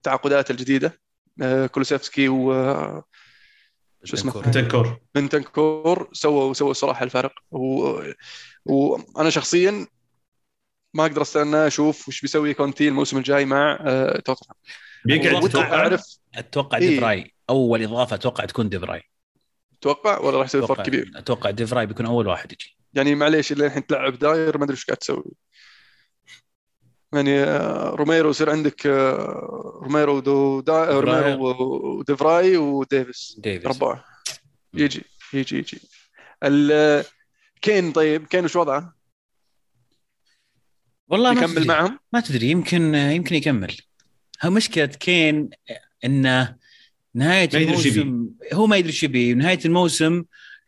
التعاقدات 0.00 0.50
الجديدة. 0.50 1.00
آه، 1.42 1.66
كولوسيفسكي 1.66 2.28
و 2.28 2.52
شو 4.04 4.16
اسمه؟ 4.16 4.42
بنتنكور. 4.42 5.00
بنتنكور. 5.14 6.08
سووا 6.12 6.54
سووا 6.54 6.72
صراحة 6.72 7.04
الفرق. 7.04 7.32
و... 7.50 8.00
وأنا 8.64 9.30
شخصيا 9.30 9.86
ما 10.94 11.06
أقدر 11.06 11.22
أستنى 11.22 11.66
أشوف 11.66 12.08
وش 12.08 12.20
بيسوي 12.20 12.54
كونتي 12.54 12.88
الموسم 12.88 13.18
الجاي 13.18 13.44
مع 13.44 13.78
آه، 13.80 14.20
توتنهام. 14.20 14.56
بيقعد 15.06 15.44
أتوقع 15.44 15.74
أعرف. 15.74 16.18
أتوقع 16.34 16.78
إيه؟ 16.78 16.88
ديفراي. 16.88 17.34
أول 17.50 17.82
إضافة 17.82 18.16
أتوقع 18.16 18.44
تكون 18.44 18.68
دي 18.68 18.79
فراي. 18.79 19.02
أتوقع؟ 19.78 20.18
ولا 20.18 20.38
راح 20.38 20.46
يسوي 20.46 20.66
فرق 20.66 20.82
كبير؟ 20.82 21.10
أتوقع 21.16 21.50
دي 21.50 21.64
فراي 21.64 21.86
بيكون 21.86 22.06
أول 22.06 22.26
واحد 22.26 22.52
يجي. 22.52 22.76
يعني 22.94 23.14
معليش 23.14 23.52
اللي 23.52 23.66
الحين 23.66 23.86
تلعب 23.86 24.18
داير 24.18 24.58
ما 24.58 24.64
أدري 24.64 24.74
إيش 24.74 24.84
قاعد 24.84 24.96
تسوي. 24.96 25.32
يعني 27.12 27.40
آه، 27.40 27.90
روميرو 27.90 28.30
يصير 28.30 28.50
عندك 28.50 28.86
آه، 28.86 29.80
روميرو 29.82 30.20
دو 30.20 30.60
دا 30.60 30.84
روميرو 30.84 31.98
وديفراي 31.98 32.56
وديفيس. 32.56 33.36
ديفيس. 33.38 33.66
أربعة. 33.66 34.04
يجي 34.74 35.04
يجي 35.32 35.58
يجي. 35.58 35.80
كين 37.62 37.92
طيب. 37.92 38.26
كين 38.26 38.44
وش 38.44 38.56
وضعه؟ 38.56 38.96
والله 41.08 41.32
يكمل 41.32 41.66
معهم؟ 41.66 41.98
ما 42.12 42.20
تدري. 42.20 42.50
يمكن 42.50 42.94
يمكن 42.94 43.34
يكمل. 43.34 43.76
مشكلة 44.44 44.86
كين 44.86 45.50
انه 46.04 46.56
نهاية 47.14 47.48
الموسم 47.54 48.28
هو 48.52 48.66
ما 48.66 48.76
يدري 48.76 48.90
إيش 48.90 49.02
يبي 49.02 49.34
نهاية 49.34 49.58
الموسم 49.64 50.24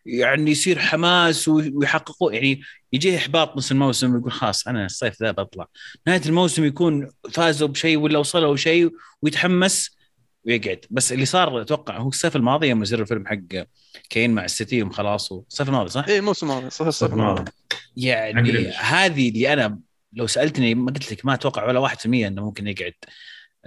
يعني 0.07 0.51
يصير 0.51 0.79
حماس 0.79 1.49
ويحققوا 1.49 2.33
يعني 2.33 2.61
يجيه 2.93 3.17
إحباط 3.17 3.57
نص 3.57 3.71
الموسم 3.71 4.15
ويقول 4.15 4.33
خلاص 4.33 4.69
أنا 4.69 4.87
الصيف 4.87 5.23
ذا 5.23 5.31
بطلع. 5.31 5.67
نهاية 6.07 6.23
الموسم 6.27 6.65
يكون 6.65 7.11
فازوا 7.33 7.69
بشيء 7.69 7.99
ولا 7.99 8.19
وصلوا 8.19 8.57
شيء 8.57 8.91
ويتحمس 9.23 9.99
ويقعد. 10.45 10.85
بس 10.91 11.13
اللي 11.13 11.25
صار 11.25 11.63
أتوقع 11.63 11.99
هو 11.99 12.09
الصيف 12.09 12.37
الماضي 12.37 12.69
يوم 12.69 12.83
نزل 12.83 13.01
الفيلم 13.01 13.27
حق 13.27 13.67
كين 14.11 14.31
مع 14.31 14.45
السيتي 14.45 14.85
خلاص 14.85 15.33
الصيف 15.33 15.69
الماضي 15.69 15.91
صح؟ 15.91 16.05
اي 16.09 16.19
الموسم 16.19 16.51
الماضي. 16.51 16.71
صح 16.71 16.87
الصيف 16.87 17.13
الماضي. 17.13 17.53
يعني 17.97 18.69
هذه 18.69 19.29
اللي 19.29 19.53
أنا 19.53 19.79
لو 20.13 20.27
سألتني 20.27 20.75
ما 20.75 20.93
قلت 20.93 21.13
لك 21.13 21.27
ما 21.27 21.35
أتوقع 21.35 21.67
ولا 21.67 21.89
1% 21.89 22.07
إنه 22.07 22.45
ممكن 22.45 22.67
يقعد. 22.67 22.95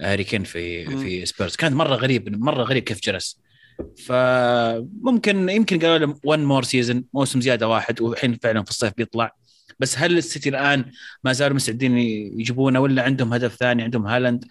هاري 0.01 0.23
كين 0.23 0.43
في 0.43 0.85
في 0.85 1.25
سبيرز. 1.25 1.55
كانت 1.55 1.75
مرة 1.75 1.95
غريب 1.95 2.39
مرة 2.39 2.63
غريب 2.63 2.83
كيف 2.83 3.01
جلس. 3.01 3.39
فممكن 4.05 5.49
يمكن 5.49 5.79
قالوا 5.79 5.97
له 5.97 6.15
1 6.23 6.39
more 6.39 6.63
season 6.63 7.05
موسم 7.13 7.41
زيادة 7.41 7.67
واحد 7.67 8.01
والحين 8.01 8.37
فعلا 8.43 8.63
في 8.63 8.69
الصيف 8.69 8.93
بيطلع. 8.97 9.35
بس 9.79 9.97
هل 9.97 10.17
السيتي 10.17 10.49
الآن 10.49 10.85
ما 11.23 11.33
زالوا 11.33 11.55
مستعدين 11.55 11.97
يجيبونه 11.97 12.79
ولا 12.79 13.03
عندهم 13.03 13.33
هدف 13.33 13.55
ثاني 13.55 13.83
عندهم 13.83 14.07
هالاند؟ 14.07 14.45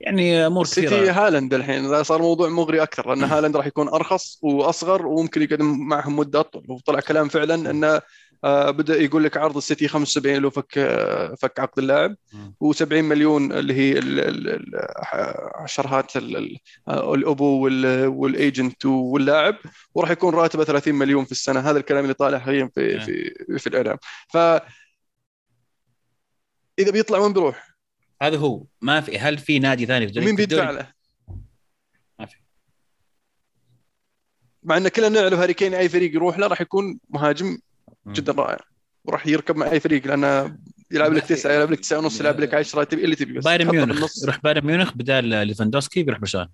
يعني 0.00 0.46
أمور 0.46 0.64
كثيرة. 0.64 0.90
سيتي 0.90 1.10
هالاند 1.10 1.54
الحين 1.54 2.02
صار 2.02 2.22
موضوع 2.22 2.48
مغري 2.48 2.82
أكثر 2.82 3.14
لأن 3.14 3.24
هالاند 3.32 3.56
راح 3.56 3.66
يكون 3.66 3.88
أرخص 3.88 4.38
وأصغر 4.42 5.06
وممكن 5.06 5.42
يقدم 5.42 5.78
معهم 5.88 6.16
مدة 6.16 6.40
أطول. 6.40 6.64
وطلع 6.68 7.00
كلام 7.00 7.28
فعلا 7.28 7.70
إنه 7.70 8.00
بدأ 8.44 8.96
يقول 8.96 9.24
لك 9.24 9.36
عرض 9.36 9.56
السيتي 9.56 9.88
75 9.88 10.36
لو 10.36 10.50
فك 10.50 10.78
آه، 10.78 11.34
فك 11.34 11.60
عقد 11.60 11.78
اللاعب 11.78 12.16
مم. 12.32 12.54
و70 12.64 12.92
مليون 12.92 13.52
اللي 13.52 13.74
هي 13.74 13.98
ال- 13.98 14.20
ال- 14.20 14.48
ال- 14.48 14.80
عشرات 15.54 16.16
ال- 16.16 16.36
ال- 16.36 16.58
آه، 16.88 17.14
الأبو 17.14 17.64
وال- 17.64 18.06
والأيجنت 18.06 18.86
واللاعب 18.86 19.56
وراح 19.94 20.10
يكون 20.10 20.34
راتبه 20.34 20.64
30 20.64 20.94
مليون 20.94 21.24
في 21.24 21.32
السنة 21.32 21.60
هذا 21.60 21.78
الكلام 21.78 22.02
اللي 22.04 22.14
طالع 22.14 22.38
حاليا 22.38 22.70
في 22.74 22.94
نعم. 22.94 23.06
في 23.06 23.34
في 23.58 23.66
الإعلام 23.66 23.96
ف 24.32 24.36
إذا 26.78 26.90
بيطلع 26.92 27.18
وين 27.18 27.32
بيروح؟ 27.32 27.68
هذا 28.22 28.36
هو 28.36 28.64
ما 28.80 29.00
في 29.00 29.18
هل 29.18 29.38
في 29.38 29.58
نادي 29.58 29.86
ثاني 29.86 30.08
في 30.08 30.18
ومين 30.18 30.36
في 30.36 30.46
بيدفع؟ 30.46 30.70
له؟ 30.70 30.92
ما 32.18 32.26
في. 32.26 32.36
مع 34.62 34.76
إن 34.76 34.88
كلنا 34.88 35.08
نعرف 35.08 35.38
هاري 35.38 35.54
كين 35.54 35.74
أي 35.74 35.88
فريق 35.88 36.14
يروح 36.14 36.38
له 36.38 36.46
راح 36.46 36.60
يكون 36.60 36.98
مهاجم. 37.10 37.58
جدا 38.06 38.32
رائع. 38.32 38.58
وراح 39.04 39.26
يركب 39.26 39.56
مع 39.56 39.70
اي 39.70 39.80
فريق 39.80 40.06
لأنه 40.06 40.56
يلعب 40.90 41.12
لك 41.12 41.22
تسعة 41.22 41.52
يلعب 41.52 41.70
لك 41.70 41.80
تسعة 41.80 41.98
ونص 41.98 42.20
يلعب 42.20 42.40
لك 42.40 42.54
10 42.54 42.84
تبي 42.84 43.04
اللي 43.04 43.16
تبي 43.16 43.32
بس. 43.32 43.44
بايرن 43.44 43.66
ميونخ. 43.66 44.12
يروح 44.22 44.40
بايرن 44.40 44.66
ميونخ 44.66 44.94
بدال 44.94 45.24
ليفاندوسكي 45.24 46.02
بيروح 46.02 46.20
برشلونة. 46.20 46.48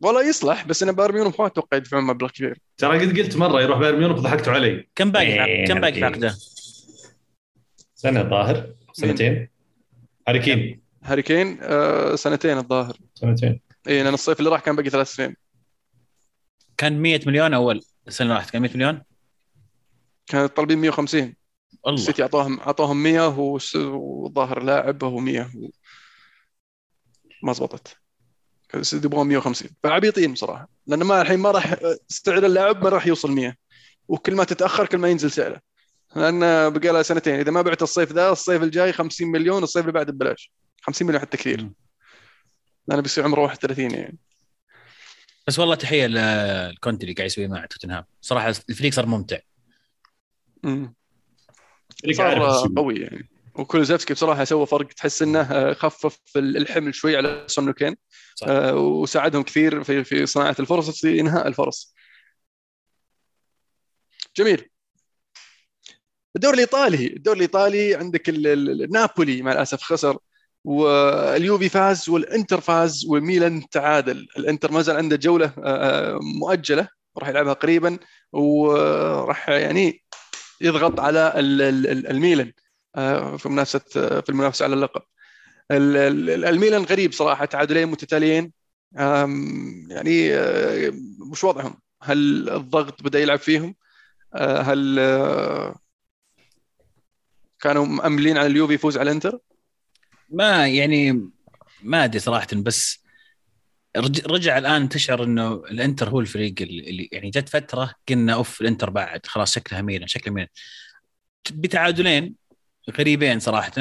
والله 0.00 0.28
يصلح 0.28 0.66
بس 0.66 0.82
أنا 0.82 0.92
بايرن 0.92 1.14
ميونخ 1.14 1.40
ما 1.40 1.46
أتوقع 1.46 1.76
يدفعون 1.76 2.04
مبلغ 2.04 2.30
كبير. 2.30 2.58
ترى 2.76 3.06
قد 3.06 3.18
قلت 3.18 3.36
مرة 3.36 3.62
يروح 3.62 3.78
بايرن 3.78 3.98
ميونخ 3.98 4.20
ضحكتوا 4.20 4.52
علي. 4.52 4.88
كم 4.94 5.10
باقي؟ 5.10 5.44
إيه، 5.44 5.66
كم 5.66 5.80
باقي 5.80 5.92
في. 5.92 6.04
عقده؟ 6.04 6.36
سنة 7.94 8.20
الظاهر 8.20 8.74
سنتين. 8.92 9.48
هاري 10.28 10.38
كين. 10.38 10.80
هاري 11.02 11.22
كين 11.22 11.58
آه 11.62 12.14
سنتين 12.14 12.58
الظاهر. 12.58 12.96
سنتين. 13.14 13.60
اي 13.88 14.02
لأن 14.02 14.14
الصيف 14.14 14.38
اللي 14.38 14.50
راح 14.50 14.60
كان 14.60 14.76
باقي 14.76 14.90
ثلاث 14.90 15.14
سنين. 15.14 15.36
كان 16.76 17.02
100 17.02 17.20
مليون 17.26 17.54
أول 17.54 17.82
السنة 18.08 18.26
اللي 18.26 18.36
راحت. 18.36 18.50
كان 18.50 18.62
100 18.62 18.70
مليون؟ 18.74 19.02
كانوا 20.28 20.46
طالبين 20.46 20.78
150 20.78 21.34
والله 21.84 22.00
السيتي 22.00 22.22
اعطاهم 22.22 22.60
اعطاهم 22.60 23.02
100 23.02 23.28
وس- 23.38 23.76
والظاهر 23.76 24.62
لاعب 24.62 25.04
هو 25.04 25.18
100 25.18 25.50
و... 25.56 25.68
ما 27.42 27.52
زبطت. 27.52 27.96
كان 28.68 28.80
السيتي 28.80 29.06
يبغون 29.06 29.26
150 29.28 29.70
فعبيطين 29.82 30.32
بصراحة. 30.32 30.68
لأن 30.86 31.02
ما 31.02 31.22
الحين 31.22 31.38
ما 31.38 31.50
راح 31.50 31.74
سعر 32.08 32.46
اللاعب 32.46 32.82
ما 32.84 32.88
راح 32.88 33.06
يوصل 33.06 33.30
100 33.30 33.54
وكل 34.08 34.34
ما 34.34 34.44
تتأخر 34.44 34.86
كل 34.86 34.98
ما 34.98 35.08
ينزل 35.08 35.30
سعره. 35.30 35.60
لأن 36.16 36.40
بقى 36.70 36.92
له 36.92 37.02
سنتين. 37.02 37.34
إذا 37.34 37.50
ما 37.50 37.62
بعت 37.62 37.82
الصيف 37.82 38.12
ذا 38.12 38.30
الصيف 38.30 38.62
الجاي 38.62 38.92
50 38.92 39.28
مليون 39.28 39.62
الصيف 39.62 39.82
اللي 39.82 39.92
بعده 39.92 40.12
ببلاش. 40.12 40.52
50 40.82 41.06
مليون 41.06 41.20
حتى 41.20 41.36
كثير. 41.36 41.70
لأنه 42.88 43.02
بيصير 43.02 43.24
عمره 43.24 43.40
31 43.40 43.90
يعني. 43.90 44.18
بس 45.46 45.58
والله 45.58 45.74
تحية 45.74 46.06
للكونتي 46.06 47.02
اللي 47.04 47.14
قاعد 47.14 47.26
يسويه 47.26 47.46
مع 47.46 47.66
توتنهام. 47.66 48.04
صراحة 48.20 48.48
الفريق 48.48 48.92
صار 48.92 49.06
ممتع. 49.06 49.38
صار. 52.58 52.68
قوي 52.76 52.94
يعني 53.00 53.28
وكولوزيفسكي 53.54 54.14
بصراحة 54.14 54.44
سوى 54.44 54.66
فرق 54.66 54.86
تحس 54.86 55.22
إنه 55.22 55.40
آه، 55.40 55.72
خفف 55.72 56.18
الحمل 56.36 56.94
شوي 56.94 57.16
على 57.16 57.44
سون 57.46 57.72
كين 57.72 57.96
صح. 58.34 58.46
آه، 58.48 58.74
وساعدهم 58.76 59.42
كثير 59.42 59.84
في 59.84 60.04
في 60.04 60.26
صناعة 60.26 60.56
الفرص 60.60 61.00
في 61.00 61.20
إنهاء 61.20 61.48
الفرص. 61.48 61.94
جميل. 64.36 64.68
الدوري 66.36 66.54
الإيطالي، 66.54 67.06
الدوري 67.06 67.36
الإيطالي 67.36 67.94
عندك 67.94 68.28
ال- 68.28 68.46
ال- 68.46 68.82
ال- 68.82 68.92
نابولي 68.92 69.42
مع 69.42 69.52
الأسف 69.52 69.82
خسر 69.82 70.18
واليوفي 70.64 71.68
فاز 71.68 72.08
والإنتر 72.08 72.60
فاز 72.60 73.06
وميلان 73.08 73.68
تعادل، 73.68 74.28
الإنتر 74.38 74.72
ما 74.72 74.82
زال 74.82 74.96
عنده 74.96 75.16
جولة 75.16 75.46
آه، 75.46 75.60
آه، 76.14 76.18
مؤجلة 76.40 76.88
راح 77.18 77.28
يلعبها 77.28 77.52
قريبا 77.52 77.98
وراح 78.32 79.48
يعني 79.48 80.02
يضغط 80.60 81.00
على 81.00 81.32
ال- 81.36 81.62
ال- 81.62 81.86
ال- 81.86 82.06
الميلان 82.06 82.52
آه، 82.96 83.36
في 83.36 83.48
منافسة 83.48 83.80
آه، 83.96 84.20
في 84.20 84.28
المنافسة 84.28 84.64
على 84.64 84.74
اللقب. 84.74 85.02
ال- 85.70 85.96
ال- 85.96 86.44
الميلان 86.44 86.82
غريب 86.82 87.12
صراحة 87.12 87.44
تعادلين 87.44 87.88
متتاليين 87.88 88.52
يعني 89.90 90.34
آه، 90.34 90.92
وش 91.30 91.44
وضعهم؟ 91.44 91.80
هل 92.02 92.48
الضغط 92.50 93.02
بدأ 93.02 93.18
يلعب 93.18 93.38
فيهم؟ 93.38 93.74
هل 94.34 94.98
كانوا 97.60 97.86
مأملين 97.86 98.38
على 98.38 98.46
اليوفي 98.46 98.74
يفوز 98.74 98.98
على 98.98 99.10
الإنتر؟ 99.10 99.38
ما 100.30 100.68
يعني 100.68 101.30
ما 101.82 102.04
أدري 102.04 102.18
صراحة 102.18 102.46
بس 102.52 103.07
رجع 104.26 104.58
الآن 104.58 104.88
تشعر 104.88 105.24
إنه 105.24 105.52
الإنتر 105.54 106.08
هو 106.08 106.20
الفريق 106.20 106.54
اللي 106.60 107.08
يعني 107.12 107.30
جت 107.30 107.48
فترة 107.48 107.94
قلنا 108.08 108.34
أوف 108.34 108.60
الإنتر 108.60 108.90
بعد 108.90 109.26
خلاص 109.26 109.54
شكلها 109.54 109.82
ميلان 109.82 110.08
شكلها 110.08 110.34
ميلان. 110.34 110.48
بتعادلين 111.52 112.34
غريبين 112.98 113.40
صراحة 113.40 113.72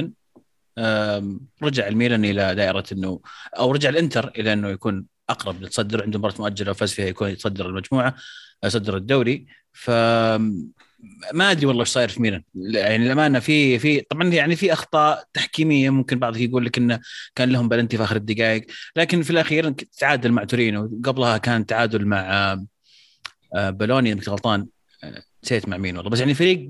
رجع 1.63 1.87
الميلان 1.87 2.25
إلى 2.25 2.55
دائرة 2.55 2.83
إنه 2.91 3.21
أو 3.57 3.71
رجع 3.71 3.89
الإنتر 3.89 4.27
إلى 4.27 4.53
إنه 4.53 4.69
يكون 4.69 5.05
أقرب 5.29 5.61
للتصدر 5.61 6.03
عنده 6.03 6.19
مباراة 6.19 6.35
مؤجلة 6.39 6.71
وفاز 6.71 6.93
فيها 6.93 7.05
يكون 7.05 7.29
يتصدر 7.29 7.65
المجموعة 7.65 8.15
يصدر 8.63 8.97
الدوري. 8.97 9.45
ف 9.73 9.91
ما 11.33 11.51
أدري 11.51 11.65
والله 11.65 11.81
إيش 11.81 11.89
صاير 11.89 12.09
في 12.09 12.21
ميلان. 12.21 12.43
يعني 12.55 13.05
الأمانة 13.05 13.39
في 13.39 13.79
في 13.79 14.01
طبعا 14.01 14.27
يعني 14.27 14.55
في 14.55 14.73
أخطاء 14.73 15.23
تحكيمية 15.33 15.89
ممكن 15.89 16.19
بعض 16.19 16.37
يقول 16.37 16.65
لك 16.65 16.77
إنه 16.77 16.99
كان 17.35 17.49
لهم 17.49 17.69
بلنتي 17.69 17.97
في 17.97 18.03
اخر 18.03 18.15
الدقائق 18.15 18.65
لكن 18.95 19.21
في 19.21 19.29
الأخير 19.29 19.69
تعادل 19.71 20.31
مع 20.31 20.43
تورينو. 20.43 21.01
قبلها 21.05 21.37
كان 21.37 21.65
تعادل 21.65 22.05
مع 22.05 22.19
آه، 22.19 22.65
آه، 23.55 23.69
بولونيا 23.69 24.11
اذا 24.13 24.19
كنت 24.19 24.29
غلطان. 24.29 24.67
آه، 25.03 25.23
نسيت 25.43 25.69
مع 25.69 25.77
مين 25.77 25.97
والله. 25.97 26.09
بس 26.11 26.19
يعني 26.19 26.33
فريق 26.33 26.69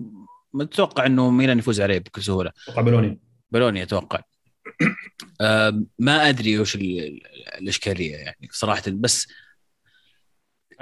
متوقع 0.54 1.06
إنه 1.06 1.30
ميلان 1.30 1.60
يفوز 1.60 1.82
عليه 1.82 1.98
بكل 2.00 2.24
سهولة. 2.24 2.52
أتوقع 2.64 2.82
بلوني 2.82 3.20
بولونيا 3.52 3.84
أتوقع. 3.84 4.22
ما 6.00 6.30
أدري 6.30 6.60
وش 6.60 6.76
ال- 6.76 7.00
ال- 7.00 7.22
الإشكالية 7.62 8.16
يعني 8.16 8.50
صراحة. 8.52 8.84
بس 8.88 9.28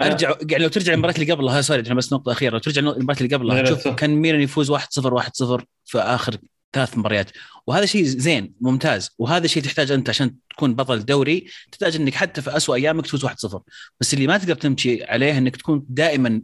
ارجع 0.01 0.35
يعني 0.49 0.63
لو 0.63 0.69
ترجع 0.69 0.93
المباراة 0.93 1.13
اللي 1.13 1.31
قبلها 1.31 1.61
سوري 1.61 1.81
بس 1.81 2.13
نقطة 2.13 2.31
أخيرة 2.31 2.51
لو 2.51 2.59
ترجع 2.59 2.81
المباراة 2.81 3.19
اللي 3.21 3.35
قبلها 3.35 3.55
لا، 3.55 3.61
لا، 3.61 3.69
شوف 3.69 3.79
صح. 3.79 3.93
كان 3.93 4.15
ميلان 4.15 4.41
يفوز 4.41 4.71
1-0 4.71 4.75
1-0 5.13 5.63
في 5.85 5.99
آخر 5.99 6.37
ثلاث 6.73 6.97
مباريات. 6.97 7.31
وهذا 7.67 7.85
شيء 7.85 8.03
زين 8.03 8.53
ممتاز. 8.61 9.09
وهذا 9.19 9.47
شيء 9.47 9.63
تحتاج 9.63 9.91
أنت 9.91 10.09
عشان 10.09 10.35
تكون 10.49 10.75
بطل 10.75 11.05
دوري 11.05 11.47
تحتاج 11.71 11.95
إنك 11.95 12.13
حتى 12.13 12.41
في 12.41 12.57
أسوأ 12.57 12.75
أيامك 12.75 13.05
تفوز 13.05 13.25
1-0 13.25 13.59
بس 13.99 14.13
اللي 14.13 14.27
ما 14.27 14.37
تقدر 14.37 14.55
تمشي 14.55 15.03
عليه 15.03 15.37
إنك 15.37 15.55
تكون 15.55 15.85
دائما 15.89 16.41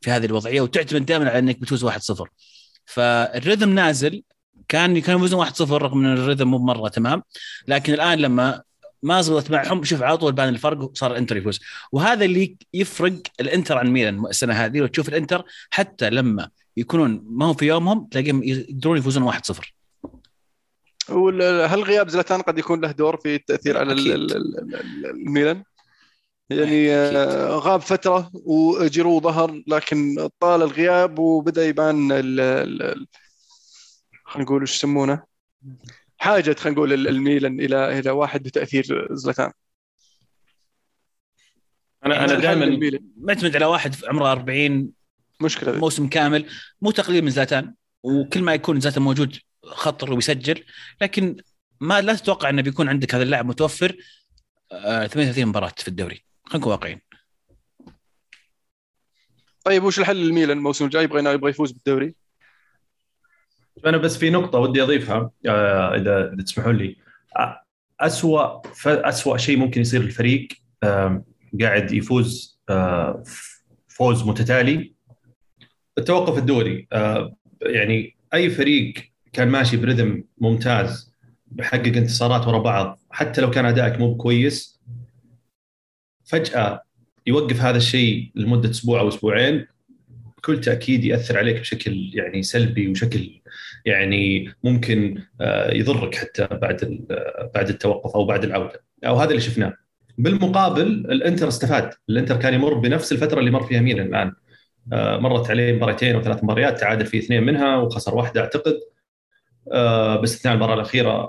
في 0.00 0.10
هذه 0.10 0.24
الوضعية 0.24 0.60
وتعتمد 0.60 1.06
دائما 1.06 1.28
على 1.30 1.38
إنك 1.38 1.60
بتفوز 1.60 1.84
1-0 1.86 2.24
فالريذم 2.84 3.74
نازل 3.74 4.22
كان 4.68 5.00
كانوا 5.00 5.26
يفوزون 5.26 5.46
1-0 5.46 5.60
رغم 5.60 6.04
إن 6.04 6.12
الريذم 6.12 6.50
مو 6.50 6.58
مره 6.58 6.88
تمام؟ 6.88 7.22
لكن 7.68 7.94
الآن 7.94 8.18
لما 8.18 8.62
ما 9.02 9.22
زبطت 9.22 9.50
معهم 9.50 9.84
شوف 9.84 10.02
على 10.02 10.16
طول 10.16 10.32
بان 10.32 10.48
الفرق 10.48 10.78
وصار 10.78 11.10
الإنتر 11.12 11.36
يفوز 11.36 11.60
وهذا 11.92 12.24
اللي 12.24 12.56
يفرق 12.74 13.12
الإنتر 13.40 13.78
عن 13.78 13.90
ميلان 13.90 14.26
السنة 14.26 14.54
هذه 14.54 14.78
لو 14.78 14.86
تشوف 14.86 15.08
الإنتر 15.08 15.44
حتى 15.70 16.10
لما 16.10 16.50
يكونون 16.76 17.24
ما 17.26 17.46
هو 17.46 17.54
في 17.54 17.66
يومهم 17.66 18.06
تلاقيهم 18.10 18.42
يقدرون 18.42 18.98
يفوزون 18.98 19.32
1-0 19.32 19.72
وال- 21.08 21.66
هل 21.70 21.82
غياب 21.82 22.08
زلاتان 22.08 22.42
قد 22.42 22.58
يكون 22.58 22.80
له 22.80 22.90
دور 22.90 23.16
في 23.16 23.34
التاثير 23.34 23.78
على 23.78 23.92
الميلان؟ 23.92 25.62
يعني. 26.50 26.94
آه، 26.94 27.48
غاب 27.56 27.80
فترة 27.80 28.30
وجيرو 28.34 29.20
ظهر 29.20 29.62
لكن 29.66 30.28
طال 30.40 30.62
الغياب 30.62 31.18
وبدأ 31.18 31.66
يبان 31.66 32.08
خلينا 34.24 34.44
نقول 34.44 34.60
إيش 34.60 34.74
يسمونه؟ 34.74 35.22
حاجة 36.18 36.54
خلينا 36.58 36.76
نقول 36.78 36.92
ال- 36.92 37.08
الميلان 37.08 37.60
إلى 37.60 37.98
إلى 37.98 38.10
واحد 38.10 38.42
بتأثير 38.42 39.08
زلاتان 39.10 39.52
أنا 42.06 42.16
أنا 42.16 42.24
الحل 42.24 42.40
دائما. 42.40 43.00
معتمد 43.16 43.56
على 43.56 43.64
واحد 43.64 43.94
عمره 44.04 44.32
40 44.32 44.90
مشكلة. 45.40 45.78
موسم 45.78 46.08
كامل 46.08 46.46
مو 46.82 46.90
تقليل 46.90 47.24
من 47.24 47.30
زلاتان 47.30 47.74
وكل 48.02 48.42
ما 48.42 48.54
يكون 48.54 48.80
زلاتان 48.80 49.02
موجود 49.02 49.36
خطر 49.64 50.12
ويسجل 50.12 50.64
لكن 51.00 51.36
ما 51.80 52.00
لا 52.00 52.14
تتوقع 52.14 52.48
إنه 52.48 52.62
بيكون 52.62 52.88
عندك 52.88 53.14
هذا 53.14 53.22
اللاعب 53.22 53.46
متوفر 53.46 53.96
آه، 54.72 55.06
38 55.06 55.46
مباراة 55.46 55.72
في 55.76 55.88
الدوري 55.88 56.24
خلينا 56.44 56.58
نكون 56.58 56.72
واقعيين 56.72 57.00
طيب 59.64 59.84
وش 59.84 59.98
الحل 59.98 60.16
للميلان 60.16 60.58
الموسم 60.58 60.84
الجاي 60.84 61.04
يبغى 61.04 61.34
يبغى 61.34 61.50
يفوز 61.50 61.72
بالدوري؟ 61.72 62.14
أنا 63.86 63.96
بس 63.96 64.16
في 64.16 64.30
نقطة 64.30 64.58
ودي 64.58 64.82
أضيفها 64.82 65.30
آه، 65.46 65.94
إذا 65.96 66.32
اذا 66.34 66.42
تسمحوا 66.42 66.72
لي 66.72 66.96
اسوء 68.00 68.66
ف- 68.74 68.88
اسوء 68.88 69.36
شيء 69.36 69.56
ممكن 69.58 69.80
يصير 69.80 70.02
للفريق 70.02 70.48
قاعد 71.60 71.92
يفوز 71.92 72.60
آه، 72.68 73.22
فوز 73.88 74.22
متتالي. 74.26 74.94
التوقف 75.98 76.38
الدوري 76.38 76.88
آه، 76.92 77.36
يعني 77.62 78.16
أي 78.34 78.50
فريق 78.50 78.94
كان 79.32 79.48
ماشي 79.48 79.76
برذم 79.76 80.24
ممتاز 80.38 81.12
بحقق 81.46 81.86
انتصارات 81.96 82.46
ورا 82.46 82.58
بعض 82.58 83.00
حتى 83.10 83.40
لو 83.40 83.50
كان 83.50 83.64
أدائك 83.66 83.98
مو 84.00 84.16
كويس 84.16 84.80
فجأة 86.24 86.82
يوقف 87.26 87.60
هذا 87.60 87.76
الشيء 87.76 88.30
لمدة 88.34 88.70
أسبوع 88.70 89.00
أو 89.00 89.08
أسبوعين 89.08 89.66
بكل 90.38 90.60
تأكيد 90.60 91.04
يأثر 91.04 91.38
عليك 91.38 91.60
بشكل 91.60 92.10
يعني 92.14 92.42
سلبي 92.42 92.88
وشكل 92.88 93.40
يعني 93.86 94.54
ممكن 94.64 95.22
آه، 95.40 95.74
يضرك 95.74 96.14
حتى 96.14 96.46
بعد 96.46 97.06
بعد 97.54 97.68
التوقف 97.68 98.14
أو 98.16 98.24
بعد 98.24 98.44
العودة. 98.44 98.84
أو 99.06 99.16
هذا 99.16 99.30
اللي 99.30 99.40
شفناه. 99.40 99.74
بالمقابل 100.18 100.82
الإنتر 100.86 101.48
استفاد. 101.48 101.90
الإنتر 102.08 102.36
كان 102.36 102.54
يمر 102.54 102.74
بنفس 102.74 103.12
الفترة 103.12 103.40
اللي 103.40 103.50
مر 103.50 103.62
فيها 103.62 103.80
ميلان 103.80 104.06
الآن. 104.06 104.32
آه، 104.92 105.18
مرت 105.18 105.50
عليه 105.50 105.72
مباراتين 105.72 106.14
أو 106.14 106.22
ثلاث 106.22 106.44
مباريات 106.44 106.80
تعادل 106.80 107.06
في 107.06 107.18
اثنين 107.18 107.42
منها 107.42 107.76
وخسر 107.76 108.14
واحدة 108.14 108.40
أعتقد. 108.40 108.80
باستثناء 110.20 110.54
المباراة 110.54 110.74
الأخيرة 110.74 111.28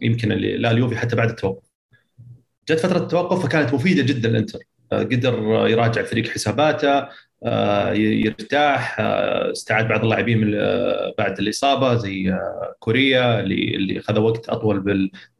يمكن 0.00 0.32
اللي 0.32 0.56
لا 0.56 0.70
اليوفي 0.70 0.96
حتى 0.96 1.16
بعد 1.16 1.28
التوقف. 1.28 1.68
جت 2.68 2.78
فترة 2.78 2.98
التوقف 2.98 3.46
فكانت 3.46 3.74
مفيدة 3.74 4.02
جدا 4.02 4.28
الانتر 4.28 4.58
قدر 4.92 5.34
يراجع 5.68 6.02
فريق 6.02 6.28
حساباته. 6.28 6.88
آه، 6.88 7.10
يرتاح. 7.94 9.00
آه، 9.00 9.52
استعاد 9.52 9.88
بعض 9.88 10.02
اللاعبين 10.02 10.54
آه، 10.54 11.14
بعد 11.18 11.38
الإصابة 11.38 11.94
زي 11.94 12.38
كوريا 12.78 13.40
اللي 13.40 13.98
اخذ 13.98 14.18
وقت 14.18 14.48
أطول 14.48 14.80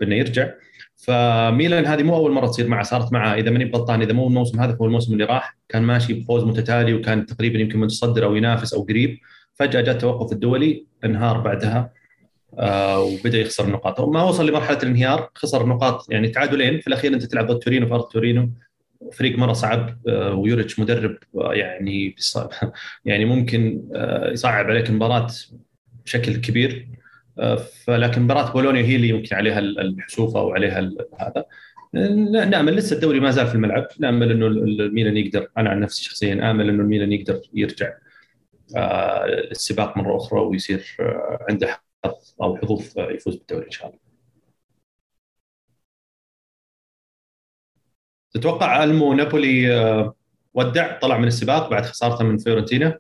بأنه 0.00 0.14
يرجع. 0.14 0.50
فميلان 0.96 1.86
هذه 1.86 2.02
مو 2.02 2.16
أول 2.16 2.32
مرة 2.32 2.46
تصير 2.46 2.68
معه 2.68 2.82
صارت 2.82 3.12
معه. 3.12 3.34
إذا 3.34 3.50
ماني 3.50 3.70
غلطان 3.74 4.02
إذا 4.02 4.12
مو 4.12 4.26
الموسم 4.26 4.60
هذا 4.60 4.76
فهو 4.76 4.86
الموسم 4.86 5.12
اللي 5.12 5.24
راح. 5.24 5.56
كان 5.68 5.82
ماشي 5.82 6.12
بفوز 6.12 6.44
متتالي 6.44 6.94
وكان 6.94 7.26
تقريبا 7.26 7.58
يمكن 7.58 7.78
متصدر 7.78 8.24
أو 8.24 8.36
ينافس 8.36 8.74
أو 8.74 8.82
قريب. 8.82 9.18
فجأة 9.54 9.80
جاء 9.80 9.94
التوقف 9.94 10.32
الدولي 10.32 10.86
انهار 11.04 11.40
بعدها 11.40 11.92
آه 12.58 13.00
وبدأ 13.00 13.38
يخسر 13.38 13.64
النقاط. 13.64 14.00
ما 14.00 14.22
وصل 14.22 14.48
لمرحلة 14.48 14.78
الانهيار 14.82 15.30
خسر 15.34 15.66
نقاط 15.66 16.06
يعني 16.10 16.28
تعادلين. 16.28 16.80
في 16.80 16.86
الأخير 16.86 17.14
أنت 17.14 17.24
تلعب 17.24 17.46
ضد 17.46 17.58
تورينو 17.58 17.86
في 17.86 17.94
ارض 17.94 18.04
تورينو. 18.04 18.50
فريق 19.12 19.38
مرة 19.38 19.52
صعب 19.52 19.98
آه 20.08 20.34
ويوريتش 20.34 20.80
مدرب 20.80 21.18
آه 21.36 21.54
يعني 21.54 22.16
يعني 23.04 23.24
ممكن 23.24 23.88
آه 23.94 24.30
يصعب 24.30 24.66
عليك 24.66 24.88
المباراة 24.90 25.26
بشكل 26.04 26.36
كبير 26.36 26.88
فلكن 27.86 28.22
مباراة 28.22 28.52
بولونيا 28.52 28.82
هي 28.82 28.96
اللي 28.96 29.08
يمكن 29.08 29.36
عليها 29.36 29.58
الحسوفه 29.58 30.42
وعليها 30.42 30.90
هذا 31.20 31.44
نأمل 32.44 32.76
لسه 32.76 32.96
الدوري 32.96 33.20
ما 33.20 33.30
زال 33.30 33.46
في 33.46 33.54
الملعب 33.54 33.88
نأمل 34.00 34.30
إنه 34.30 34.46
الميلان 34.46 35.16
يقدر 35.16 35.48
أنا 35.58 35.70
عن 35.70 35.80
نفسي 35.80 36.04
شخصيا 36.04 36.50
آمل 36.50 36.68
إنه 36.68 36.82
الميلان 36.82 37.12
يقدر 37.12 37.40
يرجع 37.54 37.92
السباق 39.50 39.96
مرة 39.96 40.16
أخرى 40.16 40.40
ويصير 40.40 40.96
عنده 41.50 41.80
حظ 42.04 42.34
أو 42.42 42.56
حظوظ 42.56 42.98
يفوز 42.98 43.36
بالدوري 43.36 43.66
إن 43.66 43.70
شاء 43.70 43.86
الله. 43.88 44.07
تتوقع 48.34 48.84
ألمو 48.84 49.14
نابولي 49.14 50.12
ودع؟ 50.54 50.98
طلع 50.98 51.18
من 51.18 51.26
السباق 51.26 51.70
بعد 51.70 51.86
خسارته 51.86 52.24
من 52.24 52.38
فيورنتينا؟ 52.38 52.98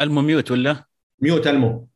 ألمو 0.00 0.20
mute 0.20 0.50
ولا؟ 0.50 0.84
mute 1.20 1.46
ألمو. 1.46 1.88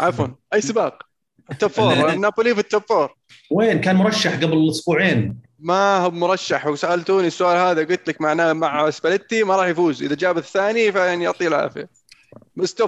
عفوا 0.00 0.26
أي 0.54 0.60
سباق؟ 0.60 1.02
ال 1.50 1.55
top 1.55 1.70
four 1.70 2.14
نابولي 2.14 2.54
في 2.54 2.60
ال 2.60 2.66
top 2.66 2.82
four 2.82 3.14
وين؟ 3.50 3.80
كان 3.80 3.96
مرشح 3.96 4.36
قبل 4.36 4.68
أسبوعين. 4.70 5.36
ما 5.58 5.96
هو 5.96 6.10
مرشح 6.10 6.66
وسألتوني 6.66 7.26
السؤال 7.26 7.56
هذا 7.56 7.84
قلت 7.84 8.08
لك 8.08 8.20
معناه 8.20 8.52
مع 8.52 8.90
سباليتي 8.90 9.44
ما 9.44 9.56
راح 9.56 9.66
يفوز. 9.66 10.02
إذا 10.02 10.14
جاب 10.14 10.38
الثاني 10.38 10.92
فيعني 10.92 11.24
يعطيه 11.24 11.48
العافية. 11.48 11.88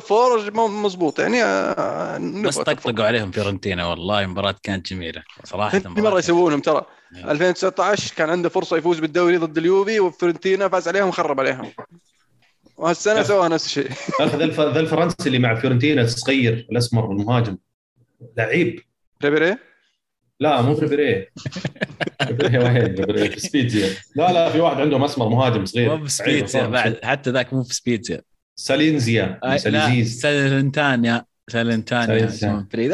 four 0.01 0.51
مضبوط. 0.69 1.19
يعني 1.19 1.45
آه، 1.45 2.19
بس 2.45 2.59
طقطقوا 2.59 3.05
عليهم 3.05 3.31
فيورنتينا 3.31 3.87
والله 3.87 4.21
المباراة 4.21 4.55
كانت 4.63 4.93
جميلة 4.93 5.23
صراحة. 5.45 5.83
مرة 5.87 6.19
يسوونهم 6.19 6.61
ترى. 6.61 6.87
2019 7.17 8.15
كان 8.15 8.31
عنده 8.31 8.49
فرصة 8.49 8.77
يفوز 8.77 8.99
بالدوري 8.99 9.37
ضد 9.37 9.59
اليوفي 9.59 10.01
وفيورنتينا 10.01 10.69
فاز 10.69 10.89
عليهم 10.89 11.09
وخرب 11.09 11.41
عليهم. 11.41 11.73
وهالسنة 12.77 13.23
سوى 13.23 13.49
نفس 13.49 13.67
الشيء. 13.67 13.91
ذا 14.21 14.81
الفرنسي 14.81 15.27
اللي 15.27 15.39
مع 15.39 15.55
فيورنتينا 15.55 16.03
الصغير 16.03 16.67
الأسمر 16.73 17.13
المهاجم. 17.13 17.57
لعيب. 18.37 18.81
ريبيري؟ 19.25 19.57
لا 20.41 20.63
مو 20.63 20.69
وين؟ 20.73 21.27
في 23.31 23.41
سبيتزيا. 23.41 23.97
لا 24.17 24.33
لا 24.33 24.51
في 24.51 24.61
واحد 24.61 24.81
عندهم 24.81 25.05
أسمر 25.05 25.29
مهاجم 25.29 25.65
صغير. 25.65 25.97
مو 25.97 26.05
في 26.05 26.11
سبيتزيا 26.11 26.67
بعد. 26.67 27.01
حتى 27.05 27.31
ذاك 27.31 27.55
مو 27.55 27.63
في 27.63 27.75
سبيتزيا. 27.75 28.23
سالينزيا 28.57 29.41
ساليزيز. 29.57 30.21
سالنتانيا 30.21 31.25
سالنتانيا 31.49 32.29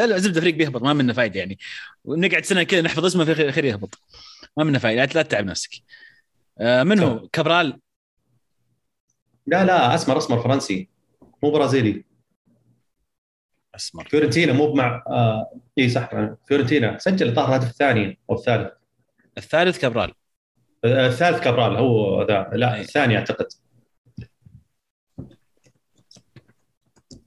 لا 0.05 0.17
زبده 0.17 0.41
فريق 0.41 0.55
بيهبط 0.55 0.81
ما 0.81 0.93
منه 0.93 1.13
فايدة 1.13 1.39
يعني. 1.39 1.59
ونقعد 2.05 2.45
سنة 2.45 2.63
كذا 2.63 2.81
نحفظ 2.81 3.05
اسمه 3.05 3.25
في 3.25 3.31
الاخير 3.31 3.65
يهبط. 3.65 3.99
ما 4.57 4.63
منه 4.63 4.79
فايدة 4.79 5.05
لا 5.15 5.21
تتعب 5.21 5.45
نفسك. 5.45 5.69
آه 6.59 6.83
من 6.83 6.99
هو؟ 6.99 7.27
كابرال؟ 7.27 7.79
لا 9.47 9.65
لا 9.65 9.95
أسمر 9.95 10.17
أسمر 10.17 10.39
فرنسي. 10.39 10.89
مو 11.43 11.51
برازيلي. 11.51 12.03
أسمر. 13.75 14.07
فيورنتينا 14.07 14.53
مو 14.53 14.73
مع 14.73 15.03
آه 15.07 15.59
إي 15.77 15.89
صح. 15.89 16.09
فيورنتينا 16.47 16.97
سجل 16.97 17.27
الظاهر 17.27 17.49
الهدف 17.49 17.69
الثاني 17.69 18.19
أو 18.29 18.35
الثالث. 18.35 18.71
الثالث 19.37 19.79
كابرال. 19.79 20.13
آه 20.85 21.07
الثالث 21.07 21.39
كابرال 21.39 21.75
هو 21.75 22.23
ذا. 22.27 22.49
لا 22.53 22.79
الثاني 22.81 23.17
أعتقد. 23.17 23.47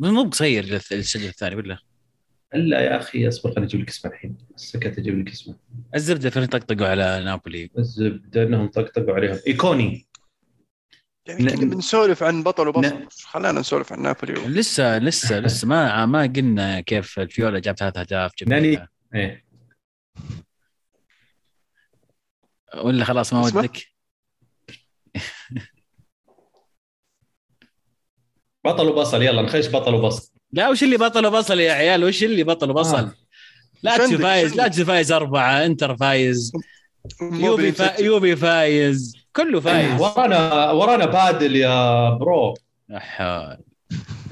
مو 0.01 0.23
قصير 0.23 0.65
السجل 0.93 1.29
الثاني 1.29 1.55
ولا؟ 1.57 1.79
الا 2.55 2.81
يا 2.81 2.97
أخي 2.97 3.29
أصبر 3.29 3.51
خليني 3.51 3.67
أجيب 3.67 3.81
لك 3.81 3.89
اسمه 3.89 4.11
الحين. 4.11 4.37
سكت 4.57 4.99
أجيب 4.99 5.19
لك 5.19 5.33
اسمه. 5.33 5.55
الزبدة 5.95 6.31
فين 6.31 6.47
طقطقوا 6.47 6.87
على 6.87 7.25
نابولي؟ 7.25 7.71
الزبدة 7.79 8.43
إنهم 8.43 8.69
طقطقوا 8.69 9.15
عليهم. 9.15 9.39
إيكوني. 9.47 10.07
يعني 11.29 11.51
كنا 11.51 11.71
بنسولف 11.75 12.23
عن 12.23 12.43
بطل 12.43 12.69
وبطل. 12.69 13.07
خلينا 13.11 13.61
نسولف 13.61 13.93
عن 13.93 14.03
نابولي. 14.03 14.33
و... 14.41 14.47
لسه 14.49 14.99
لسه 14.99 15.39
لسه. 15.47 15.69
ما 15.69 16.07
ما 16.07 16.23
قلنا 16.23 16.81
كيف 16.81 17.19
الفيولا 17.19 17.59
جاب 17.59 17.77
ثلاث 17.77 17.97
أهداف. 17.97 18.33
ناني. 18.47 18.89
إيه. 19.15 19.45
ولا 22.85 23.05
خلاص 23.05 23.33
ما 23.33 23.41
ودك؟ 23.45 23.96
بطل 28.67 28.89
وبصل 28.89 29.23
يلا 29.23 29.43
نخش 29.43 29.69
بطل 29.69 29.95
وبصل. 29.95 30.33
لا 30.53 30.69
وش 30.69 30.83
اللي 30.83 30.97
بطل 30.97 31.27
وبصل 31.27 31.61
يا 31.61 31.73
عيال؟ 31.73 32.05
وش 32.05 32.25
اللي 32.25 32.45
بطل 32.45 32.71
وبصل؟ 32.71 33.05
آه. 33.05 33.15
لا 33.83 33.97
فايز 34.19 34.57
لا 34.57 34.71
فايز 34.71 35.13
أربعة 35.13 35.67
إنتر 35.67 35.97
فايز. 35.97 36.53
يوبي 37.23 37.73
فا... 37.73 38.01
يوبي 38.01 38.37
فايز. 38.37 39.17
كله 39.37 39.61
فايز. 39.61 40.01
ورانا 40.03 40.71
ورانا 40.71 41.07
بادل 41.07 41.57
يا 41.57 42.11
bro. 42.11 42.55
أحا. 42.97 43.59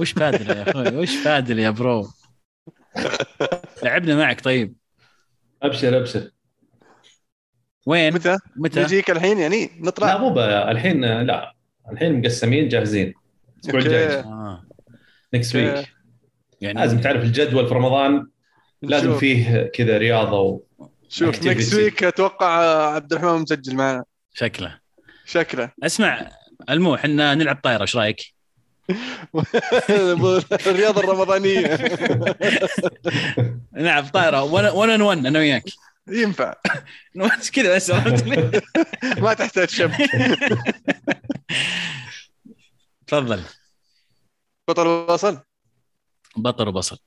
وش 0.00 0.12
بادل 0.12 0.50
يا 0.50 0.70
أخوي؟ 0.70 0.96
وش 0.96 1.24
بادل 1.24 1.58
يا 1.58 1.70
bro؟ 1.70 2.08
لعبنا 3.82 4.16
معك 4.16 4.40
طيب. 4.40 4.74
أبشر 5.62 5.98
أبشر. 5.98 6.30
وين؟ 7.86 8.14
متى؟ 8.14 8.38
متى؟ 8.56 8.82
نجيك 8.82 9.10
الحين 9.10 9.38
يعني؟ 9.38 9.70
نطلع. 9.80 10.06
لا 10.06 10.18
مو 10.18 10.40
الحين 10.40 11.04
لا. 11.04 11.54
الحين 11.92 12.20
مقسمين 12.20 12.68
جاهزين. 12.68 13.14
الأسبوع 13.68 13.80
الجاي. 13.80 14.24
next 15.34 15.56
week 15.56 15.88
يعني 16.60 16.80
لازم 16.80 17.00
تعرف 17.00 17.22
الجدول 17.22 17.68
في 17.68 17.74
رمضان. 17.74 18.26
لازم 18.82 19.18
فيه 19.18 19.62
كذا 19.74 19.98
رياضة 19.98 20.40
و... 20.40 20.60
شوف 21.08 21.46
next 21.46 21.74
week 21.74 22.04
أتوقع 22.04 22.46
عبد 22.94 23.12
الرحمن 23.12 23.42
مسجل 23.42 23.76
معنا. 23.76 24.04
شكله. 24.34 24.78
شكله. 25.24 25.70
اسمع 25.82 26.30
المو 26.70 26.94
إحنا 26.94 27.34
نلعب 27.34 27.60
طايرة 27.62 27.82
إيش 27.82 27.96
رأيك؟ 27.96 28.34
الرياضة 30.66 31.00
الرمضانية. 31.00 31.78
نلعب 33.76 34.04
طايرة 34.04 34.42
1 34.42 34.88
ان 34.90 35.02
1 35.02 35.26
أنا 35.26 35.38
وياك. 35.38 35.64
ينفع. 36.08 36.54
كذا 37.54 37.76
بس. 37.76 37.90
ما 39.18 39.34
تحتاج 39.34 39.68
شب 39.68 39.90
تفضل. 43.06 43.42
بطل 44.68 44.86
وبصل. 44.86 45.40
بطل 46.36 46.68
وبصل. 46.68 46.98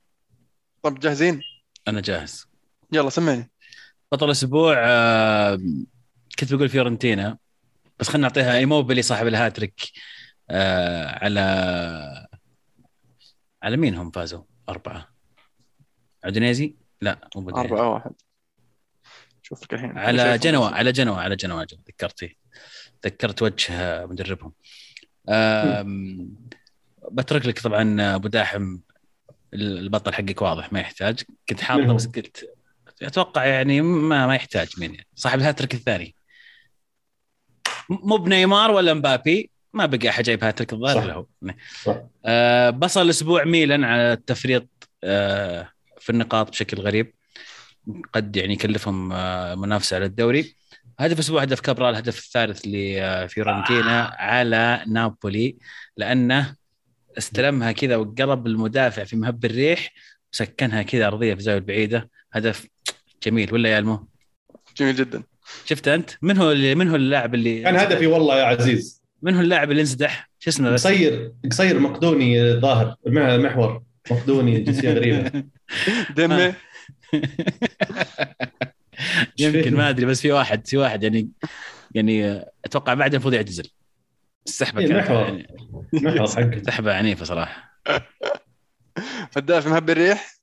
طب 0.82 0.98
جاهزين؟ 0.98 1.42
أنا 1.88 2.00
جاهز. 2.00 2.46
يلا 2.92 3.10
سمعني. 3.10 3.50
بطل 4.12 4.26
الأسبوع 4.26 4.74
آه 4.78 5.58
كنت 6.38 6.54
بقول 6.54 6.68
فيورنتينا 6.68 7.38
بس 7.98 8.08
خلينا 8.08 8.28
نعطيها 8.28 8.56
ايموبيلي 8.56 9.02
صاحب 9.02 9.26
الهاتريك 9.26 9.92
آه 10.50 11.24
على 11.24 11.40
على 13.62 13.76
مين 13.76 13.94
هم 13.94 14.10
فازوا؟ 14.10 14.42
أربعة. 14.68 15.08
عدنيزي؟ 16.24 16.76
لا 17.00 17.28
مو 17.36 17.50
أربعة 17.50 17.88
واحد. 17.88 18.12
شوف 19.42 19.72
الحين. 19.72 19.98
على 19.98 20.38
جنوة 20.38 20.74
على 20.74 20.92
جنوة 20.92 21.20
على 21.20 21.36
جنوة 21.36 21.66
ذكرتي 21.88 22.38
ذكرت 23.06 23.42
وجه 23.42 24.06
مدربهم. 24.06 24.52
بترك 27.10 27.46
لك 27.46 27.58
طبعا 27.58 28.14
أبو 28.14 28.28
داحم 28.28 28.78
البطل 29.54 30.14
حقك 30.14 30.42
واضح 30.42 30.72
ما 30.72 30.80
يحتاج. 30.80 31.22
كنت 31.48 31.60
حاطه 31.60 31.92
بس 31.92 32.06
قلت 32.06 32.50
أتوقع 33.02 33.46
يعني 33.46 33.80
ما 33.80 34.26
ما 34.26 34.34
يحتاج 34.34 34.68
يعني 34.78 35.06
صاحب 35.14 35.38
الهاتريك 35.38 35.74
الثاني. 35.74 36.14
مو 37.90 38.16
بنيمار 38.16 38.70
ولا 38.70 38.94
مبابي 38.94 39.50
ما 39.72 39.86
بقى 39.86 40.08
أحد 40.08 40.24
جايب 40.24 40.44
هاتريك 40.44 40.72
الظاهر. 40.72 41.02
إلا 41.04 41.14
هو. 41.14 41.26
صح. 41.82 41.96
آه 42.24 42.70
بصل 42.70 43.02
الأسبوع 43.02 43.44
ميلان 43.44 43.84
على 43.84 44.12
التفريط 44.12 44.68
آه 45.04 45.68
في 46.00 46.10
النقاط 46.10 46.50
بشكل 46.50 46.80
غريب. 46.80 47.14
قد 48.12 48.36
يعني 48.36 48.52
يكلفهم 48.52 49.12
آه 49.12 49.54
منافسة 49.54 49.96
على 49.96 50.04
الدوري. 50.04 50.56
هدف 51.00 51.14
الأسبوع 51.14 51.42
هدف 51.42 51.60
كابرال 51.60 51.90
الهدف 51.90 52.18
الثالث 52.18 52.60
لفيورنتينا 52.66 54.02
على 54.18 54.84
نابولي 54.86 55.56
لأنه 55.96 56.56
استلمها 57.18 57.72
كذا 57.72 57.96
وقرب 57.96 58.46
المدافع 58.46 59.04
في 59.04 59.16
مهب 59.16 59.44
الريح 59.44 59.92
وسكنها 60.32 60.82
كذا 60.82 61.06
أرضية 61.06 61.34
في 61.34 61.40
الزاويه 61.40 61.58
البعيده 61.58 62.10
هدف 62.32 62.66
جميل 63.22 63.54
ولا 63.54 63.68
يا 63.68 63.78
المو 63.78 64.08
جميل 64.76 64.96
جدا. 64.96 65.22
شفت 65.64 65.88
أنت؟ 65.88 66.10
من 66.22 66.36
هو 66.38 66.52
اللي 66.52 66.74
من 66.74 66.88
هو 66.88 66.96
اللاعب 66.96 67.34
اللي 67.34 67.62
كان 67.62 67.76
هدفي 67.76 68.06
والله 68.06 68.38
يا 68.38 68.44
عزيز. 68.44 69.02
من 69.22 69.34
هو 69.34 69.40
اللاعب 69.40 69.70
اللي 69.70 69.80
انسدح؟ 69.80 70.30
شو 70.38 70.50
اسمه 70.50 70.70
بس؟ 70.70 70.86
قصير 70.86 71.32
قصير 71.50 71.78
مقدوني 71.78 72.52
ظاهر. 72.60 72.94
محور 73.06 73.82
مقدوني 74.10 74.60
جنسية 74.60 74.92
غريبة. 74.92 75.44
دمه. 76.16 76.54
يمكن 79.38 79.74
ما 79.74 79.88
أدري 79.88 80.06
بس 80.06 80.20
في 80.20 80.32
واحد 80.32 80.66
في 80.66 80.76
واحد 80.76 81.02
يعني 81.02 81.30
يعني 81.94 82.44
أتوقع 82.64 82.94
بعد 82.94 83.14
المفروض 83.14 83.34
يعتزل. 83.34 83.70
السحبة 84.46 84.80
إيه، 84.80 84.88
كانت 84.88 85.10
محور. 85.10 85.26
يعني 85.26 85.46
محور 85.92 86.26
حق 86.28 86.58
سحبة 86.66 86.94
عنيفة 86.94 87.24
صراحة. 87.24 87.80
هداف 89.36 89.66
مهب 89.66 89.90
الريح 89.90 90.34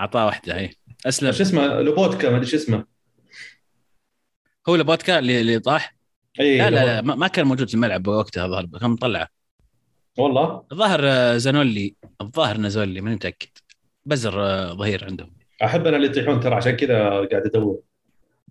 أعطاه 0.00 0.26
واحدة 0.26 0.58
هي 0.58 0.70
أسلم. 1.06 1.32
شو 1.32 1.42
اسمه؟ 1.42 1.66
لوبوتكا 1.66 2.30
ما 2.30 2.36
أدري 2.36 2.46
شو 2.46 2.56
اسمه. 2.56 2.84
هو 4.68 4.76
لابوتكا 4.76 5.18
اللي, 5.18 5.40
اللي 5.40 5.58
طاح؟ 5.58 5.96
اي 6.40 6.58
لا 6.58 6.70
لا, 6.70 6.84
لا 6.84 7.00
ما 7.00 7.14
ما 7.14 7.28
كان 7.28 7.46
موجود 7.46 7.68
في 7.68 7.74
الملعب 7.74 8.06
وقتها 8.06 8.44
الظاهر 8.46 8.66
كان 8.80 8.90
مطلعه. 8.90 9.28
والله؟ 10.18 10.64
الظاهر 10.72 11.00
آه، 11.04 11.36
زانولي 11.36 11.94
الظاهر 12.20 12.58
نزولي 12.58 13.00
ماني 13.00 13.14
متأكد. 13.16 13.48
بزر 14.06 14.42
آه، 14.46 14.72
ظهير 14.72 15.04
عندهم. 15.04 15.41
أحب 15.64 15.86
أنا 15.86 15.96
اللي 15.96 16.06
يطيحون 16.08 16.40
ترى 16.40 16.54
عشان 16.54 16.72
كذا 16.72 17.08
قاعد 17.08 17.46
أدور 17.46 17.80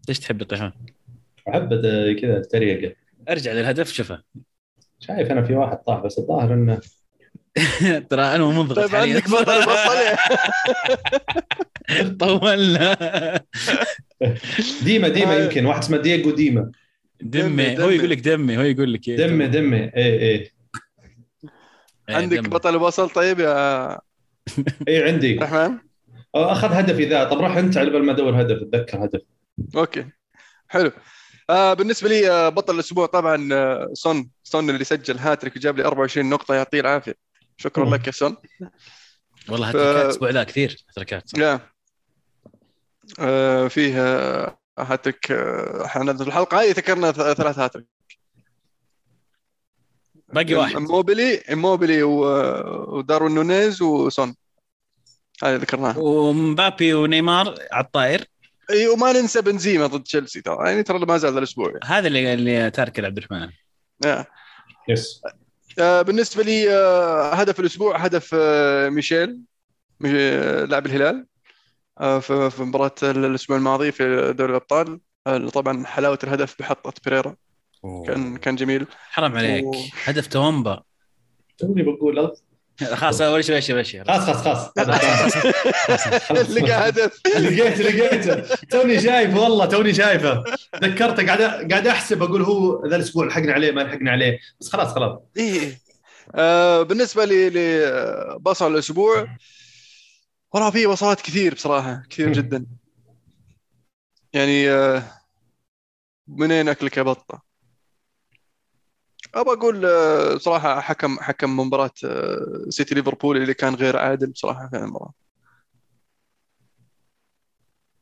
ليش 0.08 0.20
تحب 0.20 0.42
يطيحون؟ 0.42 0.72
أحب 1.50 1.70
كذا 2.22 2.42
تريقه 2.42 2.96
أرجع 3.30 3.52
للهدف 3.52 3.94
شوفه 3.94 4.22
شايف 5.00 5.32
أنا 5.32 5.42
في 5.44 5.54
واحد 5.54 5.78
طاح 5.78 6.00
بس 6.00 6.20
الظاهر 6.20 6.54
إنه 6.54 6.80
ترى 8.10 8.22
أنا 8.22 8.46
منضبط 8.46 8.80
طيب. 8.80 8.96
عندك 8.96 9.30
بطل 9.30 9.66
طولنا 12.20 12.96
ديما 14.86 15.08
ديما 15.08 15.34
هاي. 15.34 15.44
يمكن 15.44 15.66
واحد 15.66 15.80
اسمه 15.84 15.98
دييغو 15.98 16.32
ديما 16.32 16.72
دمي 17.22 17.76
دمي. 17.76 17.84
هو 17.84 17.90
يقول 17.90 18.10
لك 18.10 18.20
دمي 18.20 18.58
هو 18.58 18.62
يقول 18.62 18.94
لك 18.94 19.08
إيه. 19.08 19.18
دمه 19.18 19.46
دمه 19.46 19.78
اي 19.78 19.92
اي 19.96 20.52
إيه، 22.10 22.16
عندك 22.16 22.38
دمي. 22.38 22.50
بطل 22.50 22.76
وصل 22.76 23.10
طيب 23.10 23.40
يا 23.40 23.92
اي 24.88 25.04
عندي 25.04 25.36
رحمن 25.38 25.91
أخذ 26.36 26.68
هدفي 26.74 27.06
ذا 27.06 27.24
طب 27.24 27.38
روح 27.42 27.58
أنت 27.58 27.78
على 27.78 27.90
بال 27.90 28.06
ما 28.06 28.12
أدور 28.12 28.42
هدف 28.42 28.62
أتذكر 28.62 29.06
هدف. 29.06 29.22
okay. 29.76 30.06
حلو. 30.68 30.92
آه 31.50 31.74
بالنسبة 31.74 32.10
لي 32.10 32.32
آه 32.32 32.50
بطل 32.50 32.76
الأسبوع 32.76 33.06
طبعا 33.06 33.50
آه 33.54 33.90
سون. 33.94 34.30
سون 34.44 34.70
اللي 34.70 34.84
سجل 34.84 35.18
هاتريك 35.18 35.56
وجاب 35.56 35.78
لي 35.78 35.86
24 35.86 36.30
نقطة 36.30 36.56
يعطيه 36.56 36.80
العافية. 36.80 37.16
شكرا. 37.58 37.90
لك 37.90 38.08
يا 38.08 38.12
سون. 38.12 38.38
والله 39.50 39.72
ف- 39.72 39.76
هاتريكات 39.76 40.06
الأسبوع 40.06 40.30
ذا 40.30 40.44
كثير 40.44 40.86
هاتريكات. 40.90 41.30
صح. 41.30 41.38
لا 41.40 41.60
آه 43.20 43.68
فيه 43.68 43.94
آه 44.02 44.58
هاتريك 44.80 45.32
آه 45.32 45.86
إحنا 45.86 46.14
في 46.18 46.24
الحلقة 46.24 46.62
هذه 46.62 46.72
ذكرنا 46.72 47.12
ث- 47.12 47.16
ثلاث 47.38 47.60
هاتريك. 47.60 47.86
باقي 50.34 50.54
واحد. 50.56 50.76
موبيلي 50.78 51.44
موبيلي 51.50 52.04
و- 52.04 52.98
وداروين 52.98 53.36
نونيز 53.36 53.82
وسون. 53.82 54.36
هذه 55.44 55.56
ذكرناها. 55.56 55.98
ومبابي 55.98 56.94
ونيمار 56.94 57.56
على 57.72 57.86
الطائر. 57.86 58.26
إي 58.70 58.88
وما 58.88 59.12
ننسى 59.14 59.42
بنزيما 59.42 59.88
ضد 59.88 60.04
تشيلسي 60.04 60.42
ترى. 60.42 60.58
يعني 60.70 60.84
ترى 60.84 61.00
ما 61.00 61.18
زال 61.18 61.38
الأسبوع 61.38 61.80
هذا 61.84 62.08
اللي 62.08 62.34
اللي 62.34 62.72
تارك 62.72 63.00
عبد 63.00 63.18
الرحمن. 63.18 63.50
يعني. 64.06 64.26
yes. 64.90 65.22
آه، 65.80 66.02
بالنسبة 66.02 66.44
لي 66.44 66.74
آه، 66.74 67.34
هدف 67.34 67.60
الأسبوع 67.60 67.98
هدف 67.98 68.32
آه، 68.34 68.90
ميشيل 68.90 69.40
مي- 70.00 70.12
آه، 70.14 70.66
لاعب 70.66 70.86
الهلال. 70.86 71.26
آه، 72.00 72.20
في 72.20 72.50
في 72.50 72.64
مباراة 72.64 72.96
الأسبوع 73.04 73.58
الماضي 73.58 73.92
في 73.92 74.34
دوري 74.38 74.52
الأبطال. 74.52 75.00
آه، 75.28 75.38
طبعا 75.38 75.86
حلاوة 75.86 76.20
الهدف 76.24 76.56
بحطه 76.60 76.94
بيريرا 77.06 77.36
كان 78.08 78.38
كان 78.38 78.56
جميل. 78.56 78.86
حرام 79.10 79.36
عليك. 79.38 79.66
و- 79.66 79.76
هدف 80.04 80.28
تومبا. 80.28 80.82
توني 81.58 81.84
بقول 81.84 82.36
خلاص 83.02 83.22
اول 83.22 83.44
شيء 83.44 83.60
شيء 83.60 83.84
شيء 83.84 84.04
خلاص 84.04 84.30
خلاص 84.44 84.72
خلاص. 84.76 86.50
لقى 86.50 86.90
هدف. 86.90 87.22
لقيت 87.28 87.80
لقيته 87.80 88.56
توني 88.72 89.02
شايف 89.02 89.36
والله 89.36 89.66
توني 89.66 89.94
شايفه. 89.94 90.44
ذكرته 90.84 91.26
قاعد 91.26 91.42
قاعد 91.72 91.88
أحسب 91.88 92.24
أقول 92.24 92.42
هو 92.42 92.86
ذا 92.88 92.96
الأسبوع 92.96 93.26
لحقنا 93.26 93.54
عليه 93.54 93.72
ما 93.72 93.82
لحقنا 93.82 94.12
عليه. 94.12 94.40
بس 94.62 94.70
خلاص 94.70 94.88
خلاص. 94.94 95.20
إيه. 95.38 95.82
آه، 96.36 96.82
بالنسبة 96.82 97.26
لي 97.26 97.50
لبصل 97.50 98.74
الأسبوع 98.74 99.28
والله 100.54 100.72
في 100.72 100.88
بصلات 100.88 101.22
كثير 101.22 101.54
بصراحة 101.54 102.04
كثير 102.10 102.34
جدا. 102.34 102.66
يعني 104.34 104.70
آه، 104.70 105.04
منين 106.28 106.70
أكلك 106.70 106.98
يا 106.98 107.04
بطة؟ 107.04 107.51
ابى 109.36 109.50
أقول 109.52 109.86
آه، 109.86 110.38
صراحة 110.38 110.80
حكم 110.80 111.20
حكم 111.20 111.60
مباراة 111.60 111.92
آه، 112.06 112.66
سيتي 112.70 112.96
ليفربول 112.96 113.38
اللي 113.38 113.54
كان 113.54 113.76
غير 113.76 113.98
عادل 113.98 114.32
بصراحه 114.32 114.70
في 114.70 114.78
المباراة. 114.78 115.14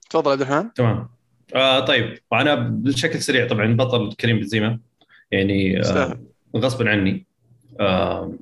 تفضل 0.10 0.32
عبد 0.32 0.42
الرحمن. 0.42 0.74
تمام. 0.74 1.10
آه 1.56 1.80
طيب 1.80 2.20
وأنا 2.32 2.56
بشكل 2.56 3.22
سريع 3.22 3.48
طبعا 3.48 3.76
بطل 3.76 4.14
كريم 4.14 4.40
بنزيما. 4.40 4.80
يعني 5.32 5.82
آه. 5.82 6.20
غصبا 6.58 6.90
عني. 6.90 7.26
آه 7.80 8.34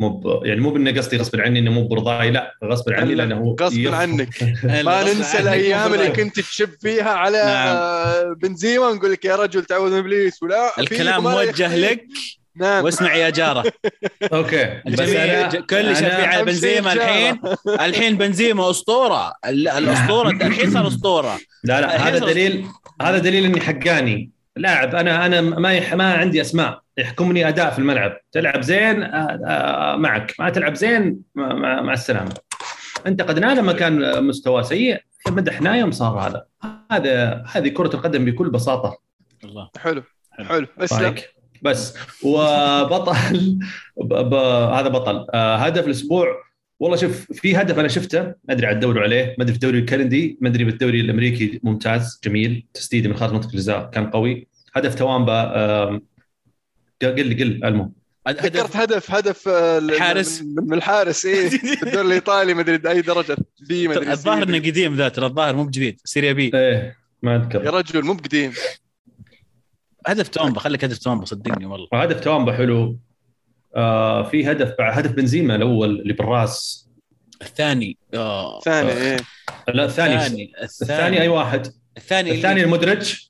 مو 0.00 0.40
يعني 0.44 0.60
مو 0.60 0.70
بإنه 0.70 0.90
قصدي 1.00 1.16
غصبا 1.16 1.42
عني 1.42 1.58
إنه 1.58 1.70
مو 1.70 1.88
برضاي 1.88 2.30
لا 2.30 2.54
غصبا 2.64 2.94
عني 2.96 3.14
لا، 3.14 3.22
لأنه 3.22 3.36
هو 3.36 3.56
غصب 3.60 3.86
عنك. 3.94 4.28
ما 4.84 5.02
ننسى 5.14 5.38
الأيام 5.38 5.94
اللي 5.94 6.08
كنت 6.24 6.40
تشب 6.40 6.70
فيها 6.82 7.10
على 7.10 7.42
نعم. 7.44 8.34
بنزيما 8.34 8.92
نقول 8.92 9.12
لك 9.12 9.24
يا 9.24 9.36
رجل 9.36 9.64
تعوذ 9.64 9.90
من 9.92 9.98
إبليس 9.98 10.42
ولا 10.42 10.80
الكلام 10.80 11.22
موجه. 11.22 11.76
لك. 11.76 12.04
نعم. 12.56 12.84
واسمع 12.84 13.14
يا 13.14 13.30
جارة. 13.30 13.72
أوكي. 14.32 14.80
بس 14.86 15.00
الجميع 15.00 15.50
أنا- 15.50 15.56
كل 15.56 15.96
شايفين 15.96 16.10
على 16.24 16.34
شيء 16.36 16.44
بنزيما. 16.44 16.92
الحين 16.92 17.40
الحين 17.80 18.16
بنزيما 18.18 18.70
أسطورة. 18.70 19.32
ال- 19.46 19.68
الاسطوره 19.68 20.30
الحين 20.30 20.70
صار 20.70 20.86
أسطورة. 20.88 21.38
لا 21.64 21.80
لا 21.80 22.08
هذا 22.08 22.18
دليل 22.18 22.64
هذا 23.02 23.18
دليل 23.18 23.44
إني 23.44 23.60
حقاني. 23.60 24.30
لاعب 24.56 24.94
أنا 24.94 25.26
أنا 25.26 25.40
ما 25.40 25.72
يح 25.74 25.94
ما 25.94 26.12
عندي 26.14 26.40
أسماء. 26.40 26.80
يحكمني 26.98 27.48
أداء 27.48 27.70
في 27.70 27.78
الملعب. 27.78 28.20
تلعب 28.32 28.60
زين 28.60 29.02
آه، 29.02 29.40
آه، 29.46 29.96
معك. 29.96 30.34
ما 30.38 30.50
تلعب 30.50 30.74
زين 30.74 31.20
مع, 31.34 31.54
مع, 31.54 31.80
مع 31.80 31.92
السلامة. 31.92 32.34
انتقدناه 33.06 33.54
لما 33.54 33.72
كان 33.72 34.24
مستواه 34.24 34.62
سيء. 34.62 35.00
مدحناه 35.28 35.76
يوم 35.76 35.90
صار 35.90 36.18
هذا. 36.18 36.44
هذا 36.92 37.44
هذه 37.52 37.68
كرة 37.68 37.94
القدم 37.94 38.24
بكل 38.24 38.50
بساطة. 38.50 38.98
الله. 39.44 39.68
حلو 39.78 40.02
حلو. 40.32 40.66
اسلم 40.78 41.02
رايك 41.02 41.34
بس. 41.62 41.94
وبطل 42.24 43.58
ب... 43.96 44.14
ب... 44.14 44.34
هذا 44.74 44.88
بطل. 44.88 45.26
آه 45.34 45.56
هدف 45.56 45.86
الأسبوع. 45.86 46.26
والله 46.80 46.96
شوف 46.96 47.32
في 47.32 47.56
هدف 47.56 47.78
أنا 47.78 47.88
شفته. 47.88 48.22
ما 48.22 48.34
أدري 48.50 48.66
عاد 48.66 48.78
تدوروا 48.78 49.02
عليه. 49.02 49.34
ما 49.38 49.44
أدري 49.44 49.52
في 49.52 49.54
الدوري 49.54 49.78
الكندي. 49.78 50.38
ما 50.40 50.48
أدري 50.48 50.64
بالدوري 50.64 51.00
الأمريكي. 51.00 51.60
ممتاز 51.62 52.20
جميل. 52.24 52.66
تسديده 52.74 53.08
من 53.08 53.16
خارج 53.16 53.32
منطقة 53.32 53.50
الجزاء. 53.50 53.90
كان 53.90 54.10
قوي. 54.10 54.48
هدف 54.74 54.94
توامبا 54.94 55.52
آم، 55.88 56.02
قل 57.02 57.26
لي 57.26 57.34
قل 57.44 57.64
المو 57.64 57.92
ذكرت 58.28 58.76
هدف 58.76 59.10
هدف 59.10 59.48
آه، 59.48 59.78
ال- 59.78 60.00
حارس. 60.00 60.42
من 60.42 60.74
الحارس 60.74 61.26
إيه. 61.26 61.48
في 61.48 61.82
الدوري 61.86 62.06
الإيطالي 62.06 62.54
ما 62.54 62.60
أدري 62.60 62.90
أي 62.90 63.00
درجة. 63.02 63.36
بي 63.68 63.88
ما 63.88 63.94
أدري 63.94 64.12
الظاهر. 64.12 64.42
إنه 64.42 64.58
قديم 64.58 64.96
ذا 64.96 65.08
ترى 65.08 65.26
الظاهر 65.26 65.56
مو 65.56 65.64
بجديد 65.64 66.00
سيريا 66.04 66.32
بي. 66.32 66.50
إيه 66.54 66.96
ما 67.22 67.32
يا 67.32 67.36
اذكر 67.36 67.74
رجل 67.74 68.02
مو 68.04 68.14
بقديم. 68.14 68.52
هدف 70.06 70.28
تومبا 70.28 70.60
خليك 70.60 70.84
هدف 70.84 70.98
تومبا 70.98 71.24
صدقني 71.24 71.66
والله. 71.66 71.88
هدف 71.92 72.20
توامبا 72.20 72.52
حلو. 72.52 72.98
آه 73.76 74.22
في 74.28 74.50
هدف 74.50 74.74
بعد 74.78 74.98
هدف 74.98 75.12
بنزيما 75.12 75.54
الأول 75.54 76.00
اللي 76.00 76.12
بالراس. 76.12 76.88
الثاني. 77.42 77.98
آه. 78.14 78.60
ثاني 78.60 78.92
إيه. 78.92 79.16
لا 79.68 79.84
الثاني. 79.84 80.14
الثاني 80.16 80.52
الثاني. 80.62 81.20
أي 81.20 81.28
واحد؟ 81.28 81.66
الثاني 81.96 82.30
الثاني 82.34 82.64
المدرج 82.64 83.28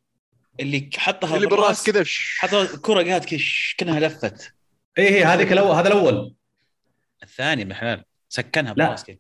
اللي 0.61 0.91
حطها 0.97 1.37
اللي 1.37 1.47
بالراس 1.47 1.87
كذا 1.87 2.03
ش- 2.03 2.37
حطها 2.39 2.63
الكره 2.63 3.03
قاعد 3.03 3.25
كش 3.25 3.75
كأنها 3.79 4.01
لفت. 4.01 4.53
اي 4.99 5.07
اي 5.09 5.25
هذيك 5.25 5.53
الأول 5.53 5.77
هذا 5.77 5.89
الأول. 5.89 6.35
الثاني 7.23 7.65
من 7.65 7.75
حلال. 7.75 8.05
سكنها 8.29 8.75
لا. 8.75 8.85
بالراس 8.85 9.05
كذا 9.05 9.17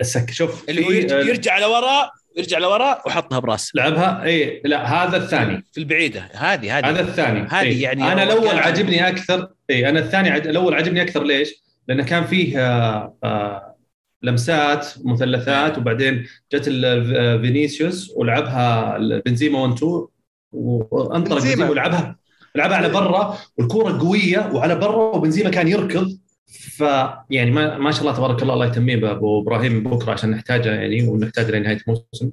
السك 0.00 0.30
شوف 0.30 0.68
اللي 0.68 0.84
هو 0.84 0.88
في- 0.88 0.96
يرجع, 0.98 1.18
يرجع 1.18 1.58
لورا 1.58 2.10
يرجع 2.36 2.58
لورا 2.58 3.02
وحطها 3.06 3.38
براس. 3.38 3.74
لعبها 3.74 4.22
اي 4.24 4.62
لا 4.64 4.84
هذا 5.04 5.16
الثاني. 5.16 5.64
في 5.72 5.78
البعيدة. 5.80 6.20
هذه 6.34 6.78
هذه. 6.78 6.88
هذا 6.90 7.00
الثاني 7.00 7.40
هذه 7.50 7.60
إيه. 7.66 7.82
يعني 7.82 8.12
أنا 8.12 8.22
الأول 8.22 8.48
كان- 8.48 8.58
عجبني 8.58 9.08
أكثر 9.08 9.48
اي 9.70 9.88
أنا 9.88 9.98
الثاني 10.00 10.30
عج... 10.30 10.46
الأول 10.46 10.74
عجبني 10.74 11.02
أكثر 11.02 11.24
ليش؟ 11.24 11.54
لأنه 11.88 12.04
كان 12.04 12.24
فيه 12.26 12.58
آه 12.66 13.16
آه 13.24 13.75
لمسات 14.22 14.86
مثلثات 15.04 15.78
وبعدين 15.78 16.26
جت 16.52 16.68
آه، 16.84 17.36
فينيسيوس 17.36 18.12
ولعبها 18.16 18.98
بنزيما 18.98 19.58
1 19.58 19.72
2 19.72 20.06
وانطلق 20.52 21.34
بنزيما. 21.34 21.34
بنزيما 21.34 21.70
ولعبها 21.70 22.16
لعبها 22.56 22.76
على 22.76 22.88
برا 22.88 23.38
والكورة 23.58 23.98
قوية 23.98 24.50
وعلى 24.54 24.74
برا 24.74 25.16
وبنزيما 25.16 25.50
كان 25.50 25.68
يركض. 25.68 26.18
فيعني 26.46 27.50
ما 27.50 27.78
ما 27.78 27.90
شاء 27.90 28.00
الله 28.00 28.16
تبارك 28.16 28.42
الله 28.42 28.54
الله 28.54 28.66
يتميه 28.66 28.96
بأبو 28.96 29.42
إبراهيم 29.42 29.82
بكرة 29.82 30.12
عشان 30.12 30.30
نحتاجه 30.30 30.68
يعني 30.68 31.08
ونحتاج 31.08 31.50
لنهايه 31.50 31.78
الموسم. 31.88 32.30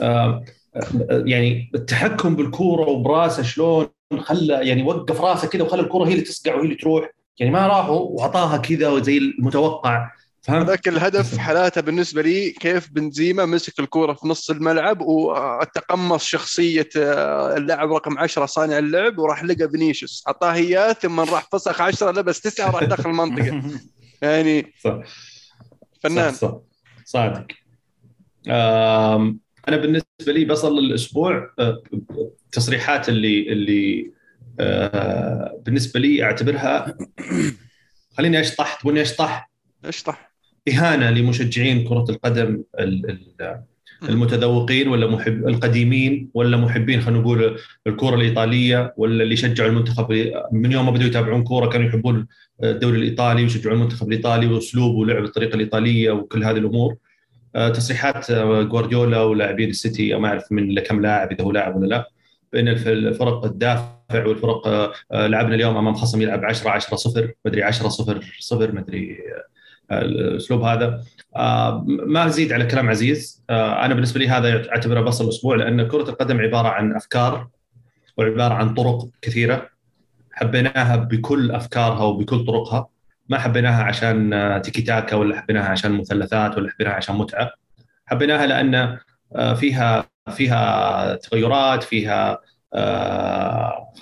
آه، 0.00 0.44
آه، 0.76 1.22
يعني 1.26 1.70
التحكم 1.74 2.36
بالكورة 2.36 2.88
وبراسه 2.88 3.42
شلون 3.42 3.88
خلى 4.18 4.68
يعني 4.68 4.82
وقف 4.82 5.20
راسه 5.20 5.48
كذا 5.48 5.62
وخلى 5.62 5.82
الكورة 5.82 6.08
هي 6.08 6.12
اللي 6.12 6.24
تسقع 6.24 6.54
وهي 6.54 6.64
اللي 6.64 6.74
تروح. 6.74 7.10
يعني 7.38 7.52
ما 7.52 7.66
راحوا 7.66 7.98
وعطاها 7.98 8.56
كذا 8.56 8.98
زي 9.02 9.18
المتوقع. 9.18 10.10
فهمت؟ 10.42 10.66
هذاك 10.66 10.88
الهدف 10.88 11.38
حالاته 11.38 11.80
بالنسبة 11.80 12.22
لي 12.22 12.50
كيف 12.50 12.90
بنزيما 12.90 13.46
مسك 13.46 13.80
الكورة 13.80 14.12
في 14.12 14.28
نص 14.28 14.50
الملعب 14.50 15.00
وتقمص 15.00 16.24
شخصية 16.24 16.88
آه، 16.96 17.56
اللاعب 17.56 17.92
رقم 17.92 18.18
10 18.18 18.46
صانع 18.46 18.78
اللعب 18.78 19.18
وراح 19.18 19.44
لقى 19.44 19.68
فينيسيوس. 19.68 20.24
اعطاه 20.26 20.52
إياه 20.52 20.92
ثم 20.92 21.20
راح 21.20 21.48
فسخ 21.52 21.80
10 21.80 22.10
لبس 22.10 22.40
تسعة 22.40 22.68
وراح 22.74 22.84
داخل 22.84 23.10
المنطقة. 23.10 23.62
يعني 24.22 24.72
صح. 24.84 24.98
فنان. 26.02 26.32
صح 26.32 26.38
صح. 26.38 26.58
صادق. 27.04 27.46
أنا 29.68 29.76
بالنسبة 29.76 30.06
لي 30.32 30.44
بصل 30.44 30.78
الأسبوع 30.78 31.50
آه، 31.58 31.82
التصريحات 32.46 33.08
اللي 33.08 33.52
اللي 33.52 34.12
آه، 34.60 35.60
بالنسبة 35.66 36.00
لي 36.00 36.22
أعتبرها 36.22 36.96
خليني 38.16 38.40
أشطح 38.40 38.74
تبوني 38.74 39.02
أشطح؟ 39.02 39.50
أشطح. 39.84 40.31
إهانة 40.68 41.10
لمشجعين 41.10 41.84
كرة 41.88 42.04
القدم 42.10 42.62
ال- 42.80 43.10
ال- 43.10 43.60
المتذوقين 44.08 44.88
ولا 44.88 45.06
محب 45.06 45.48
القديمين 45.48 46.30
ولا 46.34 46.56
محبين 46.56 47.00
خلينا 47.00 47.20
نقول 47.20 47.56
الكرة 47.86 48.14
الإيطالية 48.14 48.94
ولا 48.96 49.22
اللي 49.22 49.36
شجعوا 49.36 49.68
المنتخب 49.70 50.30
من 50.52 50.72
يوم 50.72 50.86
ما 50.86 50.90
بدوا 50.90 51.06
يتابعون 51.06 51.42
كورة 51.42 51.68
كانوا 51.68 51.86
يحبون 51.86 52.26
الدوري 52.64 52.98
الإيطالي 52.98 53.42
ويشجعون 53.42 53.76
المنتخب 53.76 54.08
الإيطالي 54.08 54.46
واسلوبه 54.46 54.98
ولعب 54.98 55.24
الطريقة 55.24 55.54
الإيطالية 55.54 56.10
وكل 56.10 56.44
هذه 56.44 56.56
الأمور. 56.58 56.96
آه، 57.56 57.68
تصريحات 57.68 58.30
آه، 58.30 58.62
جوارديولا 58.62 59.22
ولاعبين 59.22 59.70
السيتي 59.70 60.14
ما 60.14 60.28
أعرف 60.28 60.52
من 60.52 60.80
كم 60.80 61.00
لاعب 61.00 61.32
إذا 61.32 61.44
هو 61.44 61.52
لاعب 61.52 61.76
ولا 61.76 61.86
لا. 61.86 62.08
الف- 62.54 62.88
الفرق 62.88 63.44
الدافع 63.44 64.26
والفرق 64.26 64.66
آه، 64.66 64.92
آه، 65.12 65.26
لعبنا 65.26 65.54
اليوم 65.54 65.76
أمام 65.76 65.94
خصم 65.94 66.22
يلعب 66.22 66.44
10 66.44 66.70
10 66.70 66.96
0 66.96 67.32
مدري 67.46 67.62
10 67.62 67.88
0 67.88 68.22
0 68.40 68.72
مدري 68.74 69.12
آه، 69.12 69.52
الأسلوب 69.90 70.62
هذا. 70.62 71.02
آه، 71.36 71.84
ما 71.86 72.26
أزيد 72.26 72.52
على 72.52 72.66
كلام 72.66 72.90
عزيز. 72.90 73.44
آه، 73.50 73.84
أنا 73.84 73.94
بالنسبة 73.94 74.20
لي 74.20 74.28
هذا 74.28 74.70
أعتبره 74.70 75.00
بصل 75.00 75.24
الأسبوع 75.24 75.56
لأن 75.56 75.88
كرة 75.88 76.10
القدم 76.10 76.40
عبارة 76.40 76.68
عن 76.68 76.96
أفكار 76.96 77.48
وعبارة 78.16 78.54
عن 78.54 78.74
طرق 78.74 79.08
كثيرة. 79.22 79.68
حبيناها 80.32 80.96
بكل 80.96 81.50
أفكارها 81.50 82.04
وبكل 82.04 82.44
طرقها. 82.44 82.88
ما 83.28 83.38
حبيناها 83.38 83.82
عشان 83.82 84.32
آه، 84.32 84.58
تيكي 84.58 84.82
تاكا 84.82 85.16
ولا 85.16 85.40
حبيناها 85.40 85.68
عشان 85.68 85.92
مثلثات 85.92 86.56
ولا 86.56 86.70
حبيناها 86.70 86.94
عشان 86.94 87.14
متعة. 87.16 87.50
حبيناها 88.06 88.46
لأن 88.46 88.98
فيها 89.56 90.04
فيها 90.30 91.14
تغيرات 91.14 91.82
فيها 91.82 92.40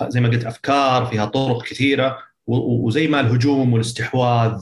زي 0.07 0.21
ما 0.21 0.29
قلت 0.29 0.45
أفكار 0.45 1.05
فيها 1.05 1.25
طرق 1.25 1.63
كثيرة. 1.63 2.17
وزي 2.47 3.07
ما 3.07 3.19
الهجوم 3.19 3.73
والاستحواذ 3.73 4.61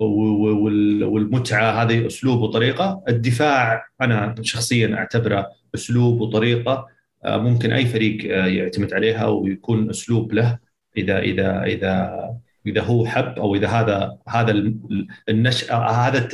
والمتعة 0.00 1.82
هذه 1.82 2.06
أسلوب 2.06 2.40
وطريقة. 2.40 3.02
الدفاع 3.08 3.84
أنا 4.00 4.34
شخصيا 4.42 4.94
أعتبره 4.94 5.46
أسلوب 5.74 6.20
وطريقة 6.20 6.86
آه، 7.24 7.36
ممكن 7.36 7.72
أي 7.72 7.86
فريق 7.86 8.34
آه، 8.36 8.46
يعتمد 8.46 8.94
عليها 8.94 9.26
ويكون 9.26 9.90
أسلوب 9.90 10.32
له. 10.32 10.58
إذا 10.96 11.18
إذا 11.18 11.62
إذا 11.62 12.20
إذا 12.66 12.82
هو 12.82 13.06
حب 13.06 13.38
أو 13.38 13.54
إذا 13.54 13.68
هذا 13.68 14.16
هذا 14.28 14.50
ال- 14.50 15.06
النشأة 15.28 15.76
هذا 15.90 16.28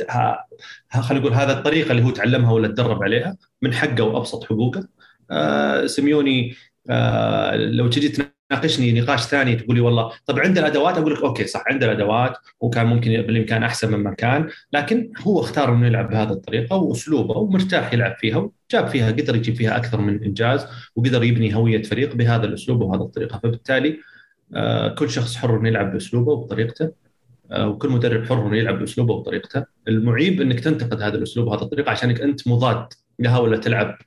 خلينا 0.91 1.23
نقول 1.25 1.33
هذا 1.33 1.57
الطريقة 1.57 1.91
اللي 1.91 2.03
هو 2.03 2.09
تعلمها 2.09 2.51
ولا 2.51 2.67
تدرب 2.67 3.03
عليها 3.03 3.37
من 3.61 3.73
حقه 3.73 4.03
وأبسط 4.03 4.43
حقوقه. 4.43 4.87
آه، 5.31 5.85
سيميوني 5.85 6.55
لو 7.55 7.87
تجي 7.87 8.09
تناقشني 8.51 9.01
نقاش 9.01 9.21
ثاني 9.21 9.55
تقول 9.55 9.75
لي 9.75 9.81
والله 9.81 10.11
طب 10.25 10.39
عند 10.39 10.57
الأدوات؟ 10.57 10.97
أقول 10.97 11.13
لك 11.13 11.21
أوكي 11.21 11.47
صح 11.47 11.63
عند 11.67 11.83
الأدوات 11.83 12.37
وكان 12.59 12.85
ممكن 12.85 13.11
بالامكان 13.11 13.63
أحسن 13.63 13.97
مما 13.97 14.13
كان 14.13 14.49
لكن 14.73 15.11
هو 15.21 15.39
اختار 15.39 15.73
إنه 15.73 15.87
يلعب 15.87 16.09
بهذه 16.09 16.31
الطريقة 16.31 16.75
وأسلوبه 16.75 17.37
ومرتاح 17.37 17.93
يلعب 17.93 18.15
فيها 18.17 18.37
وجاب 18.37 18.87
فيها 18.87 19.11
قدر 19.11 19.35
يجيب 19.35 19.55
فيها 19.55 19.77
أكثر 19.77 20.01
من 20.01 20.23
إنجاز 20.23 20.65
وقدر 20.95 21.23
يبني 21.23 21.55
هوية 21.55 21.83
فريق 21.83 22.15
بهذا 22.15 22.45
الأسلوب 22.45 22.81
وهذه 22.81 23.01
الطريقة. 23.01 23.39
فبالتالي 23.39 23.99
آه، 24.55 24.87
كل 24.95 25.09
شخص 25.09 25.35
حر 25.35 25.59
إنه 25.59 25.67
يلعب 25.67 25.93
بأسلوبه 25.93 26.31
وبطريقته 26.31 26.91
آه، 27.51 27.67
وكل 27.67 27.89
مدرب 27.89 28.25
حر 28.25 28.47
إنه 28.47 28.57
يلعب 28.57 28.79
بأسلوبه 28.79 29.13
وبطريقته. 29.13 29.65
المعيب 29.87 30.41
إنك 30.41 30.59
تنتقد 30.59 31.01
هذا 31.01 31.17
الأسلوب 31.17 31.47
وهذه 31.47 31.61
الطريقة 31.61 31.91
عشانك 31.91 32.21
أنت 32.21 32.47
مضاد 32.47 32.87
لها 33.19 33.39
ولا 33.39 33.57
تلعب 33.57 33.97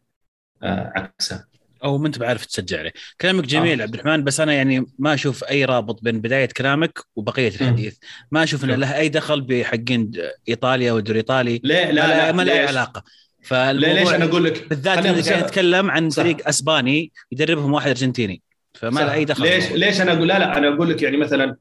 آه، 0.62 0.92
عكسها 0.96 1.53
أو 1.84 1.98
ما 1.98 2.06
أنت 2.06 2.18
بعرف 2.18 2.46
تشجع 2.46 2.78
عليه. 2.78 2.92
كلامك 3.20 3.44
جميل 3.44 3.80
آه. 3.80 3.82
عبد 3.84 3.94
الرحمن 3.94 4.24
بس 4.24 4.40
أنا 4.40 4.52
يعني 4.52 4.86
ما 4.98 5.14
أشوف 5.14 5.44
أي 5.44 5.64
رابط 5.64 6.02
بين 6.02 6.20
بداية 6.20 6.48
كلامك 6.56 6.98
وبقية 7.16 7.48
الحديث. 7.48 7.96
ما 8.30 8.42
أشوف 8.42 8.64
ان 8.64 8.70
شوف. 8.70 8.78
له 8.78 8.98
أي 8.98 9.08
دخل 9.08 9.40
بحقين 9.40 10.10
إيطاليا 10.48 10.92
والدوري 10.92 11.20
الايطالي 11.20 11.60
لا 11.64 11.92
لا 11.92 12.32
ما 12.32 12.42
له 12.42 12.52
أي؟ 12.52 12.66
علاقة. 12.66 13.04
لا 13.04 13.48
فالموضوع 13.48 13.92
ليش 14.00 14.14
أنا 14.14 14.24
أقول 14.24 14.44
لك؟ 14.44 14.68
بالذات 14.68 14.98
قاعد 14.98 15.44
نتكلم 15.44 15.90
عن 15.90 16.10
صح. 16.10 16.22
فريق 16.22 16.48
أسباني 16.48 17.12
يدربهم 17.32 17.72
واحد 17.72 17.88
أرجنتيني. 17.88 18.42
فما 18.74 19.00
له 19.00 19.12
أي 19.12 19.24
دخل. 19.24 19.42
ليش؟ 19.42 19.72
ليش 19.72 20.00
أنا 20.00 20.12
أقول 20.12 20.28
لا 20.28 20.38
لا 20.38 20.58
أنا 20.58 20.68
أقول 20.68 20.90
لك 20.90 21.02
يعني 21.02 21.16
مثلا 21.16 21.56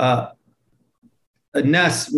آه 0.00 0.36
الناس. 1.56 2.16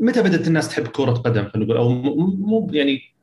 متى 0.00 0.22
بدأت 0.22 0.46
الناس 0.46 0.68
تحب 0.68 0.86
كرة 0.86 1.10
قدم؟ 1.10 1.48
خلينا 1.48 1.66
نقول 1.66 1.76
أو 1.76 1.88
مو 1.88 2.70
يعني 2.72 3.17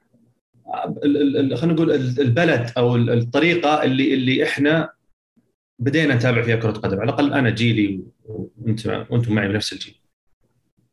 خلينا 1.56 1.74
نقول 1.74 1.92
ال- 1.92 2.22
البلد 2.22 2.72
أو 2.78 2.96
ال- 2.96 3.10
الطريقة 3.10 3.84
اللي 3.84 4.14
اللي 4.14 4.44
إحنا 4.44 4.90
بدينا 5.80 6.16
نتابع 6.16 6.42
فيها 6.42 6.56
كرة 6.56 6.72
قدم 6.72 7.00
على 7.00 7.04
الأقل 7.04 7.34
أنا 7.34 7.50
جيلي 7.50 8.00
وانت 8.62 9.06
وأنتم 9.10 9.34
معي 9.34 9.48
بنفس 9.48 9.74
الجيل 9.74 9.96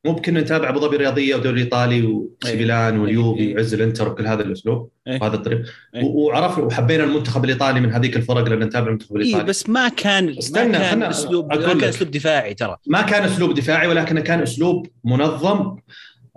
مو 0.06 0.12
بكنا 0.12 0.40
نتابع 0.40 0.68
أبو 0.68 0.80
ظبي 0.80 0.96
الرياضيه 0.96 1.34
ودوري 1.36 1.60
إيطالي 1.60 2.02
وسيبيلان 2.02 2.98
واليوفي 2.98 3.40
إيه. 3.40 3.54
وعز 3.54 3.74
الانتر 3.74 4.08
وكل 4.08 4.26
هذا 4.26 4.42
الأسلوب 4.42 4.90
إيه. 5.08 5.18
وهذا 5.22 5.34
الطريق 5.36 5.62
إيه. 5.94 6.04
وعرفنا 6.04 6.64
وحبينا 6.64 7.04
المنتخب 7.04 7.44
الإيطالي 7.44 7.80
من 7.80 7.92
هذيك 7.92 8.16
الفرق 8.16 8.48
لأن 8.48 8.58
نتابع 8.58 8.86
المنتخب 8.86 9.16
اي 9.16 9.22
الإيطالي 9.22 9.44
بس 9.44 9.68
ما 9.68 9.88
كان 9.88 10.26
ما 10.26 10.38
استنى، 10.38 10.72
كان 10.72 10.90
خلنا 10.90 11.10
اسلوب 11.10 11.48
ما 11.52 11.56
كان. 11.74 11.84
أسلوب 11.84 12.10
دفاعي 12.10 12.54
ترى 12.54 12.76
ما 12.86 13.02
كان 13.02 13.22
أسلوب 13.24 13.54
دفاعي 13.54 13.88
ولكنه 13.88 14.20
كان 14.20 14.40
أسلوب 14.42 14.86
منظم 15.04 15.76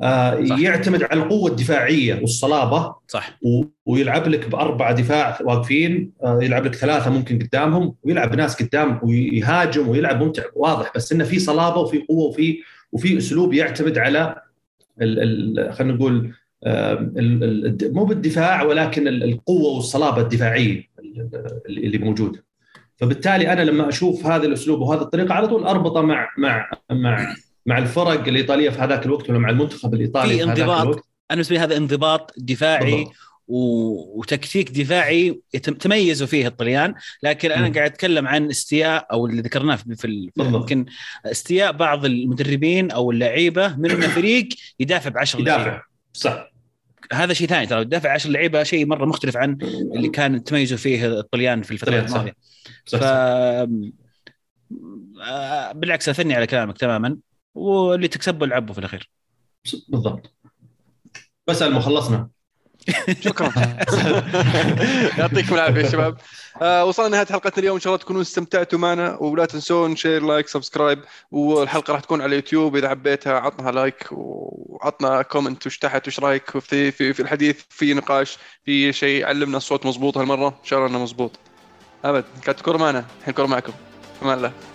صح. 0.01 0.59
يعتمد 0.59 1.03
على 1.03 1.23
القوة 1.23 1.51
الدفاعية 1.51 2.13
والصلابة. 2.21 2.95
صح. 3.07 3.37
و- 3.41 3.63
ويلعب 3.85 4.27
لك 4.27 4.49
باربعه 4.49 4.91
دفاع 4.95 5.37
واقفين. 5.43 6.11
آه 6.23 6.39
يلعب 6.41 6.65
لك 6.65 6.75
ثلاثة 6.75 7.09
ممكن 7.11 7.39
قدامهم. 7.39 7.95
ويلعب 8.03 8.35
ناس 8.35 8.63
قدام 8.63 8.99
ويهاجم 9.03 9.87
ويلعب 9.87 10.23
ممتع 10.23 10.43
واضح. 10.55 10.91
بس 10.95 11.11
إنه 11.11 11.23
في 11.23 11.39
صلابة 11.39 11.77
وفي 11.77 11.97
قوة 12.09 12.25
وفي 12.29 12.57
وفي 12.91 13.17
أسلوب 13.17 13.53
يعتمد 13.53 13.97
على 13.97 14.35
ال 15.01 15.59
ال 15.59 15.73
خلينا 15.73 15.93
نقول 15.93 16.33
آه 16.63 16.93
ال 16.93 17.43
ال 17.83 17.93
مو 17.93 18.05
بالدفاع 18.05 18.63
ولكن 18.63 19.07
ال- 19.07 19.23
القوة 19.23 19.75
والصلابة 19.75 20.21
الدفاعية 20.21 20.83
ال- 20.99 21.29
ال- 21.69 21.85
اللي 21.85 21.97
موجودة. 21.97 22.45
فبالتالي 22.97 23.53
أنا 23.53 23.61
لما 23.61 23.89
أشوف 23.89 24.25
هذا 24.25 24.45
الأسلوب 24.45 24.79
وهذه 24.81 25.01
الطريقة 25.01 25.33
على 25.33 25.47
طول 25.47 25.63
أربطه 25.63 26.01
مع 26.01 26.29
مع 26.37 26.69
مع 26.91 27.35
مع 27.65 27.77
الفرق 27.77 28.27
الإيطالية 28.27 28.69
في 28.69 28.79
هذاك 28.79 29.05
الوقت 29.05 29.29
ولا 29.29 29.39
مع 29.39 29.49
المنتخب 29.49 29.93
الإيطالي 29.93 30.37
في 30.37 30.43
انضباط. 30.43 30.81
الوقت 30.81 30.97
أنا 31.31 31.35
بالنسبة 31.35 31.55
لي 31.55 31.61
هذا 31.61 31.77
انضباط 31.77 32.33
دفاعي 32.37 32.95
بالضبط. 32.95 33.15
و... 33.47 34.19
وتكتيك 34.19 34.71
دفاعي 34.71 35.41
يتم... 35.53 35.73
تميزوا 35.73 36.27
فيه 36.27 36.47
الطليان 36.47 36.93
لكن 37.23 37.51
أنا 37.51 37.67
مم. 37.67 37.73
قاعد 37.73 37.91
أتكلم 37.91 38.27
عن 38.27 38.49
استياء 38.49 39.07
أو 39.11 39.25
اللي 39.27 39.41
ذكرناه 39.41 39.75
في 39.75 40.05
ال-. 40.05 40.31
يمكن 40.37 40.85
استياء 41.25 41.71
بعض 41.71 42.05
المدربين 42.05 42.91
أو 42.91 43.11
اللعيبة 43.11 43.75
من 43.75 43.91
إن 43.91 44.01
فريق 44.17 44.49
يدافع 44.79 45.09
ب 45.09 45.17
10 45.17 45.41
لعيبة 45.41 45.61
يدافع 45.61 45.81
صح 46.13 46.51
هذا 47.13 47.33
شيء 47.33 47.47
ثاني 47.47 47.65
ترى 47.65 47.81
يدافع 47.81 48.11
10 48.11 48.31
لعيبة 48.31 48.63
شيء 48.63 48.85
مرة 48.85 49.05
مختلف 49.05 49.37
عن 49.37 49.57
اللي 49.95 50.09
كان 50.09 50.43
تميزوا 50.43 50.77
فيه 50.77 51.19
الطليان 51.19 51.61
في 51.61 51.77
صح. 51.77 51.87
الماضية 51.87 52.35
ف 52.85 52.89
صح. 52.89 52.99
آه، 55.21 55.71
بالعكس 55.71 56.09
أثني 56.09 56.35
على 56.35 56.47
كلامك 56.47 56.77
تماما 56.77 57.17
واللي 57.55 58.07
تكسبه 58.07 58.45
العبه 58.45 58.73
في 58.73 58.79
الأخير. 58.79 59.09
بالضبط. 59.89 60.33
بس 61.47 61.63
خلصنا. 61.63 62.29
شكرا. 63.25 63.53
يعطيكم 65.19 65.55
العافية 65.55 65.81
يا 65.81 65.89
شباب. 65.89 66.17
آه 66.61 66.85
وصلنا 66.85 67.09
نهايه 67.09 67.25
حلقتنا 67.25 67.57
اليوم. 67.57 67.75
إن 67.75 67.81
شاء 67.81 67.93
الله 67.93 68.03
تكونوا 68.03 68.21
استمتعتوا 68.21 68.79
معنا 68.79 69.17
ولا 69.21 69.45
تنسون 69.45 69.95
share 69.95 70.23
like 70.23 70.47
subscribe 70.47 70.99
والحلقة 71.31 71.93
راح 71.93 72.01
تكون 72.01 72.21
على 72.21 72.29
اليوتيوب. 72.29 72.75
إذا 72.75 72.89
حبيتها 72.89 73.33
عطنا 73.33 73.69
like 73.69 74.07
وعطنا 74.11 75.21
comment 75.21 75.67
وش 75.67 75.77
تحت 75.77 76.07
وش 76.07 76.19
رايك 76.19 76.57
في 76.59 76.91
في 76.91 77.13
في 77.13 77.19
الحديث 77.19 77.61
في 77.69 77.93
نقاش 77.93 78.37
في 78.65 78.93
شيء 78.93 79.25
علمنا 79.25 79.57
الصوت 79.57 79.85
مضبوط 79.85 80.17
هالمرة. 80.17 80.47
إن 80.47 80.65
شاء 80.65 80.79
الله 80.79 80.91
إنه 80.91 81.03
مضبوط 81.03 81.31
أبد 82.05 82.25
كانت 82.43 82.61
كورة 82.61 82.77
معنا. 82.77 83.05
الحين 83.19 83.33
كورة 83.33 83.47
معكم. 83.47 83.73
في 84.19 84.25
أمان 84.25 84.37
الله. 84.37 84.74